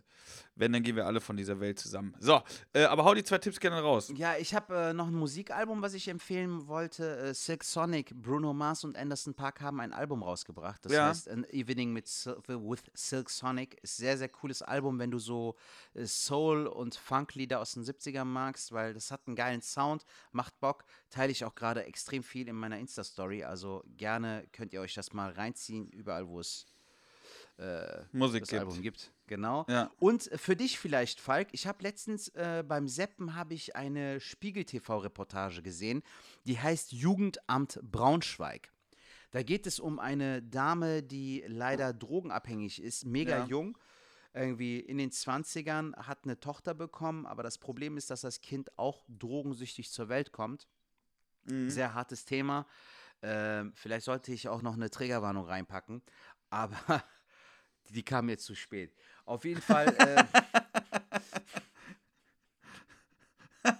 wenn, 0.56 0.72
dann 0.72 0.82
gehen 0.82 0.96
wir 0.96 1.06
alle 1.06 1.20
von 1.20 1.36
dieser 1.36 1.58
Welt 1.60 1.78
zusammen. 1.78 2.14
So, 2.18 2.42
äh, 2.74 2.84
aber 2.84 3.04
hau 3.04 3.14
die 3.14 3.24
zwei 3.24 3.38
Tipps 3.38 3.60
gerne 3.60 3.80
raus. 3.80 4.12
Ja, 4.14 4.36
ich 4.36 4.54
habe 4.54 4.74
äh, 4.76 4.92
noch 4.92 5.06
ein 5.06 5.14
Musikalbum, 5.14 5.80
was 5.80 5.94
ich 5.94 6.08
empfehlen 6.08 6.66
wollte. 6.66 7.16
Äh, 7.18 7.34
Silk 7.34 7.64
Sonic, 7.64 8.12
Bruno 8.14 8.41
Mars 8.52 8.82
und 8.82 8.96
Anderson 8.96 9.34
Park 9.34 9.60
haben 9.60 9.78
ein 9.80 9.92
Album 9.92 10.22
rausgebracht. 10.22 10.84
Das 10.84 10.92
Ja. 10.92 11.08
heißt 11.08 11.28
An 11.28 11.44
Evening 11.50 11.94
Sil 12.02 12.42
with 12.48 12.82
Silk 12.94 13.30
Sonic. 13.30 13.78
Ist 13.82 13.96
sehr, 13.98 14.18
sehr 14.18 14.28
cooles 14.28 14.62
Album, 14.62 14.98
wenn 14.98 15.12
du 15.12 15.18
so 15.20 15.54
äh, 15.94 16.04
Soul- 16.04 16.66
und 16.66 16.96
Funk-Lieder 16.96 17.60
aus 17.60 17.74
den 17.74 17.84
70ern 17.84 18.24
magst, 18.24 18.72
weil 18.72 18.94
das 18.94 19.10
hat 19.12 19.26
einen 19.26 19.36
geilen 19.36 19.62
Sound, 19.62 20.04
macht 20.32 20.58
Bock. 20.58 20.84
Teile 21.10 21.30
ich 21.30 21.44
auch 21.44 21.54
gerade 21.54 21.84
extrem 21.84 22.22
viel 22.24 22.48
in 22.48 22.56
meiner 22.56 22.78
Insta-Story. 22.78 23.44
Also 23.44 23.84
gerne 23.96 24.44
könnt 24.52 24.72
ihr 24.72 24.80
euch 24.80 24.94
das 24.94 25.12
mal 25.12 25.30
reinziehen, 25.30 25.88
überall, 25.88 26.26
wo 26.26 26.40
es 26.40 26.66
äh, 27.58 28.04
Musik 28.12 28.42
das 28.42 28.48
gibt. 28.50 28.60
Album 28.60 28.82
gibt. 28.82 29.12
Genau. 29.26 29.64
Ja. 29.68 29.90
Und 29.98 30.30
für 30.36 30.56
dich 30.56 30.78
vielleicht, 30.78 31.20
Falk, 31.20 31.48
ich 31.52 31.66
habe 31.66 31.82
letztens 31.82 32.28
äh, 32.28 32.64
beim 32.66 32.88
Seppen 32.88 33.34
habe 33.34 33.54
ich 33.54 33.76
eine 33.76 34.20
Spiegel-TV-Reportage 34.20 35.62
gesehen, 35.62 36.02
die 36.46 36.58
heißt 36.58 36.92
Jugendamt 36.92 37.78
Braunschweig. 37.82 38.70
Da 39.30 39.42
geht 39.42 39.66
es 39.66 39.80
um 39.80 39.98
eine 39.98 40.42
Dame, 40.42 41.02
die 41.02 41.42
leider 41.46 41.92
drogenabhängig 41.94 42.82
ist, 42.82 43.06
mega 43.06 43.38
Ja. 43.38 43.44
jung, 43.46 43.78
irgendwie 44.34 44.78
in 44.80 44.98
den 44.98 45.10
20ern, 45.10 45.94
hat 45.96 46.24
eine 46.24 46.38
Tochter 46.40 46.74
bekommen, 46.74 47.26
aber 47.26 47.42
das 47.42 47.58
Problem 47.58 47.96
ist, 47.96 48.10
dass 48.10 48.22
das 48.22 48.40
Kind 48.40 48.76
auch 48.78 49.04
drogensüchtig 49.08 49.90
zur 49.90 50.08
Welt 50.08 50.32
kommt. 50.32 50.68
Mhm. 51.44 51.70
Sehr 51.70 51.94
hartes 51.94 52.24
Thema. 52.24 52.66
Ähm, 53.22 53.72
vielleicht 53.74 54.04
sollte 54.04 54.32
ich 54.32 54.48
auch 54.48 54.62
noch 54.62 54.74
eine 54.74 54.90
Triggerwarnung 54.90 55.46
reinpacken, 55.46 56.02
aber 56.50 57.02
die 57.90 58.02
kam 58.02 58.28
jetzt 58.28 58.44
zu 58.44 58.54
spät. 58.54 58.94
Auf 59.24 59.44
jeden 59.44 59.60
Fall. 59.60 59.88
Äh, 59.98 60.24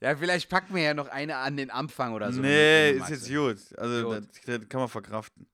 ja, 0.00 0.16
vielleicht 0.16 0.48
packen 0.48 0.74
wir 0.74 0.82
ja 0.82 0.94
noch 0.94 1.08
eine 1.08 1.36
an 1.36 1.56
den 1.56 1.70
Anfang 1.70 2.14
oder 2.14 2.32
so. 2.32 2.40
nee, 2.40 2.92
ist 2.92 3.10
jetzt 3.10 3.28
gut. 3.28 3.58
Also, 3.78 4.08
Gut. 4.08 4.28
Das, 4.28 4.60
das 4.60 4.68
kann 4.68 4.80
man 4.80 4.88
verkraften. 4.88 5.46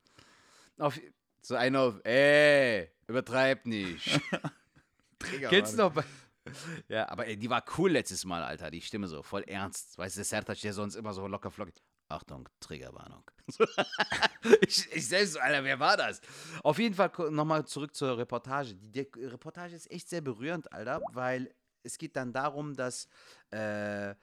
Auf, 0.78 0.98
so 1.42 1.54
eine 1.54 1.80
auf, 1.80 2.00
ey, 2.04 2.90
übertreib 3.06 3.66
nicht. 3.66 4.20
Kennst 5.48 5.74
du 5.74 5.78
noch 5.78 5.92
bei. 5.92 6.04
Ja, 6.88 7.08
aber 7.08 7.26
ey, 7.26 7.36
die 7.36 7.48
war 7.48 7.64
cool 7.78 7.92
letztes 7.92 8.24
Mal, 8.24 8.42
Alter. 8.42 8.70
Die 8.70 8.80
Stimme 8.80 9.06
so 9.06 9.22
voll 9.22 9.42
ernst. 9.42 9.96
Weißt 9.96 10.16
du, 10.16 10.24
Sertac, 10.24 10.60
der 10.60 10.72
sonst 10.72 10.96
immer 10.96 11.12
so 11.12 11.26
locker 11.28 11.50
flockig. 11.50 11.76
Achtung, 12.12 12.48
Triggerwarnung. 12.60 13.24
ich, 14.66 14.90
ich 14.92 15.08
selbst 15.08 15.38
Alter, 15.38 15.64
wer 15.64 15.80
war 15.80 15.96
das? 15.96 16.20
Auf 16.62 16.78
jeden 16.78 16.94
Fall 16.94 17.10
nochmal 17.30 17.64
zurück 17.66 17.94
zur 17.94 18.18
Reportage. 18.18 18.74
Die, 18.74 18.90
die 18.90 19.24
Reportage 19.24 19.74
ist 19.74 19.90
echt 19.90 20.08
sehr 20.08 20.20
berührend, 20.20 20.72
Alter, 20.72 21.00
weil 21.12 21.54
es 21.82 21.98
geht 21.98 22.16
dann 22.16 22.32
darum, 22.32 22.74
dass 22.74 23.08
äh, 23.50 24.14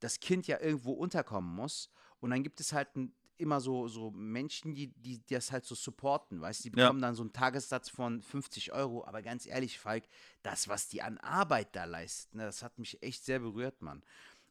das 0.00 0.18
Kind 0.20 0.46
ja 0.46 0.60
irgendwo 0.60 0.92
unterkommen 0.92 1.54
muss. 1.54 1.90
Und 2.20 2.30
dann 2.30 2.42
gibt 2.42 2.60
es 2.60 2.72
halt 2.72 2.94
ein, 2.96 3.14
immer 3.36 3.60
so, 3.60 3.86
so 3.86 4.10
Menschen, 4.10 4.74
die, 4.74 4.88
die, 4.88 5.18
die 5.18 5.34
das 5.34 5.52
halt 5.52 5.64
so 5.64 5.74
supporten, 5.74 6.40
weißt 6.40 6.64
du, 6.64 6.70
die 6.70 6.78
Ja. 6.78 6.86
bekommen 6.86 7.00
dann 7.02 7.14
so 7.14 7.22
einen 7.22 7.32
Tagessatz 7.32 7.88
von 7.88 8.20
50 8.20 8.72
Euro. 8.72 9.04
Aber 9.06 9.22
ganz 9.22 9.46
ehrlich, 9.46 9.78
Falk, 9.78 10.04
das, 10.42 10.66
was 10.68 10.88
die 10.88 11.02
an 11.02 11.18
Arbeit 11.18 11.76
da 11.76 11.84
leisten, 11.84 12.38
ne, 12.38 12.44
das 12.46 12.62
hat 12.62 12.78
mich 12.78 13.00
echt 13.02 13.24
sehr 13.24 13.38
berührt, 13.38 13.80
Mann. 13.80 14.02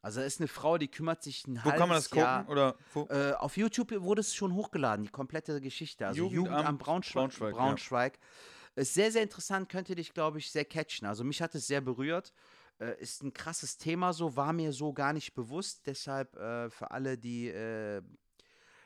Also 0.08 0.22
da 0.22 0.26
ist 0.26 0.40
eine 0.40 0.48
Frau, 0.48 0.78
die 0.78 0.88
kümmert 0.88 1.22
sich 1.22 1.46
ein 1.48 1.58
Wo 1.58 1.66
halbes 1.66 1.80
kann 1.80 1.90
man 1.90 1.98
das 1.98 2.10
gucken? 2.10 2.24
Jahr. 2.24 2.48
Oder 2.48 2.78
wo? 2.94 3.08
Äh, 3.10 3.34
auf 3.34 3.58
YouTube 3.58 3.92
wurde 4.00 4.22
es 4.22 4.34
schon 4.34 4.54
hochgeladen, 4.54 5.04
die 5.04 5.12
komplette 5.12 5.60
Geschichte. 5.60 6.08
Also 6.08 6.22
Jugendamt 6.22 6.48
Jugendamt, 6.48 6.80
Braunschweig. 6.80 7.14
Braunschweig, 7.24 7.54
Braunschweig, 7.54 8.20
ja. 8.78 8.82
Ist 8.84 8.94
sehr, 8.94 9.12
sehr 9.12 9.22
interessant, 9.22 9.68
könnte 9.68 9.96
dich, 9.96 10.14
glaube 10.14 10.38
ich, 10.38 10.50
sehr 10.50 10.64
catchen. 10.64 11.10
Also 11.10 11.26
mich 11.26 11.42
hat 11.42 11.54
es 11.56 11.68
sehr 11.68 11.82
berührt. 11.82 12.32
Äh, 12.80 12.98
ist 13.02 13.22
ein 13.22 13.34
krasses 13.34 13.78
Thema 13.78 14.14
so, 14.14 14.38
war 14.38 14.54
mir 14.54 14.72
so 14.72 14.94
gar 14.94 15.12
nicht 15.12 15.34
bewusst. 15.34 15.86
Deshalb 15.88 16.38
äh, 16.38 16.70
für 16.70 16.92
alle, 16.92 17.18
die 17.18 17.50
äh, 17.50 18.02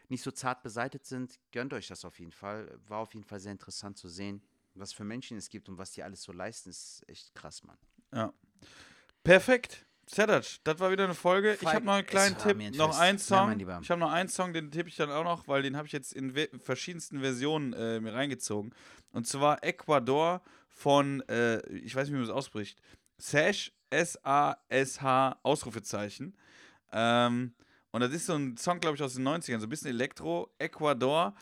nicht 0.08 0.24
so 0.24 0.32
zart 0.32 0.64
beseitigt 0.64 1.06
sind, 1.06 1.40
gönnt 1.52 1.72
euch 1.72 1.88
das 1.88 2.04
auf 2.04 2.18
jeden 2.18 2.32
Fall. 2.32 2.80
War 2.88 2.98
auf 2.98 3.14
jeden 3.14 3.28
Fall 3.28 3.40
sehr 3.40 3.52
interessant 3.52 3.96
zu 3.96 4.08
sehen, 4.08 4.42
was 4.74 4.92
für 4.92 5.04
Menschen 5.04 5.38
es 5.38 5.50
gibt 5.50 5.70
und 5.70 5.78
was 5.78 5.92
die 5.92 6.02
alles 6.02 6.24
so 6.24 6.32
leisten. 6.32 6.72
Ist 6.72 7.04
echt 7.08 7.36
krass, 7.36 7.62
Mann. 7.62 7.78
Ja. 8.12 8.34
Perfekt. 9.24 9.86
Serac, 10.14 10.46
das 10.66 10.80
war 10.80 10.92
wieder 10.92 11.06
eine 11.06 11.14
Folge. 11.14 11.58
ich 11.60 11.66
habe 11.68 11.86
noch 11.86 11.94
einen 11.94 12.06
es 12.06 12.12
kleinen 12.12 12.38
Tipp, 12.38 12.58
noch 12.78 13.00
einen 13.00 13.18
Ja, 13.18 13.24
Song. 13.24 13.58
Lieber. 13.58 13.80
ich 13.82 13.90
habe 13.90 14.00
noch 14.02 14.12
einen 14.12 14.28
Song, 14.30 14.52
den 14.54 14.70
tippe 14.70 14.90
ich 14.90 14.96
dann 14.98 15.10
auch 15.10 15.24
noch, 15.24 15.48
weil 15.48 15.62
den 15.64 15.78
habe 15.78 15.88
ich 15.88 15.94
jetzt 15.94 16.12
in 16.14 16.34
verschiedensten 16.60 17.22
Versionen 17.22 17.74
äh, 17.74 18.00
mir 18.02 18.14
reingezogen. 18.14 18.74
Und 19.14 19.26
zwar 19.26 19.64
Ecuador 19.64 20.42
von, 20.70 21.22
äh, 21.30 21.66
ich 21.78 21.96
weiß 21.96 22.08
nicht, 22.08 22.14
wie 22.14 22.18
man 22.20 22.28
das 22.28 22.36
ausspricht, 22.36 22.82
Sash, 23.18 23.72
S-A-S-H, 23.90 25.40
Ausrufezeichen. 25.44 26.36
Ähm, 26.92 27.54
und 27.92 28.02
das 28.02 28.12
ist 28.12 28.26
so 28.26 28.34
ein 28.36 28.58
Song, 28.58 28.80
glaube 28.80 28.96
ich, 28.96 29.04
aus 29.04 29.16
den 29.16 29.28
90ern, 29.28 29.60
so 29.60 29.66
ein 29.68 29.70
bisschen 29.70 29.90
Elektro, 29.92 30.54
Ecuador. 30.60 31.34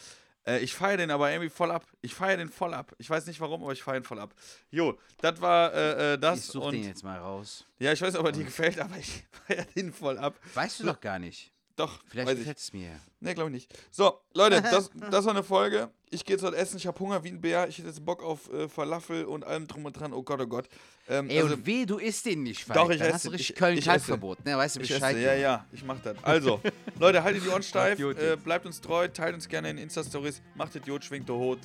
Äh, 0.46 0.60
ich 0.60 0.74
feiere 0.74 0.98
den 0.98 1.12
aber 1.12 1.32
irgendwie 1.32 1.50
voll 1.50 1.72
ab. 1.72 1.86
Ich 2.02 2.16
feiere 2.16 2.38
den 2.38 2.50
voll 2.50 2.74
ab. 2.74 2.94
Ich 2.98 3.10
weiß 3.10 3.26
nicht 3.28 3.40
warum, 3.40 3.64
aber 3.64 3.74
ich 3.74 3.84
feiere 3.84 3.98
ihn 3.98 4.04
voll 4.04 4.20
ab. 4.20 4.34
Jo, 4.72 4.98
das 5.22 5.40
war 5.42 5.74
äh, 5.74 6.14
äh, 6.14 6.18
das. 6.18 6.40
ich 6.40 6.46
suche 6.46 6.68
und 6.68 6.74
den 6.74 6.84
jetzt 6.84 7.04
mal 7.04 7.20
raus. 7.20 7.66
ja, 7.80 7.92
ich 7.92 8.02
weiß, 8.02 8.16
ob 8.16 8.26
er 8.26 8.32
dir 8.32 8.46
gefällt, 8.46 8.80
aber 8.80 8.98
ich 8.98 9.26
feiere 9.48 9.66
den 9.76 9.94
voll 9.94 10.18
ab. 10.18 10.40
Weißt 10.54 10.80
du 10.80 10.86
doch 10.86 11.00
gar 11.00 11.20
nicht. 11.20 11.52
Doch, 11.80 11.98
Vielleicht 12.10 12.28
gefällt 12.36 12.58
es 12.58 12.74
mir. 12.74 13.00
Nee, 13.22 13.34
glaube 13.34 13.50
ich 13.52 13.54
nicht. 13.54 13.74
So, 13.90 14.20
Leute, 14.34 14.62
das, 14.70 14.92
das 15.10 15.24
war 15.24 15.32
eine 15.32 15.44
Folge. 15.44 15.90
Ich 16.10 16.26
gehe 16.26 16.36
jetzt 16.36 16.44
heute 16.44 16.58
essen. 16.58 16.76
Ich 16.76 16.86
habe 16.86 17.00
Hunger 17.00 17.24
wie 17.24 17.30
ein 17.30 17.40
Bär. 17.40 17.70
Ich 17.70 17.78
hätte 17.78 17.88
jetzt 17.88 18.04
Bock 18.04 18.22
auf 18.22 18.52
äh, 18.52 18.68
Falafel 18.68 19.24
und 19.24 19.46
allem 19.46 19.66
drum 19.66 19.86
und 19.86 19.94
dran. 19.94 20.12
Oh 20.12 20.22
Gott, 20.22 20.42
oh 20.42 20.48
Gott. 20.48 20.68
Ähm, 21.08 21.30
Ey, 21.30 21.40
also, 21.42 21.54
und 21.54 21.66
weh, 21.66 21.86
du 21.86 21.98
isst 21.98 22.26
den 22.26 22.44
nicht, 22.44 22.66
Falk. 22.66 22.78
Doch, 22.78 22.90
ich 22.90 22.98
Dann 22.98 23.08
esse 23.08 23.14
hast 23.16 23.26
du 23.26 23.30
richtig 23.30 23.52
Ich- 23.52 23.56
köln 23.56 23.78
ich 23.78 23.86
kalk 23.86 23.96
esse. 23.98 24.08
verbot 24.08 24.44
ne? 24.44 24.58
Weißt 24.58 24.76
du 24.76 24.82
ich 24.82 24.90
Bescheid? 24.90 25.16
Ja, 25.18 25.34
ja, 25.36 25.66
ich 25.72 25.82
mach 25.86 26.00
das. 26.02 26.18
Also, 26.22 26.60
Leute, 27.00 27.24
haltet 27.24 27.46
die 27.46 27.48
Ohren 27.48 27.64
steif. 27.64 27.98
Äh, 27.98 28.36
bleibt 28.36 28.66
uns 28.66 28.82
treu. 28.82 29.08
Teilt 29.08 29.34
uns 29.36 29.48
gerne 29.48 29.70
in 29.70 29.78
Insta-Stories. 29.78 30.42
Macht 30.56 30.76
Idiot, 30.76 31.06
schwingt 31.06 31.30
der 31.30 31.36
Hut. 31.38 31.60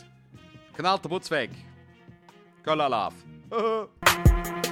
Knallt 0.76 1.02
der 1.04 1.08
Butz 1.08 1.28
weg. 1.32 1.50
Golalav. 2.64 3.14